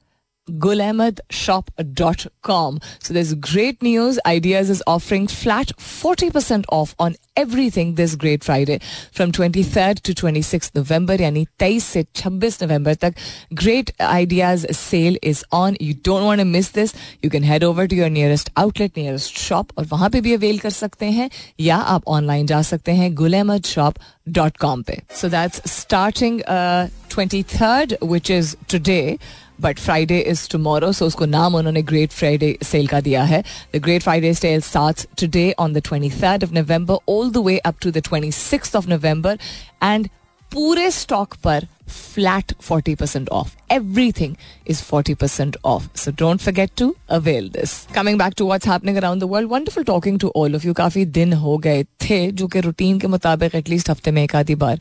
gulahmadshop.com. 0.50 2.80
So 3.00 3.14
there's 3.14 3.34
great 3.34 3.82
news. 3.82 4.20
Ideas 4.26 4.70
is 4.70 4.84
offering 4.86 5.28
flat 5.28 5.72
40% 5.78 6.66
off 6.70 6.94
on 7.00 7.16
everything 7.36 7.96
this 7.96 8.16
Great 8.16 8.44
Friday 8.44 8.80
from 9.12 9.32
23rd 9.32 10.02
to 10.02 10.14
26th 10.14 10.76
November 10.76 11.22
यानी 11.22 11.46
23 11.60 11.80
से 11.80 12.06
26 12.16 12.64
नवंबर 12.64 12.96
तक 12.96 13.16
Great 13.54 13.92
Ideas 14.02 14.66
sale 14.72 15.18
is 15.24 15.44
on. 15.52 15.76
You 15.82 15.94
don't 15.94 16.24
want 16.24 16.40
to 16.40 16.46
miss 16.46 16.70
this. 16.70 16.94
You 17.24 17.30
can 17.30 17.44
head 17.44 17.64
over 17.64 17.88
to 17.88 17.96
your 17.96 18.10
nearest 18.10 18.50
outlet, 18.56 18.96
nearest 18.96 19.38
shop 19.38 19.74
और 19.78 19.86
वहां 19.86 20.10
पे 20.10 20.22
भी 20.22 20.34
avail 20.34 20.60
कर 20.60 20.70
सकते 20.70 21.06
हैं 21.06 21.30
या 21.60 21.78
आप 21.96 22.08
ऑनलाइन 22.08 22.48
जा 22.48 22.62
सकते 22.62 22.92
हैं 22.92 23.16
gulahmadshop.com 23.16 24.84
पे. 24.84 25.02
So 25.22 25.30
that's 25.30 25.72
starting 25.72 26.44
uh, 26.44 26.88
23rd 27.10 27.98
which 28.14 28.30
is 28.30 28.56
today. 28.68 29.18
But 29.61 29.79
Friday 29.79 30.19
is 30.31 30.49
tomorrow 30.51 30.93
so 30.93 31.07
उसको 31.07 31.27
नाम 31.29 31.55
उन्होंने 31.55 31.83
ग्रेट 31.85 32.13
फ्राइडे 32.13 32.57
सेल 32.65 32.87
का 32.87 33.01
दिया 33.01 33.23
है 33.25 33.43
the 33.75 33.81
great 33.83 34.03
Friday 34.03 34.33
sale 34.35 34.61
start 34.63 35.07
today 35.21 35.51
on 35.59 35.73
the 35.73 35.83
twenty 35.89 36.11
third 36.13 36.45
of 36.45 36.55
November 36.55 37.13
all 37.13 37.31
the 37.31 37.45
way 37.47 37.59
up 37.67 37.77
to 37.83 37.91
the 37.91 38.03
twenty 38.09 38.33
six 38.35 38.77
of 38.77 38.89
November 38.89 39.39
and 39.83 40.09
पूरे 40.53 40.91
stock 40.91 41.35
पर 41.45 41.67
flat 41.89 42.53
40% 42.63 43.29
off 43.29 43.55
everything 44.13 44.35
is 44.69 44.83
40% 44.85 45.57
off 45.65 45.89
so 45.97 46.11
don't 46.11 46.41
forget 46.41 46.71
to 46.79 46.95
avail 47.11 47.49
this 47.49 47.73
coming 47.95 48.19
back 48.19 48.35
to 48.37 48.47
what's 48.47 48.69
happening 48.69 48.97
around 48.97 49.21
the 49.23 49.25
world 49.25 49.51
wonderful 49.51 49.85
talking 49.85 50.19
to 50.21 50.33
all 50.37 50.55
of 50.57 50.67
you 50.67 50.73
काफ़ी 50.75 51.05
दिन 51.05 51.33
हो 51.33 51.57
गए 51.59 51.85
थे, 51.85 52.31
जो 52.33 52.47
कि 52.49 52.61
routine 52.61 52.99
के 52.99 53.07
मुताबिक 53.07 53.55
एटलीस्ट 53.55 53.91
हफ़्ते 53.91 54.11
में 54.11 54.23
एक 54.23 54.37
आधी 54.37 54.55
बार 54.55 54.81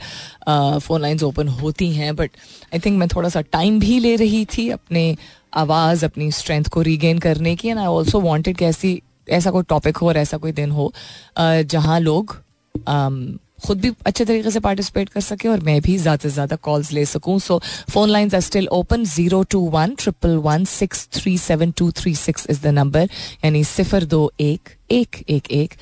फ़ोन 0.79 1.01
लाइंस 1.01 1.23
ओपन 1.23 1.47
होती 1.47 1.91
हैं 1.93 2.15
बट 2.15 2.31
आई 2.73 2.79
थिंक 2.79 2.97
मैं 2.99 3.07
थोड़ा 3.15 3.29
सा 3.29 3.41
टाइम 3.41 3.79
भी 3.79 3.99
ले 3.99 4.15
रही 4.15 4.45
थी 4.57 4.69
अपने 4.69 5.15
आवाज़, 5.53 6.05
अपनी 6.05 6.31
स्ट्रेंथ 6.31 6.63
को 6.63 6.81
रीगेन 6.81 7.19
करने 7.19 7.55
की 7.55 7.67
एंड 7.67 7.79
आई 7.79 7.85
ऑल्सो 7.85 8.19
वॉन्टेड 8.19 8.57
कि 8.57 8.65
ऐसी, 8.65 9.01
ऐसा 9.29 9.51
कोई 9.51 9.63
टॉपिक 9.69 9.97
हो 9.97 10.07
और 10.07 10.17
ऐसा 10.17 10.37
कोई 10.37 10.51
दिन 10.51 10.71
हो 10.71 10.91
जहाँ 11.39 11.99
लोग 11.99 12.35
खुद 13.65 13.81
भी 13.81 13.91
अच्छे 14.05 14.25
तरीके 14.25 14.51
से 14.51 14.59
पार्टिसिपेट 14.59 15.09
कर 15.09 15.21
सके 15.21 15.47
और 15.49 15.59
मैं 15.61 15.79
भी 15.81 15.97
ज़्यादा 15.97 16.21
से 16.21 16.33
ज़्यादा 16.33 16.55
कॉल्स 16.63 16.91
ले 16.93 17.05
सकूँ। 17.05 17.39
So 17.39 17.59
phone 17.89 18.09
line 18.09 18.31
are 18.35 18.41
still 18.41 18.67
open 18.73 19.03
zero 19.05 19.43
two 19.51 19.59
one 19.69 19.95
triple 19.99 20.35
one 20.43 20.65
six 20.71 21.07
three 21.13 21.37
seven 21.37 21.71
two 21.77 21.91
three 21.91 22.15
six 22.15 22.47
is 22.49 22.61
the 22.63 22.67
number 22.73 23.09
यानी 23.45 23.63
सिफर 23.63 24.03
दो 24.05 24.31
एक 24.41 24.69
एक 24.91 25.23
एक 25.29 25.51
एक 25.51 25.73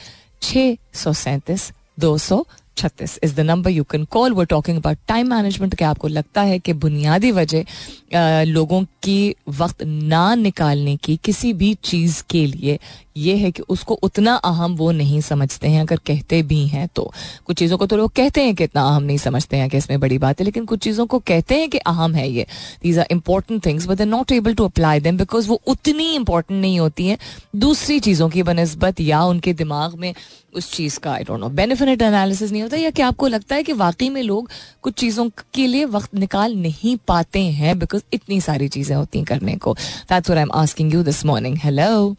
छः 0.41 0.75
सौ 0.95 1.13
सैंतीस, 1.15 1.71
दो 1.99 2.17
सौ 2.17 2.45
छत्तीस 2.77 3.17
is 3.23 3.33
the 3.35 3.39
number 3.39 3.71
you 3.71 3.83
can 3.91 4.03
call 4.11 4.33
वो 4.33 4.43
टॉकिंग 4.45 4.77
अबाउट 4.77 4.97
टाइम 5.07 5.29
मैनेजमेंट 5.29 5.75
क्या 5.75 5.89
आपको 5.89 6.07
लगता 6.07 6.41
है 6.41 6.59
कि 6.59 6.73
बुनियादी 6.83 7.31
वजह 7.31 7.65
लोगों 8.11 8.83
की 9.03 9.35
वक्त 9.49 9.83
ना 9.83 10.33
निकालने 10.35 10.95
की 10.97 11.15
किसी 11.23 11.51
भी 11.53 11.73
चीज़ 11.83 12.21
के 12.29 12.45
लिए 12.45 12.77
ये 13.17 13.35
है 13.35 13.49
कि 13.51 13.63
उसको 13.69 13.93
उतना 14.03 14.33
अहम 14.35 14.75
वो 14.75 14.91
नहीं 14.91 15.21
समझते 15.21 15.67
हैं। 15.67 15.81
अगर 15.81 15.97
कहते 16.07 16.41
भी 16.43 16.65
हैं 16.67 16.87
तो 16.95 17.11
कुछ 17.45 17.57
चीज़ों 17.57 17.77
को 17.77 17.85
तो 17.85 17.97
लोग 17.97 18.11
कहते 18.11 18.41
हैं 18.41 18.53
कि 18.55 18.63
इतना 18.63 18.81
अहम 18.83 19.03
नहीं 19.03 19.17
समझते 19.17 19.57
हैं 19.57 19.69
कि 19.69 19.77
इसमें 19.77 19.99
बड़ी 19.99 20.17
बात 20.17 20.39
है, 20.39 20.45
लेकिन 20.45 20.65
कुछ 20.65 20.79
चीज़ों 20.79 21.05
को 21.05 21.19
कहते 21.21 21.55
हैं 21.55 21.69
कि 21.69 21.77
अहम 21.77 22.15
है 22.15 22.29
ये। 22.29 22.45
These 22.83 22.99
are 22.99 23.07
important 23.11 23.65
things 23.65 23.87
but 23.87 23.97
they 23.97 24.05
not 24.05 24.31
able 24.31 24.53
to 24.53 24.65
apply 24.65 24.99
them 24.99 25.17
because 25.17 25.47
वो 25.49 25.61
उतनी 25.67 26.13
इंपॉर्टेंट 26.15 26.61
नहीं 26.61 26.79
होती 26.79 27.07
हैं। 27.07 27.17
दूसरी 27.55 27.99
चीज़ों 27.99 28.29
की 28.29 28.43
बनस्बत 28.43 29.01
या 29.01 29.23
उनके 29.25 29.53
दिमाग 29.55 29.95
में 29.95 30.13
उस 30.55 30.71
चीज़ 30.73 30.99
का 30.99 31.11
I 31.11 31.23
don't 31.23 31.39
know 31.39 31.49
benefit 31.51 32.01
analysis 32.01 32.51
नहीं 32.51 32.61
होता, 32.61 32.77
या 32.77 32.89
कि 32.89 33.01
आपको 33.01 33.27
लगता 33.27 33.55
है 33.55 33.63
कि 33.63 33.73
वाकई 33.73 34.09
में 34.09 34.21
लोग 34.23 34.49
कुछ 34.81 34.93
चीज़ों 34.93 35.29
के 35.53 35.67
लिए 35.67 35.85
वक्त 35.87 36.15
निकाल 36.15 36.55
नहीं 36.57 36.95
पाते 37.07 37.39
हैं 37.51 37.77
बिकॉज़ 37.79 37.96
इतनी 38.13 38.39
सारी 38.41 38.67
चीज़ें 38.69 38.95
होती 38.95 39.17
हैं 39.17 39.25
करने 39.27 39.55
को। 39.57 39.73
That's 39.73 40.29
what 40.29 40.37
I 40.37 40.43
am 40.43 40.51
asking 40.53 40.93
you 40.93 41.03
this 41.03 41.25
morning 41.25 41.57
hello 41.57 42.15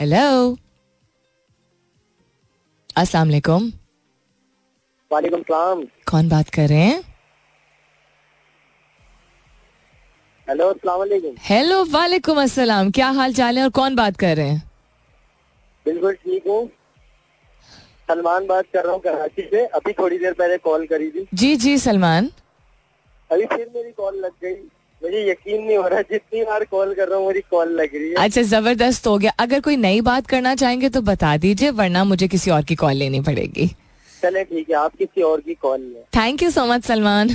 hello 0.00 0.56
अस्सलाम 2.96 3.28
वालेकुम। 3.28 3.72
वालेकुम 5.10 5.42
सलाम। 5.42 5.82
कौन 6.10 6.28
बात 6.28 6.48
कर 6.50 6.68
रहे 6.68 6.78
हैं? 6.80 7.02
हेलो 10.48 10.68
अस्सलाम 10.68 10.98
वालेकुम। 10.98 11.34
हेलो 11.42 11.84
वालेकुम 11.90 12.40
अस्सलाम। 12.42 12.90
क्या 12.90 13.08
हाल 13.10 13.34
चाल 13.34 13.58
है 13.58 13.64
और 13.64 13.70
कौन 13.72 13.94
बात 13.96 14.16
कर 14.16 14.36
रहे 14.36 14.48
हैं? 14.48 14.62
बिल्कुल 15.86 16.14
ठीक 16.14 16.46
हूँ। 16.48 16.66
सलमान 18.08 18.46
बात 18.46 18.64
कर 18.72 18.84
रहा 18.84 18.92
हूँ 18.92 19.00
कराची 19.02 19.42
से। 19.42 19.64
अभी 19.66 19.92
थोड़ी 19.92 20.18
देर 20.18 20.32
पहले 20.32 20.56
कॉल 20.58 20.86
करी 20.86 21.10
थी। 21.10 21.26
जी 21.34 21.54
जी 21.56 21.76
सलमान। 21.78 22.30
अभी 23.30 23.46
फिर 23.46 23.70
मेरी 23.74 23.90
कॉल 23.92 24.16
लग 24.16 24.32
गई। 24.42 24.54
मुझे 25.04 25.20
यकीन 25.30 25.62
नहीं 25.62 25.76
हो 25.76 25.86
रहा 25.88 26.00
जितनी 26.02 26.42
बार 26.44 26.64
कॉल 26.64 26.94
कर 26.94 27.08
रहा 27.08 27.18
हूँ 27.18 27.26
मेरी 27.26 27.40
कॉल 27.50 27.72
लग 27.80 27.94
रही 27.94 28.08
है। 28.08 28.14
अच्छा 28.16 28.42
ज़बरदस्त 28.42 29.06
हो 29.06 29.16
गया। 29.18 29.32
अगर 29.40 29.60
कोई 29.60 29.76
नई 29.76 30.00
बात 30.02 30.26
करना 30.26 30.54
चाहेंगे 30.54 30.88
तो 30.88 31.00
बता 31.02 31.36
दीजिए 31.36 31.70
वरना 31.72 32.04
मुझे 32.04 32.28
किसी 32.28 32.50
और 32.50 32.64
की 32.64 32.74
कॉल 32.74 32.94
लेनी 32.94 33.20
पड़ेगी। 33.22 33.66
चले 34.22 34.44
ठीक 34.44 34.70
है 34.70 34.76
आप 34.76 34.96
किसी 34.98 35.22
और 35.22 35.40
की 35.40 35.54
कॉल 35.54 35.80
लें। 35.80 36.02
Thank 36.16 36.42
you 36.42 36.50
so 36.50 36.64
much 36.66 36.84
Salman. 36.84 37.34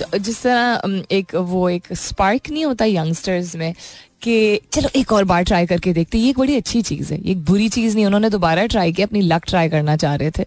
तो 0.00 0.18
जिस 0.18 0.42
तरह 0.42 1.02
एक 1.12 1.34
वो 1.34 1.68
एक 1.70 1.92
स्पार्क 1.94 2.50
नहीं 2.50 2.64
होता 2.64 2.84
यंगस्टर्स 2.84 3.54
में 3.56 3.74
कि 4.22 4.60
चलो 4.72 4.88
एक 4.96 5.12
और 5.12 5.24
बार 5.24 5.42
ट्राई 5.42 5.66
करके 5.66 5.92
देखते 5.92 6.18
ये 6.18 6.30
एक 6.30 6.38
बड़ी 6.38 6.56
अच्छी 6.56 6.82
चीज़ 6.82 7.12
है। 7.14 7.20
ये 7.20 7.30
एक 7.32 7.44
बुरी 7.44 7.68
चीज़ 7.68 7.94
नहीं 7.94 8.06
उन्होंने 8.06 8.30
दोबारा 8.30 8.66
ट्राई 8.66 8.92
किया 8.92 9.06
अपनी 9.06 9.20
लक 9.20 9.44
ट्राई 9.48 9.68
करना 9.68 9.96
चाह 9.96 10.14
रहे 10.14 10.30
थे। 10.30 10.44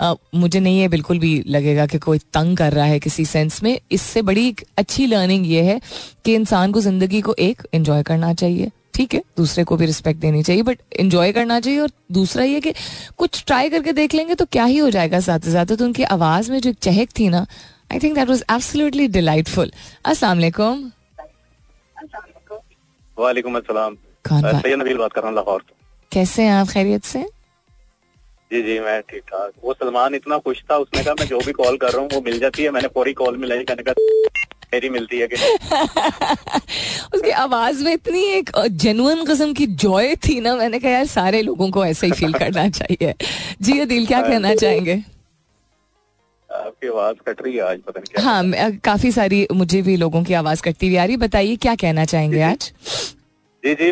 अ, 0.00 0.14
मुझे 0.34 0.60
नहीं 0.60 0.80
है 0.80 0.88
बिल्कुल 0.88 1.18
भी 1.18 1.42
लगेगा 1.46 1.86
कि 1.86 1.98
कोई 1.98 2.18
तंग 2.34 2.56
कर 2.56 2.72
रहा 2.72 2.84
है 2.84 2.98
किसी 3.00 3.24
सेंस 3.24 3.62
में। 3.62 3.78
इससे 3.92 4.22
बड़ी 4.22 4.48
एक 4.48 4.64
अच्छी 4.78 5.06
लर्निंग 5.06 5.46
ये 5.46 5.62
है 5.62 5.80
कि 6.24 6.34
इंसान 6.34 6.72
को 6.72 6.80
ज़िंदगी 6.80 7.20
को 7.20 7.34
एक 7.38 7.62
एंजॉय 7.74 8.02
करना 8.02 8.34
चाहिए। 8.34 8.70
ठीक 8.94 9.14
है? 9.14 9.22
दूसरे 9.36 9.64
को 9.64 9.76
भी 9.76 9.86
रिस्पेक्ट 9.86 10.20
देनी 10.20 10.42
चाहिए 10.42 10.62
बट 10.62 10.78
एंजॉय 10.92 11.32
करना 11.32 11.58
चाहिए 11.60 11.78
और 11.80 11.90
दूसरा 12.12 12.44
ये 12.44 12.60
कि 12.60 12.72
कुछ 13.18 13.42
ट्राई 13.46 13.70
करके 13.70 13.92
देख 13.92 14.14
लेंगे 14.14 14.34
तो 14.34 14.44
क्या 14.44 14.64
ही 14.64 14.78
हो 14.78 14.90
जाएगा 14.90 15.20
साथ 15.20 15.46
ही 15.46 15.52
साथ। 15.52 15.66
तो 15.66 15.84
उनकी 15.84 16.02
आवाज़ 16.02 16.50
में 16.52 16.60
जो 16.60 16.70
एक 16.70 16.76
चहक 16.82 17.18
थी 17.18 17.28
ना 17.28 17.46
I 17.92 17.98
think 17.98 18.14
that 18.14 18.28
was 18.28 18.42
absolutely 18.52 19.08
delightful 19.08 19.72
अस्सलाम 20.04 20.38
वालेकुम 23.20 23.56
अस्सलाम। 23.56 23.96
सैयद 24.24 24.80
नबील 24.80 24.96
बात 24.96 25.12
कर 25.12 25.20
रहा 25.20 25.28
हूँ 25.30 25.36
लाहौर 25.36 25.60
से। 25.60 25.74
कैसे 26.12 26.42
हैं 26.42 26.52
आप 26.52 26.68
खैरियत 26.68 27.04
से? 27.04 27.20
जी 28.50 28.62
जी 28.62 28.78
मैं 28.80 29.00
ठीक 29.10 29.22
ठाक। 29.22 29.50
वो 29.64 29.72
सलमान 29.72 30.14
इतना 30.14 30.38
खुश 30.46 30.62
था 30.70 30.76
उसने 30.84 31.02
कहा 31.04 31.14
मैं 31.20 31.26
जो 31.26 31.38
भी 31.46 31.52
कॉल 31.52 31.76
कर 31.76 31.90
रहा 31.92 32.02
हूँ 32.02 32.08
वो 32.14 32.20
मिल 32.20 32.38
जाती 32.38 32.62
है। 32.62 32.70
मैंने 32.70 32.88
पूरी 32.94 33.12
कॉल 33.20 33.36
मिलाई 33.36 33.58
मैंने 33.68 33.82
कहा 33.82 33.94
मेरी 34.72 34.88
मिलती 34.88 35.18
है 35.18 35.26
कि 35.28 35.36
उसकी 37.14 37.30
आवाज़ 37.44 37.82
में 37.84 37.92
इतनी 37.92 38.22
एक 38.32 38.50
जेनुअन 38.82 39.24
किस्म 39.26 39.52
की 39.52 39.66
जॉय 39.84 40.14
थी 40.26 40.38
ना 40.40 40.54
मैंने 40.56 40.78
कहा 40.78 40.90
यार 40.90 41.06
सारे 41.12 41.40
लोगों 41.42 41.70
को 41.70 41.84
ऐसे 41.84 42.06
ही 42.06 42.12
फील 42.12 42.32
करना 42.42 42.68
चाहिए। 42.70 43.14
जी 43.62 43.78
अदिल 43.80 44.06
क्या 44.06 44.20
कहना 44.22 44.54
चाहेंगे? 44.54 44.94
आपकी 46.52 46.88
आवाज़ 46.88 47.16
कट 47.28 47.42
रही 47.42 47.54
है 47.56 47.62
आज 47.62 47.78
पता 47.78 48.00
नहीं 48.00 48.14
क्या। 48.14 48.24
हाँ 48.24 48.78
काफ़ी 48.84 49.10
सारी 49.12 49.46
मुझे 49.52 49.82
भी 49.82 49.96
लोगों 49.96 50.22
की 50.24 50.34
आवाज़ 50.34 50.62
कटती 50.62 50.86
हुई 50.86 50.96
आ 50.96 51.04
रही 51.04 51.12
है। 51.12 51.18
बताइए 51.18 51.56
क्या 51.56 51.74
कहना 51.74 52.04
चाहेंगे 52.04 52.40
आज? 52.42 52.72
जी 53.64 53.74
जी 53.74 53.90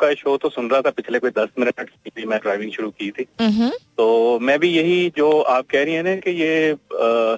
का 0.00 0.12
शो 0.14 0.36
तो 0.36 0.48
सुन 0.48 0.70
रहा 0.70 0.80
था 0.80 0.90
पिछले 0.90 1.18
कोई 1.18 1.30
दस 1.30 1.48
मिनट 1.58 1.80
की 1.80 2.26
मैं 2.26 2.38
ड्राइविंग 2.38 2.72
शुरू 2.72 2.90
की 2.90 3.10
थी। 3.10 3.24
तो 3.96 4.38
मैं 4.38 4.58
भी 4.58 4.68
यही 4.68 5.12
जो 5.16 5.40
आप 5.40 5.66
कह 5.70 5.84
रही 5.84 5.94
हैं 5.94 6.02
ना 6.02 6.14
कि 6.16 6.30
ये 6.30 6.70
अ, 6.72 7.36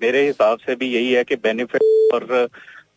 मेरे 0.00 0.26
हिसाब 0.26 0.58
से 0.58 0.74
भी 0.74 0.86
यही 0.94 1.12
है 1.12 1.24
कि 1.24 1.36
बेनिफिट 1.36 1.82
और 2.14 2.48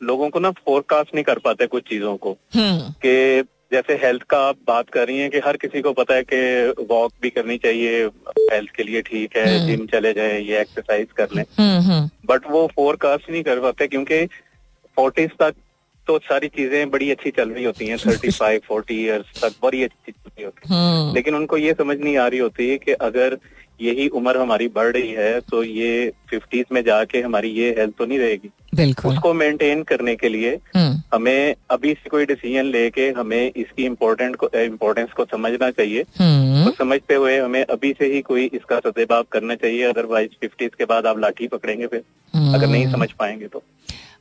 लोगों 0.04 0.30
को 0.30 0.40
ना 0.40 0.52
फोरकास्ट 0.52 1.14
नहीं 1.16 1.24
कर 1.24 1.40
पाते 1.40 1.68
कुछ 1.68 1.84
चीज़ों 1.84 2.16
को। 2.18 2.38
हम्म, 2.56 2.80
कि 3.06 3.42
जैसे 3.76 3.94
हेल्थ 4.04 4.24
का 4.30 4.38
आप 4.48 4.58
बात 4.68 4.90
कर 4.90 5.08
रही 5.08 5.18
हैं 5.20 5.30
कि 5.32 5.40
हर 5.46 5.58
किसी 5.58 5.82
को 5.82 5.92
पता 5.94 6.16
है 6.16 6.24
कि 6.24 6.86
वॉक 6.90 7.12
भी 7.22 7.30
करनी 7.30 7.58
चाहिए 7.58 8.06
हेल्थ 8.06 8.72
के 8.76 8.84
लिए 8.84 9.02
ठीक 9.10 9.36
है 9.38 9.46
हम्म। 9.48 9.68
जिम 9.68 9.86
चले 9.88 10.14
जाए 10.14 10.40
ये 10.42 10.60
एक्सरसाइज 10.60 11.08
कर 11.18 11.36
लें। 11.36 11.44
हम्म, 11.60 11.80
हम्म, 11.82 12.10
बट 12.26 12.50
वो 12.52 12.66
फोरकास्ट 12.76 13.30
नहीं 13.30 13.44
कर 13.44 13.60
पाते 13.60 13.88
क्योंकि 13.88 14.26
फोर्टीज 14.98 15.32
तक 15.40 15.54
तो 16.08 16.18
सारी 16.24 16.48
चीज़ें 16.56 16.90
बड़ी 16.92 17.10
अच्छी 17.12 17.32
चल 17.38 17.50
रही 17.50 17.64
होती 17.64 17.86
हैं 17.88 17.98
थर्टी 17.98 18.30
फाइव 18.32 18.62
फोर्टी 18.68 19.02
ईयर्स 19.04 19.42
तक 19.44 19.54
बड़ी 19.64 19.84
अच्छी 19.84 20.12
चल 20.12 20.30
रही 20.30 20.44
होती 20.46 20.74
है। 20.74 20.76
हम्म, 20.76 21.14
लेकिन 21.16 21.36
उनको 21.36 21.58
ये 21.58 21.74
समझ 21.74 21.98
नहीं 22.00 22.18
आ 22.18 22.28
रही 22.28 22.40
होती 22.40 22.70
है 22.70 22.78
कि 22.78 22.92
अगर 23.08 23.38
यही 23.82 24.08
उम्र 24.18 24.38
हमारी 24.38 24.68
बढ़ 24.76 24.92
रही 24.94 25.12
है 25.14 25.40
तो 25.50 25.64
ये 25.64 26.12
फिफ्टीज 26.30 26.66
में 26.72 26.82
जाके 26.84 27.22
हमारी 27.22 27.50
ये 27.52 27.70
हेल्थ 27.80 27.94
तो 27.98 28.06
नहीं 28.06 28.20
रहेगी। 28.20 28.50
बिल्कुल। 28.76 29.12
उसको 29.12 29.34
मेंटेन 29.34 29.84
करने 29.84 30.16
के 30.16 30.30
लिए 30.30 30.54
हम्म, 30.76 31.02
हमें 31.14 31.56
अभी 31.72 31.94
से 31.94 32.10
कोई 32.10 32.26
डिसीज़न 32.26 32.66
लेके 32.66 33.10
हमें 33.10 33.52
इसकी 33.56 33.86
इम्पोर्टेंट 33.86 34.36
को 34.36 34.50
इम्पोर्टेंस 34.56 35.12
को 35.12 35.26
समझना 35.26 35.70
चाहिए। 35.72 36.04
तो 36.04 36.72
समझते 36.72 37.16
हुए 37.16 37.38
हमें 37.40 37.64
अभी 37.64 37.94
से 38.00 38.14
ही 38.14 38.22
कोई 38.22 38.46
इसका 38.54 38.80
सदेबाब 38.80 39.26
करना 39.32 39.56
चाहिए 39.56 39.84
अदरवाइज़ 39.84 40.32
फिफ्टीज 40.42 40.72
के 40.78 40.86
बाद 40.86 41.06
आप 41.06 41.20
लाठी 41.20 41.48
पकड़ेंगे 41.48 41.88
फिर। 41.88 42.04
अगर 42.56 42.68
नहीं 42.68 42.92
समझ 42.92 43.12
पाएँगे 43.12 43.48
तो। 43.48 43.64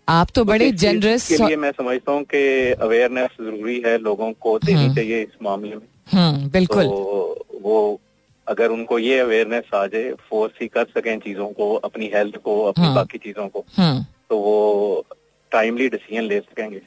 आप 0.08 0.28
तो 0.34 0.44
बड़े 0.44 0.70
जनरस 0.70 1.28
के 1.28 1.36
लिए 1.46 1.56
मैं 1.56 1.70
समझता 1.72 2.12
हूँ 2.12 2.22
कि 2.24 2.70
अवेयरनेस 2.80 3.30
ज़रूरी 3.40 3.82
है 3.86 3.98
लोगों 3.98 4.32
को 4.40 4.58
देनी 4.58 4.82
हम्म। 4.84 4.94
चाहिए 4.94 5.22
इस 5.22 5.36
मामले 5.42 5.76
में। 5.76 5.86
हम्म 6.12 6.48
बिल्कुल। 6.50 6.84
तो 6.84 7.46
वो 7.62 8.00
अगर 8.46 8.70
उनको 8.70 8.98
ये 8.98 9.18
अवेयरनेस 9.18 9.70
आ 9.74 9.86
जाए 9.86 10.12
फोर्स 10.30 10.52
ही 10.62 10.66
कर 10.68 10.84
सकें 10.84 11.18
चीज़ों 11.18 11.46
को 11.48 11.74
अपनी 11.84 12.10
हेल्थ 12.14 12.36
को 12.36 12.60
अपनी। 12.64 12.94
बाकी 12.94 13.18
चीज़ों 13.18 13.48
को। 13.48 13.64
हम्म। 13.76 14.04
तो 14.30 14.38
वो 14.38 15.04
टाइमली 15.52 15.88
डिसीज़न 15.88 16.24
ले 16.24 16.40
सकेंगे। 16.40 16.80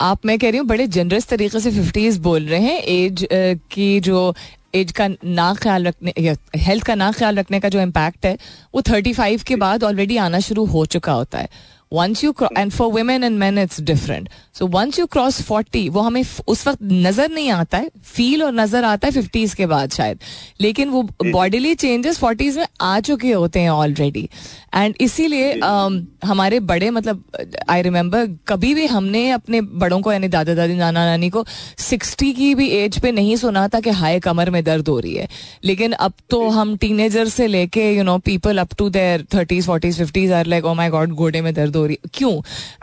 आप, 0.00 0.26
मैं 0.26 0.38
कह 0.38 0.50
रही 0.50 0.58
हूँ, 0.58 0.66
बड़े 0.66 0.86
जनरस 0.86 1.26
तरीके 1.28 1.60
से 1.60 1.70
फिफ्टीज 1.70 2.18
बोल 2.18 2.46
रहे 2.46 2.60
हैं। 2.60 2.82
एज 2.82 3.26
की 3.72 3.88
जो 4.00 4.34
एज 4.74 4.92
का 4.92 5.08
ना 5.24 5.52
ख्याल 5.54 5.86
रखने 5.86 6.12
हेल्थ 6.56 6.84
का 6.84 6.94
ना 6.94 7.10
ख्याल 7.12 7.38
रखने 7.38 7.60
का 7.60 7.68
जो 7.68 7.80
इम्पैक्ट 7.80 8.26
है, 8.26 8.36
वो 8.74 8.82
थर्टी 8.82 9.12
फाइव 9.12 9.42
के 9.46 9.56
बाद 9.56 9.84
ऑलरेडी 9.84 10.16
आना 10.16 10.40
शुरू 10.40 10.64
हो 10.66 10.84
चुका 10.86 11.12
होता 11.12 11.38
है। 11.38 11.48
Once 11.92 12.24
you 12.24 12.34
and 12.56 12.70
for 12.72 12.92
women 12.92 13.24
and 13.24 13.38
man 13.38 13.58
it's 13.58 13.80
different 13.82 14.28
so 14.58 14.66
once 14.68 14.98
you 14.98 15.06
cross 15.06 15.40
forty 15.42 15.88
वो 15.88 16.00
हमें 16.00 16.22
उस 16.48 16.66
वक्त 16.68 16.78
नज़र 16.82 17.30
नहीं 17.30 17.50
आता 17.50 17.78
है 17.78 17.90
फील 18.04 18.42
और 18.42 18.52
नज़र 18.54 18.84
आता 18.84 19.06
है 19.06 19.12
फिफ्टीज 19.12 19.54
के 19.54 19.66
बाद 19.66 19.90
शायद। 19.92 20.18
लेकिन 20.60 20.88
वो 20.88 21.02
बॉडीली 21.24 21.74
चेंजेस 21.74 22.18
फोर्टीज 22.18 22.58
में 22.58 22.66
आ 22.80 22.98
चुके 23.00 23.32
होते 23.32 23.60
हैं 23.60 23.70
ऑलरेडी 23.70 24.28
एंड 24.74 24.94
इसीलिए 25.00 25.52
um, 25.54 26.00
हमारे 26.24 26.58
बड़े 26.60 26.90
मतलब 26.90 27.24
आई 27.68 27.82
रिमेम्बर 27.82 28.26
कभी 28.48 28.72
भी 28.74 28.86
हमने 28.86 29.28
अपने 29.30 29.60
बड़ों 29.60 30.00
को 30.00 30.12
यानी 30.12 30.28
दादा 30.28 30.54
दादी 30.54 30.74
नाना 30.74 31.04
नानी 31.04 31.30
को 31.30 31.44
सिक्सटी 31.78 32.32
की 32.32 32.54
भी 32.54 32.68
एज 32.78 32.98
पे 33.02 33.12
नहीं 33.12 33.36
सुना 33.36 33.66
था 33.68 33.80
कि 33.80 33.90
हाय 34.00 34.18
कमर 34.20 34.50
में 34.50 34.62
दर्द 34.64 34.88
हो 34.88 34.98
रही 34.98 35.14
है। 35.14 35.28
लेकिन 35.64 35.92
अब 35.92 36.12
तो 36.30 36.48
हम 36.48 36.76
टीनेजर 36.76 37.28
से 37.28 37.46
लेके 37.46 37.90
you 37.92 38.02
know 38.04 38.18
people 38.26 38.58
up 38.58 38.74
to 38.78 38.88
their 38.90 39.24
thirties 39.34 39.66
forties 39.66 39.98
fifties 39.98 40.32
are 40.32 40.46
like 40.46 40.64
oh 40.64 40.74
my 40.74 40.88
God 40.90 41.12
घोड़े 41.12 41.40
में 41.40 41.52
दर्द 41.54 41.76
हो 41.78 41.86
रही 41.86 41.98
क्यों? 42.14 42.32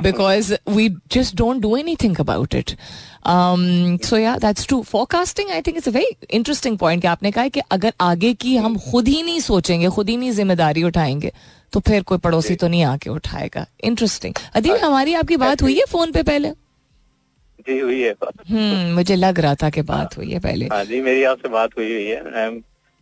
Because 0.04 0.54
we 0.70 0.90
just 1.12 1.36
don't 1.36 1.62
do 1.62 1.76
any 1.78 1.96
think 2.04 2.20
about 2.22 2.56
it 2.56 2.72
so 4.06 4.18
yeah 4.18 4.36
that's 4.38 4.68
true 4.68 4.82
forecasting 4.84 5.52
I 5.52 5.62
think 5.62 5.78
it's 5.78 5.88
a 5.88 5.92
very 5.92 6.16
interesting 6.32 6.78
point 6.78 7.02
कि 7.02 7.08
आपने 7.08 7.32
कहा 7.32 7.44
है 7.44 7.50
कि 7.50 7.60
अगर 7.72 7.94
आगे 8.02 8.34
की 8.34 8.56
हम 8.58 8.78
खुद 8.82 9.08
ही 9.08 9.22
नहीं 9.24 9.40
सोचेंगे 9.42 9.90
खुद 9.90 10.10
ही 10.10 10.18
नहीं 10.18 10.32
ज़िम्मेदारी 10.32 10.84
उठाएँगे 10.84 11.32
तो 11.74 11.80
फिर 11.80 12.04
कोई 12.04 12.18
पड़ोसी 12.18 12.56
तो 12.56 12.68
नहीं 12.68 12.84
आके 12.86 13.10
उठाएगा। 13.10 13.66
इंटरेस्टिंग 13.84 14.34
अदिल 14.56 14.78
हमारी 14.80 15.14
आपकी 15.14 15.38
बात 15.38 15.62
हुई 15.62 15.74
है 15.76 15.86
फ़ोन 15.90 16.12
पे 16.12 16.24
पहले? 16.24 16.50
जी 17.60 17.80
हुई 17.80 18.02
है। 18.02 18.12
हम्म 18.50 18.94
मुझे 18.96 19.16
लग 19.16 19.40
रहा 19.40 19.56
था 19.56 19.70
कि 19.70 19.82
बात 19.84 20.18
हुई 20.18 20.30
है 20.32 20.40
पहले। 20.40 20.66
हाँ 20.66 20.84
जी 20.86 21.02
मेरी 21.02 21.24
आपसे 21.24 21.50
बात 21.50 21.78
हुई 21.78 21.92
हुई 21.94 22.06
है। 22.06 22.48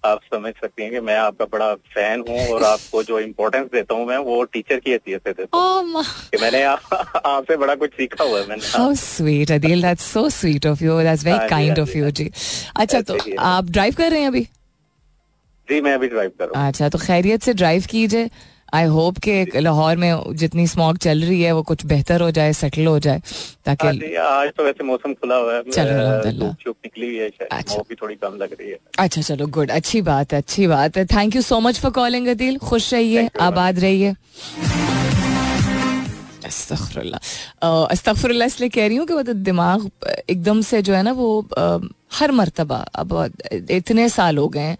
आप 0.05 0.19
समझ 0.33 0.51
सकती 0.53 0.83
हैं 0.83 0.91
कि 0.91 0.99
मैं 0.99 1.15
आपका 1.17 1.45
बड़ा 1.51 1.73
फ़ैन 1.93 2.23
हूँ 2.29 2.47
और 2.53 2.63
आपको 2.63 3.03
जो 3.03 3.19
इम्पोर्टेंस 3.19 3.67
देता 3.73 3.95
हूँ 3.95 4.05
मैं 4.07 4.17
वो 4.25 4.43
टीचर 4.53 4.79
की 4.79 4.91
हैसियत 4.91 5.21
से 5.27 5.31
देता 5.33 5.57
हूँ। 5.57 6.03
कि 6.03 6.37
मैंने 6.41 6.63
आपसे 6.63 7.57
बड़ा 7.57 7.75
कुछ 7.75 7.91
सीखा 7.91 8.23
हुआ 8.23 8.39
है 8.39 8.47
मैंने। 8.47 8.67
How 8.67 8.93
sweet 8.95 9.51
Adeel 9.51 9.81
that's 9.81 10.11
so 10.13 10.27
sweet 10.29 10.65
of 10.67 10.83
you 10.83 11.01
that's 11.01 11.25
very 11.25 11.47
kind 11.49 11.79
of 11.79 11.97
you 11.97 12.09
जी 12.11 12.29
अच्छा 12.75 13.01
तो। 13.01 13.17
आप 13.39 13.69
ड्राइव 13.69 13.93
कर 13.97 14.11
रहे 14.11 14.19
हैं 14.19 14.27
अभी? 14.27 14.47
जी 15.67 15.81
मैं 15.81 15.93
अभी 15.93 16.07
ड्राइव 16.07 16.31
कर 16.39 16.45
रहा 16.45 16.59
हूँ। 16.59 16.67
अच्छा 16.67 16.89
तो 16.89 16.97
खैरियत 16.97 17.43
से 17.43 17.53
ड्राइव 17.53 17.85
कीजिए। 17.89 18.29
आई 18.73 18.85
होप 18.93 19.17
कि 19.25 19.61
लाहौर 19.61 19.95
में 19.97 20.33
जितनी 20.35 20.65
स्मॉग 20.67 20.97
चल 20.97 21.21
रही 21.23 21.41
है 21.41 21.51
वो 21.51 21.61
कुछ 21.63 21.85
बेहतर 21.85 22.21
हो 22.21 22.29
जाए 22.37 22.53
सेटल 22.53 22.85
हो 22.87 22.97
जाए 22.99 23.17
हाँ 23.17 23.65
ताकि 23.65 24.15
आज 24.15 24.49
तो 24.57 24.63
वैसे 24.63 24.83
मौसम 24.83 25.13
खुला 25.13 25.35
हुआ 25.35 25.53
है। 25.53 25.61
चलो, 25.69 26.47
निकली 26.67 27.07
हुई 27.07 27.17
है 27.17 27.29
अच्छा। 27.51 27.81
भी 27.89 27.95
थोड़ी 28.01 28.15
कम 28.15 28.37
लग 28.41 28.55
रही 28.59 28.69
है। 28.69 28.77
अच्छा 28.99 29.21
चलो 29.21 29.47
गुड 29.57 29.71
अच्छी 29.71 30.01
बात 30.01 30.33
है 30.33 30.39
अच्छी 30.39 30.67
बात 30.67 30.97
है। 30.97 31.05
Thank 31.05 31.35
you 31.35 31.41
so 31.41 31.59
much 31.59 31.79
for 31.79 31.91
calling 31.91 32.27
Adil 32.27 32.57
खुश 32.65 32.93
रहिए 32.93 33.29
आबाद 33.41 33.79
रहिए। 33.79 34.13
अस्तगफुरुल्लाह। 36.45 37.19
अस्तगफुरुल्लाह 37.85 38.45
इसलिए 38.47 38.69
कह 38.69 38.87
रही 38.87 38.97
हूँ 38.97 39.05
कि 39.07 39.13
वो 39.13 39.21
तो 39.23 39.33
दिमाग 39.33 39.89
एकदम 40.29 40.61
से 40.61 40.81
जो 40.81 40.93
है 40.93 41.03
ना 41.03 41.11
वो 41.11 41.29
हर 42.13 42.31
मरतबा 42.31 42.77
अब 42.95 43.13
इतने 43.51 44.09
साल 44.09 44.37
हो 44.37 44.47
गए 44.47 44.61
हैं 44.61 44.77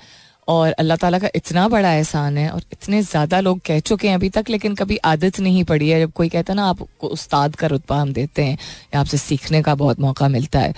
और 0.47 0.71
अल्लाह 0.79 0.97
ताला 0.97 1.19
का 1.19 1.27
इतना 1.35 1.67
बड़ा 1.67 1.91
एहसान 1.93 2.37
है 2.37 2.49
और 2.49 2.61
इतने 2.71 3.01
ज़्यादा 3.01 3.39
लोग 3.39 3.59
कह 3.65 3.79
चुके 3.79 4.07
हैं 4.07 4.15
अभी 4.15 4.29
तक, 4.29 4.49
लेकिन 4.49 4.75
कभी 4.75 4.97
आदत 5.05 5.39
नहीं 5.39 5.63
पड़ी 5.63 5.89
है। 5.89 5.99
जब 5.99 6.11
कोई 6.11 6.29
कहता 6.29 6.53
है 6.53 6.55
ना 6.57 6.65
आपको 6.69 7.07
उस्ताद 7.07 7.55
का 7.55 7.67
रुतबा 7.67 7.97
हम 8.01 8.13
देते 8.13 8.43
हैं 8.43 8.57
या 8.93 8.99
आपसे 8.99 9.17
सीखने 9.17 9.61
का 9.63 9.75
बहुत 9.75 9.99
मौका 9.99 10.27
मिलता 10.27 10.59
है 10.59 10.73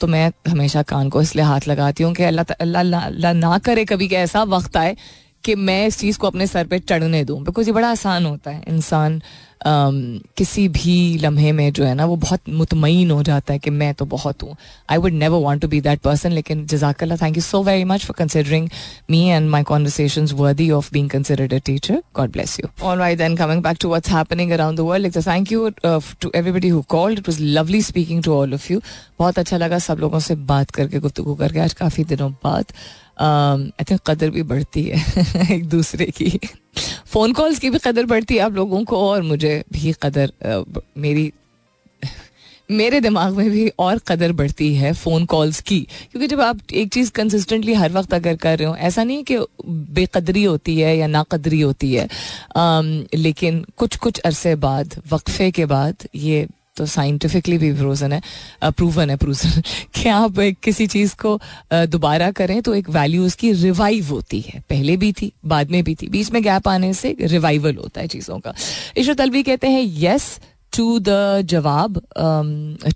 तो 0.00 0.06
मैं 0.06 0.30
हमेशा 0.48 0.82
कान 0.88 1.08
को 1.10 1.22
इसलिए 1.22 1.44
हाथ 1.44 1.68
लगाती 1.68 2.04
हूँ 2.04 2.12
कि 2.14 2.22
अल्लाह- 2.24 2.52
अल्लाह 2.60 3.32
ना 3.34 3.58
करे 3.58 3.84
कभी 3.84 4.08
कि 4.08 4.16
ऐसा 4.16 4.42
वक्त 4.48 4.76
आए 4.76 4.96
कि 5.44 5.54
मैं 5.54 5.86
इस 5.86 5.98
चीज़ 5.98 6.18
को 6.18 6.26
अपने 6.26 6.46
सर 6.46 6.66
पे 6.66 6.78
चढ़ने 6.80 7.24
दूँ। 7.24 7.42
बिकॉज़ 7.44 7.66
ये 7.66 7.72
बड़ा 7.72 7.90
आसान 7.90 8.26
होता 8.26 8.50
है। 8.50 8.62
इंसान 8.68 9.20
अम, 9.66 10.18
किसी 10.36 10.66
भी 10.68 10.94
लम्हे 11.18 11.50
में 11.52 11.72
जो 11.72 11.84
है 11.84 11.94
ना 11.94 12.04
वो 12.04 12.16
बहुत 12.16 12.48
मुतमिन 12.50 13.10
हो 13.10 13.22
जाता 13.22 13.52
है 13.52 13.58
कि 13.58 13.70
मैं 13.70 13.92
तो 13.94 14.04
बहुत 14.06 14.42
हूँ। 14.42 14.56
I 14.90 14.98
would 14.98 15.12
never 15.12 15.38
want 15.40 15.62
to 15.62 15.68
be 15.68 15.80
that 15.80 16.00
person 16.00 16.32
लेकिन 16.32 16.64
जजाकल्ला 16.66 17.16
thank 17.16 17.36
you 17.36 17.42
so 17.42 17.62
very 17.62 17.84
much 17.84 18.04
for 18.04 18.14
considering 18.18 18.68
me 19.10 19.22
and 19.26 19.48
my 19.50 19.62
conversation 19.62 20.26
worthy 20.34 20.70
of 20.70 20.90
being 20.92 21.08
considered 21.10 21.54
a 21.54 21.58
teacher 21.66 22.02
God 22.16 22.32
bless 22.32 22.58
you 22.60 22.68
all 22.86 22.98
right 22.98 23.18
then 23.18 23.36
coming 23.36 23.62
back 23.62 23.76
to 23.80 23.88
what's 23.88 24.10
happening 24.10 24.50
around 24.52 24.78
the 24.78 24.80
world 24.80 25.16
thank 25.16 25.52
you 25.52 25.68
to 25.78 26.32
everybody 26.34 26.68
who 26.68 26.82
called 26.88 27.18
it 27.18 27.28
was 27.28 27.40
lovely 27.40 27.82
speaking 27.82 28.22
to 28.22 28.34
all 28.34 28.54
of 28.54 28.72
you 28.72 28.80
बहुत 29.18 29.38
अच्छा 29.38 29.56
लगा 29.56 29.78
सब 29.78 29.98
लोगों 30.00 30.18
से 30.18 30.34
बात 30.52 30.70
करके 30.70 30.98
गुफ्तगू 30.98 31.34
करके। 31.34 31.60
आज 31.60 31.72
काफ़ी 31.72 32.04
दिनों 32.04 32.30
बाद 32.44 32.72
आई 33.20 33.84
थिंक 33.90 34.00
कदर 34.06 34.30
भी 34.30 34.42
बढ़ती 34.42 34.82
है 34.82 35.04
एक 35.52 35.68
दूसरे 35.68 36.06
की। 36.06 36.40
फ़ोन 37.06 37.32
कॉल्स 37.32 37.58
की 37.58 37.70
भी 37.70 37.78
कदर 37.78 38.06
बढ़ती 38.06 38.34
है 38.34 38.40
आप 38.40 38.52
लोगों 38.52 38.84
को 38.84 39.08
और 39.08 39.22
मुझे 39.22 39.64
भी 39.72 39.94
कदर 40.02 40.32
मेरी 40.98 41.32
मेरे 42.70 43.00
दिमाग 43.00 43.36
में 43.36 43.50
भी 43.50 43.68
और 43.78 43.98
कदर 43.98 44.32
बढ़ती 44.32 44.74
है 44.74 44.92
फ़ोन 44.92 45.24
कॉल्स 45.24 45.60
की। 45.60 45.80
क्योंकि 45.80 46.26
जब 46.26 46.40
आप 46.40 46.58
एक 46.72 46.92
चीज़ 46.92 47.10
कंसिस्टेंटली 47.10 47.74
हर 47.74 47.92
वक्त 47.92 48.14
अगर 48.14 48.36
कर 48.36 48.58
रहे 48.58 48.68
हो 48.68 48.76
ऐसा 48.76 49.04
नहीं 49.04 49.24
कि 49.24 49.38
बेकदरी 49.66 50.44
होती 50.44 50.80
है 50.80 50.96
या 50.98 51.06
नाकदरी 51.06 51.60
होती 51.60 51.94
है। 51.94 52.08
अम, 52.56 53.04
लेकिन 53.14 53.64
कुछ 53.76 53.96
कुछ 53.96 54.18
अरसे 54.18 54.54
बाद 54.54 55.02
वक्फे 55.12 55.50
के 55.50 55.66
बाद 55.66 55.96
ये 56.14 56.46
तो 56.76 56.86
साइंटिफिकली 56.86 57.58
भी 57.58 57.72
प्रोजन 57.72 58.12
है 58.12 58.20
अप्रूवन 58.62 59.10
है 59.10 59.16
प्रूजन 59.16 59.60
कि 59.94 60.08
आप 60.08 60.38
किसी 60.62 60.86
चीज़ 60.86 61.14
को 61.16 61.38
दोबारा 61.72 62.30
करें 62.30 62.60
तो 62.62 62.74
एक 62.74 62.90
वैल्यू 62.90 63.26
उसकी 63.26 63.52
रिवाइव 63.52 64.08
होती 64.08 64.40
है। 64.40 64.60
पहले 64.60 64.96
भी 64.96 65.12
थी, 65.12 65.32
बाद 65.46 65.70
में 65.70 65.82
भी 65.84 65.94
थी। 65.94 66.08
बीच 66.08 66.30
में 66.30 66.42
गैप 66.42 66.68
आने 66.68 66.92
से 66.94 67.16
रिवाइवल 67.20 67.76
होता 67.76 68.00
है 68.00 68.06
चीज़ों 68.06 68.38
का। 68.38 68.54
इशरत 68.96 69.20
अलवी 69.20 69.42
कहते 69.42 69.68
हैं 69.68 69.82
यस 70.02 70.38
टू 70.76 70.98
द 70.98 71.08
जवाब 71.46 72.00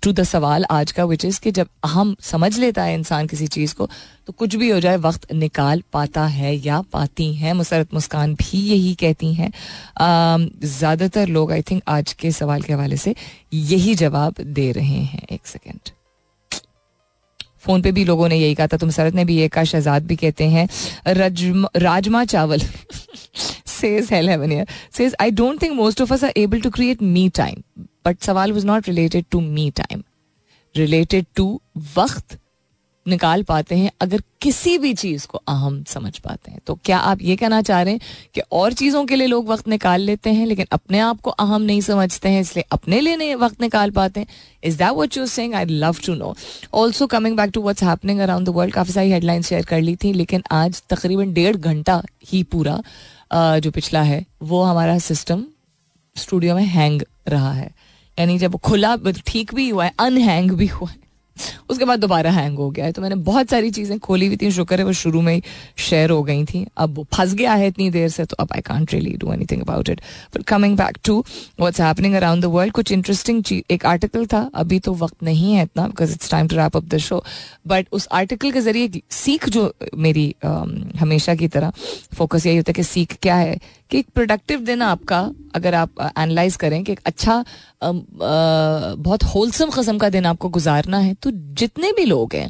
टू 0.03 0.11
द 0.11 0.23
सवाल 0.23 0.65
आज 0.71 0.91
का 0.91 1.03
विच 1.05 1.25
इज़ 1.25 1.39
कि 1.41 1.51
जब 1.51 1.67
हम 1.85 2.15
समझ 2.21 2.57
लेता 2.59 2.83
है 2.83 2.93
इंसान 2.93 3.27
किसी 3.27 3.47
चीज़ 3.47 3.75
को 3.75 3.89
तो 4.27 4.33
कुछ 4.33 4.55
भी 4.55 4.69
हो 4.69 4.79
जाए 4.79 4.97
वक्त 4.97 5.31
निकाल 5.33 5.83
पाता 5.93 6.25
है 6.27 6.55
या 6.55 6.81
पाती 6.93 7.33
हैं। 7.35 7.53
मुसरत 7.53 7.93
मुस्कान 7.93 8.33
भी 8.35 8.59
यही 8.59 8.93
कहती 8.95 9.33
हैं। 9.33 9.49
Um, 9.49 10.65
ज़्यादातर 10.65 11.27
लोग 11.27 11.51
आई 11.51 11.61
थिंक 11.61 11.81
आज 11.87 12.13
के 12.13 12.31
सवाल 12.31 12.61
के 12.61 12.73
हवाले 12.73 12.97
से 12.97 13.15
यही 13.53 13.95
जवाब 13.95 14.41
दे 14.41 14.71
रहे 14.71 15.01
हैं। 15.03 15.25
एक 15.31 15.47
सेकेंड 15.47 15.89
फ़ोन 17.59 17.81
पे 17.81 17.91
भी 17.91 18.03
लोगों 18.05 18.27
ने 18.29 18.35
यही 18.35 18.55
कहा 18.55 18.67
था 18.67 18.77
तुम 18.77 18.89
सरत 18.89 19.13
ने 19.13 19.25
भी 19.25 19.37
ये 19.37 19.47
कहा 19.47 19.63
शहजाद 19.63 20.05
भी 20.07 20.15
कहते 20.15 20.45
हैं 20.47 20.67
राजमा 21.77 22.23
चावल। 22.25 22.61
Says 23.79 24.11
hell 24.15 24.33
heaven 24.33 24.57
here, 24.57 24.67
says, 24.99 25.15
I 25.27 25.29
don't 25.39 25.63
think 25.63 25.79
most 25.79 26.03
of 26.05 26.17
us 26.17 26.27
are 26.29 26.35
able 26.43 26.67
to 26.67 26.75
create 26.79 27.07
me 27.15 27.29
time. 27.41 27.63
But 28.07 28.29
सवाल 28.29 28.59
was 28.59 28.69
not 28.73 28.93
related 28.93 29.31
to 29.31 29.47
me 29.47 29.71
time. 29.79 30.05
Related 30.75 31.33
to 31.37 31.49
वक्त 31.97 32.37
निकाल 33.05 33.43
पाते 33.43 33.75
हैं 33.75 33.91
अगर 34.01 34.21
किसी 34.41 34.77
भी 34.77 34.93
चीज़ 34.93 35.25
को 35.27 35.37
अहम 35.49 35.83
समझ 35.89 36.17
पाते 36.19 36.51
हैं। 36.51 36.59
तो 36.67 36.73
क्या 36.85 36.97
आप 37.11 37.21
ये 37.21 37.35
कहना 37.35 37.61
चाह 37.61 37.81
रहे 37.81 37.93
हैं 37.93 38.01
कि 38.35 38.41
और 38.51 38.73
चीज़ों 38.73 39.03
के 39.05 39.15
लिए 39.15 39.27
लोग 39.27 39.47
वक्त 39.47 39.67
निकाल 39.67 40.01
लेते 40.01 40.29
हैं, 40.29 40.45
लेकिन 40.45 40.65
अपने 40.71 40.99
आप 40.99 41.21
को 41.21 41.29
अहम 41.29 41.61
नहीं 41.61 41.81
समझते 41.81 42.29
हैं, 42.29 42.41
इसलिए 42.41 42.65
अपने 42.71 42.99
लिए 43.01 43.15
नहीं 43.17 43.35
वक्त 43.35 43.61
निकाल 43.61 43.91
पाते 43.91 44.19
हैं? 44.19 44.27
Is 44.63 44.77
that 44.77 44.93
what 44.93 45.17
you 45.17 45.25
saying 45.27 45.53
I 45.55 45.65
love 45.65 45.97
to 46.05 46.15
know 46.15 46.35
also 46.73 47.07
coming 47.07 47.37
back 47.37 47.51
to 47.53 47.61
what's 47.61 47.83
happening 47.83 48.19
around 48.19 48.45
the 48.47 48.49
world 48.55 48.73
काफ़ी 48.73 48.93
सारी 48.93 49.11
हेडलाइंस 49.11 49.47
शेयर 49.49 49.65
कर 49.65 49.81
ली 49.81 49.95
थी, 49.95 50.13
लेकिन 50.13 50.43
आज 50.51 50.83
तकरीबन 50.89 51.33
डेढ़ 51.33 51.55
घंटा 51.55 52.01
ही 52.25 52.43
पूरा 52.43 52.81
जो 53.31 53.71
पिछला 53.71 54.01
है, 54.01 54.25
वो 54.41 54.63
हमारा 54.63 54.97
सिस्टम 54.99 55.45
स्टूडियो 56.15 56.55
में 56.55 56.65
हैंग 56.65 57.01
रहा 57.27 57.51
है। 57.53 57.69
यानी 58.17 58.37
जब 58.39 58.55
खुला 58.55 58.95
ठीक 59.27 59.53
भी 59.53 59.69
हुआ 59.69 59.85
है 59.85 59.93
अनहैंग 59.99 60.51
भी 60.51 60.67
हुआ 60.67 60.89
है 60.89 60.97
उसके 61.69 61.85
बाद 61.85 61.99
दोबारा 61.99 62.31
हैंग 62.31 62.57
हो 62.57 62.69
गया 62.69 62.85
है। 62.85 62.91
तो 62.91 63.01
मैंने 63.01 63.15
बहुत 63.23 63.49
सारी 63.49 63.71
चीज़ें 63.71 63.97
खोली 63.99 64.27
हुई 64.27 64.37
थी 64.37 64.51
शुक्र 64.51 64.77
है 64.79 64.85
वो 64.85 64.93
शुरू 64.93 65.21
में 65.21 65.33
ही 65.33 65.41
शेयर 65.87 66.09
हो 66.09 66.21
गई 66.23 66.43
थी। 66.45 66.65
अब 66.77 66.95
वो 66.95 67.05
फंस 67.13 67.33
गया 67.33 67.53
है 67.53 67.67
इतनी 67.67 67.89
देर 67.89 68.09
से 68.09 68.25
तो 68.25 68.35
अब 68.39 68.49
I 68.55 68.61
can't 68.67 68.93
really 68.93 69.15
do 69.17 69.31
anything 69.51 69.61
about 69.61 69.89
it 69.89 70.01
but 70.35 70.43
coming 70.47 70.77
back 70.77 70.97
to 71.05 71.19
what's 71.59 71.81
happening 71.81 72.15
around 72.15 72.43
the 72.43 72.45
world 72.55 72.73
कुछ 72.73 72.91
इंटरेस्टिंग 72.91 73.43
चीज़ 73.43 73.73
एक 73.73 73.85
आर्टिकल 73.85 74.25
था 74.25 74.49
अभी 74.55 74.79
तो 74.79 74.93
वक्त 74.95 75.23
नहीं 75.23 75.53
है 75.53 75.63
इतना 75.63 75.87
because 75.87 76.13
it's 76.13 76.31
time 76.31 76.47
to 76.47 76.55
wrap 76.55 76.77
up 76.77 76.85
the 76.85 76.97
show 76.99 77.23
but 77.67 77.87
उस 77.91 78.07
आर्टिकल 78.13 78.51
के 78.51 78.61
ज़रिए 78.61 79.01
सीख 79.11 79.49
जो 79.49 79.73
मेरी 79.97 80.33
um, 80.45 80.97
हमेशा 80.99 81.35
की 81.35 81.47
तरह 81.47 81.73
फोकस 82.15 82.45
यही 82.45 82.57
होता 82.57 82.69
है 82.69 82.73
कि 82.73 82.83
सीख 82.83 83.17
क्या 83.21 83.35
है 83.35 83.57
कि 83.91 83.99
एक 83.99 84.07
प्रोडक्टिव 84.15 84.59
दिन 84.61 84.81
आपका, 84.81 85.19
अगर 85.55 85.75
आप 85.75 86.01
एनालाइज 86.01 86.55
करें 86.55 86.83
कि 86.83 86.91
एक 86.91 86.99
अच्छा 87.05 87.43
बहुत 87.81 89.23
होलसम 89.25 89.69
कस्म 89.69 89.97
का 89.97 90.09
दिन 90.09 90.25
आपको 90.25 90.49
गुजारना 90.49 90.97
है 90.97 91.13
तो 91.13 91.31
जितने 91.31 91.91
भी 91.91 92.05
लोग 92.05 92.33
हैं, 92.35 92.49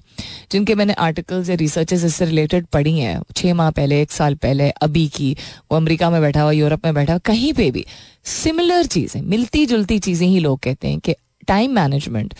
जिनके 0.51 0.75
मैंने 0.75 0.93
आर्टिकल्स 0.99 1.49
या 1.49 1.55
रिसर्चेस 1.55 2.03
इससे 2.05 2.25
रिलेटेड 2.25 2.65
पढ़ी 2.65 2.97
हैं 2.99 3.21
छः 3.35 3.53
माह 3.53 3.69
पहले, 3.71 4.01
एक 4.01 4.11
साल 4.11 4.35
पहले, 4.35 4.69
अभी 4.71 5.07
की, 5.07 5.35
वो 5.71 5.77
अमेरिका 5.77 6.09
में 6.09 6.21
बैठा 6.21 6.41
हुआ, 6.41 6.51
यूरोप 6.51 6.85
में 6.85 6.93
बैठा 6.93 7.13
हुआ, 7.13 7.19
कहीं 7.25 7.53
पे 7.53 7.69
भी 7.71 7.85
सिमिलर 8.25 8.85
चीज़ें 8.87 9.21
मिलती 9.23 9.65
जुलती 9.65 9.99
चीज़ें 9.99 10.27
ही 10.27 10.39
लोग 10.39 10.59
कहते 10.59 10.87
हैं 10.87 10.99
कि 10.99 11.15
टाइम 11.47 11.71
मैनेजमेंट 11.75 12.33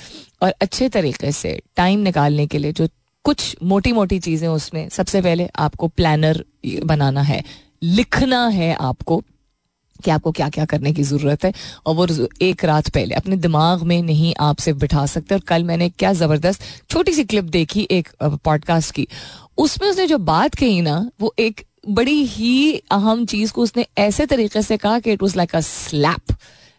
और 0.43 0.53
अच्छे 0.61 0.89
तरीके 0.89 1.31
से 1.31 1.59
टाइम 1.75 1.99
निकालने 1.99 2.47
के 2.47 2.57
लिए 2.57 2.71
जो 2.71 2.87
कुछ 3.25 3.55
मोटी 3.63 3.91
मोटी 3.93 4.19
चीज़ें 4.19 4.47
उसमें, 4.47 4.87
सबसे 4.89 5.21
पहले 5.21 5.47
आपको 5.57 5.87
प्लानर 5.89 6.43
बनाना 6.85 7.21
है। 7.21 7.41
लिखना 7.83 8.47
है 8.47 8.73
आपको 8.73 9.21
कि 10.03 10.11
आपको 10.11 10.31
क्या 10.31 10.49
क्या 10.49 10.65
करने 10.65 10.91
की 10.93 11.03
ज़रूरत 11.03 11.43
है 11.45 11.53
और 11.85 11.95
वो 11.95 12.27
एक 12.41 12.63
रात 12.65 12.89
पहले। 12.89 13.15
अपने 13.15 13.37
दिमाग 13.37 13.81
में 13.83 14.01
नहीं 14.01 14.33
आपसे 14.39 14.73
बिठा 14.73 15.05
सकते 15.05 15.35
और 15.35 15.41
कल 15.41 15.63
मैंने 15.63 15.89
क्या 15.89 16.13
ज़बरदस्त 16.13 16.61
छोटी 16.89 17.11
सी 17.11 17.23
क्लिप 17.23 17.43
देखी 17.43 17.87
एक 17.91 18.09
पॉडकास्ट 18.23 18.93
की। 18.95 19.07
उसमें 19.57 19.89
उसने 19.89 20.07
जो 20.07 20.17
बात 20.17 20.55
कही 20.55 20.81
ना, 20.81 21.09
वो 21.21 21.33
एक 21.39 21.65
बड़ी 21.89 22.23
ही 22.23 22.77
अहम 22.91 23.25
चीज़ 23.25 23.51
को 23.53 23.61
उसने 23.61 23.85
ऐसे 23.97 24.25
तरीके 24.25 24.61
से 24.61 24.77
कहा 24.77 24.99
कि 24.99 25.11
it 25.11 25.23
was 25.23 25.37
like 25.37 25.55
a 25.55 25.59
slap 25.59 26.35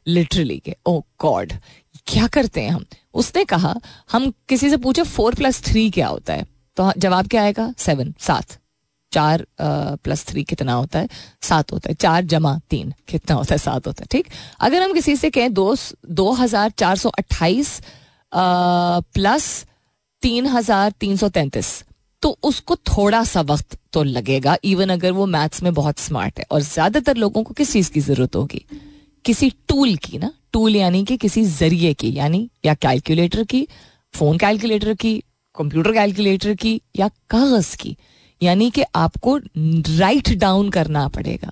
literally 0.06 0.58
के। 0.58 0.76
ओ 0.86 1.00
गॉड 1.00 1.52
क्या 2.06 2.26
करते 2.26 2.60
हैं 2.60 2.70
हम? 2.70 2.84
उसने 3.14 3.44
कहा, 3.44 3.74
हम 4.12 4.32
किसी 4.48 4.70
से 4.70 4.76
पूछे 4.76 5.02
फोर 5.02 5.34
प्लस 5.34 5.62
थ्री 5.62 5.90
क्या 5.90 6.08
होता 6.08 6.34
है? 6.34 6.46
तो 6.76 6.92
जवाब 6.98 7.28
क्या 7.28 7.42
आएगा? 7.42 7.72
सेवन 7.78 8.14
सात। 8.18 8.59
चार 9.12 9.44
प्लस 9.58 10.24
थ्री 10.26 10.42
कितना 10.44 10.72
होता 10.72 10.98
है? 10.98 11.08
सात 11.42 11.72
होता 11.72 11.88
है। 11.90 11.94
चार 11.96 12.24
जमा 12.26 12.58
तीन 12.70 12.92
कितना 13.08 13.36
होता 13.36 13.54
है? 13.54 13.58
सात 13.58 13.86
होता 13.86 14.02
है, 14.02 14.06
ठीक? 14.10 14.28
अगर 14.60 14.82
हम 14.82 14.92
किसी 14.94 15.16
से 15.16 15.30
कहें 15.30 15.52
दो 15.54 15.74
दो 16.06 16.30
हज़ार 16.34 16.70
चार 16.78 16.96
सौ 16.96 17.08
अट्ठाईस 17.10 17.80
प्लस 18.32 19.46
तीन 20.22 20.46
हज़ार 20.48 20.90
तीन 21.00 21.16
सौ 21.16 21.28
तैंतीस 21.30 21.82
तो 22.22 22.36
उसको 22.44 22.76
थोड़ा 22.76 23.22
सा 23.24 23.40
वक्त 23.42 23.76
तो 23.92 24.02
लगेगा। 24.04 24.56
इवन 24.64 24.88
अगर 24.90 25.12
वो 25.12 25.26
मैथ्स 25.28 25.62
में 25.62 25.72
बहुत 25.74 25.98
स्मार्ट 25.98 26.38
है 26.38 26.44
और 26.50 26.60
ज़्यादातर 26.62 27.16
लोगों 27.16 27.42
को 27.42 27.54
किस 27.54 27.72
चीज़ 27.72 27.90
की 27.90 28.00
ज़रूरत 28.00 28.36
होगी? 28.36 28.64
किसी 29.24 29.50
टूल 29.68 29.94
की 29.96 30.18
ना? 30.18 30.32
टूल 30.52 30.76
यानी 30.76 31.04
कि 31.04 31.16
किसी 31.16 31.44
ज़रिए 31.44 31.92
की, 31.94 32.12
यानी 32.16 32.48
या 32.66 32.74
कैलकुलेटर 32.76 33.44
की 33.44 33.66
फ़ोन 34.14 34.38
कैलकुलेटर 34.38 34.94
की 34.94 35.22
कंप्यूटर 35.56 35.92
कैलकुलेटर 35.92 36.54
की 36.54 36.80
या 36.96 37.08
कागज़ 37.30 37.76
की। 37.76 37.96
यानी 38.42 38.70
कि 38.70 38.82
आपको 38.94 39.36
राइट 39.98 40.28
डाउन 40.30 40.70
करना 40.70 41.06
पड़ेगा। 41.08 41.50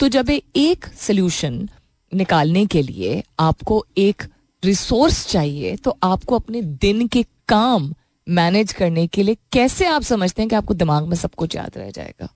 तो 0.00 0.08
जब 0.08 0.30
एक 0.30 0.86
सोल्यूशन 0.86 1.68
निकालने 2.12 2.66
के 2.66 2.82
लिए 2.82 3.22
आपको 3.40 3.84
एक 3.98 4.22
रिसोर्स 4.62 5.26
चाहिए 5.26 5.76
तो 5.76 5.98
आपको 6.02 6.38
अपने 6.38 6.62
दिन 6.62 7.06
के 7.08 7.22
काम 7.48 7.94
मैनेज 8.28 8.72
करने 8.72 9.06
के 9.06 9.22
लिए 9.22 9.36
कैसे 9.52 9.86
आप 9.86 10.02
समझते 10.02 10.42
हैं 10.42 10.48
कि 10.48 10.56
आपको 10.56 10.74
दिमाग 10.74 11.06
में 11.06 11.16
सब 11.16 11.34
कुछ 11.34 11.56
याद 11.56 11.78
रह 11.78 11.90
जाएगा? 11.90 12.28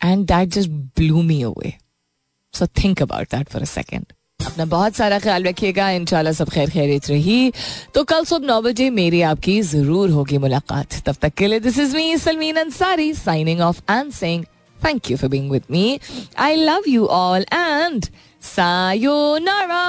And 0.00 0.26
that 0.26 0.48
just 0.48 0.68
blew 0.68 1.22
me 1.22 1.42
away 1.42 1.74
so 2.54 2.66
think 2.66 3.02
about 3.02 3.30
that 3.30 3.48
for 3.48 3.62
a 3.62 3.64
second 3.64 4.06
अपना 4.48 4.64
बहुत 4.66 4.94
सारा 4.96 5.18
ख्याल 5.18 5.44
रखिएगा। 5.44 5.88
इनशाला 5.90 6.32
सब 6.32 6.48
खैर 6.50 6.70
खैरित 6.70 7.08
रही। 7.10 7.52
तो 7.94 8.04
कल 8.04 8.24
सुबह 8.24 8.46
नौ 8.46 8.60
बजे 8.62 8.90
मेरी 8.92 9.22
आपकी 9.32 9.60
ज़रूर 9.72 10.10
होगी 10.10 10.38
मुलाकात। 10.38 11.02
तब 11.06 11.16
तक 11.22 11.34
के 11.38 11.46
लिए 11.46 11.60
this 11.60 11.78
is 11.78 11.96
me 11.96 12.16
Salmeen 12.18 12.56
Ansari 12.56 13.12
signing 13.14 13.60
off 13.60 13.80
and 13.90 14.12
sing 14.12 14.44
thank 14.78 15.10
you 15.10 15.16
for 15.16 15.30
being 15.30 15.50
with 15.50 15.62
me 15.70 15.98
I 16.38 16.56
love 16.56 16.88
you 16.88 17.06
all 17.06 17.46
and 17.52 18.06
sayonara! 18.42 19.84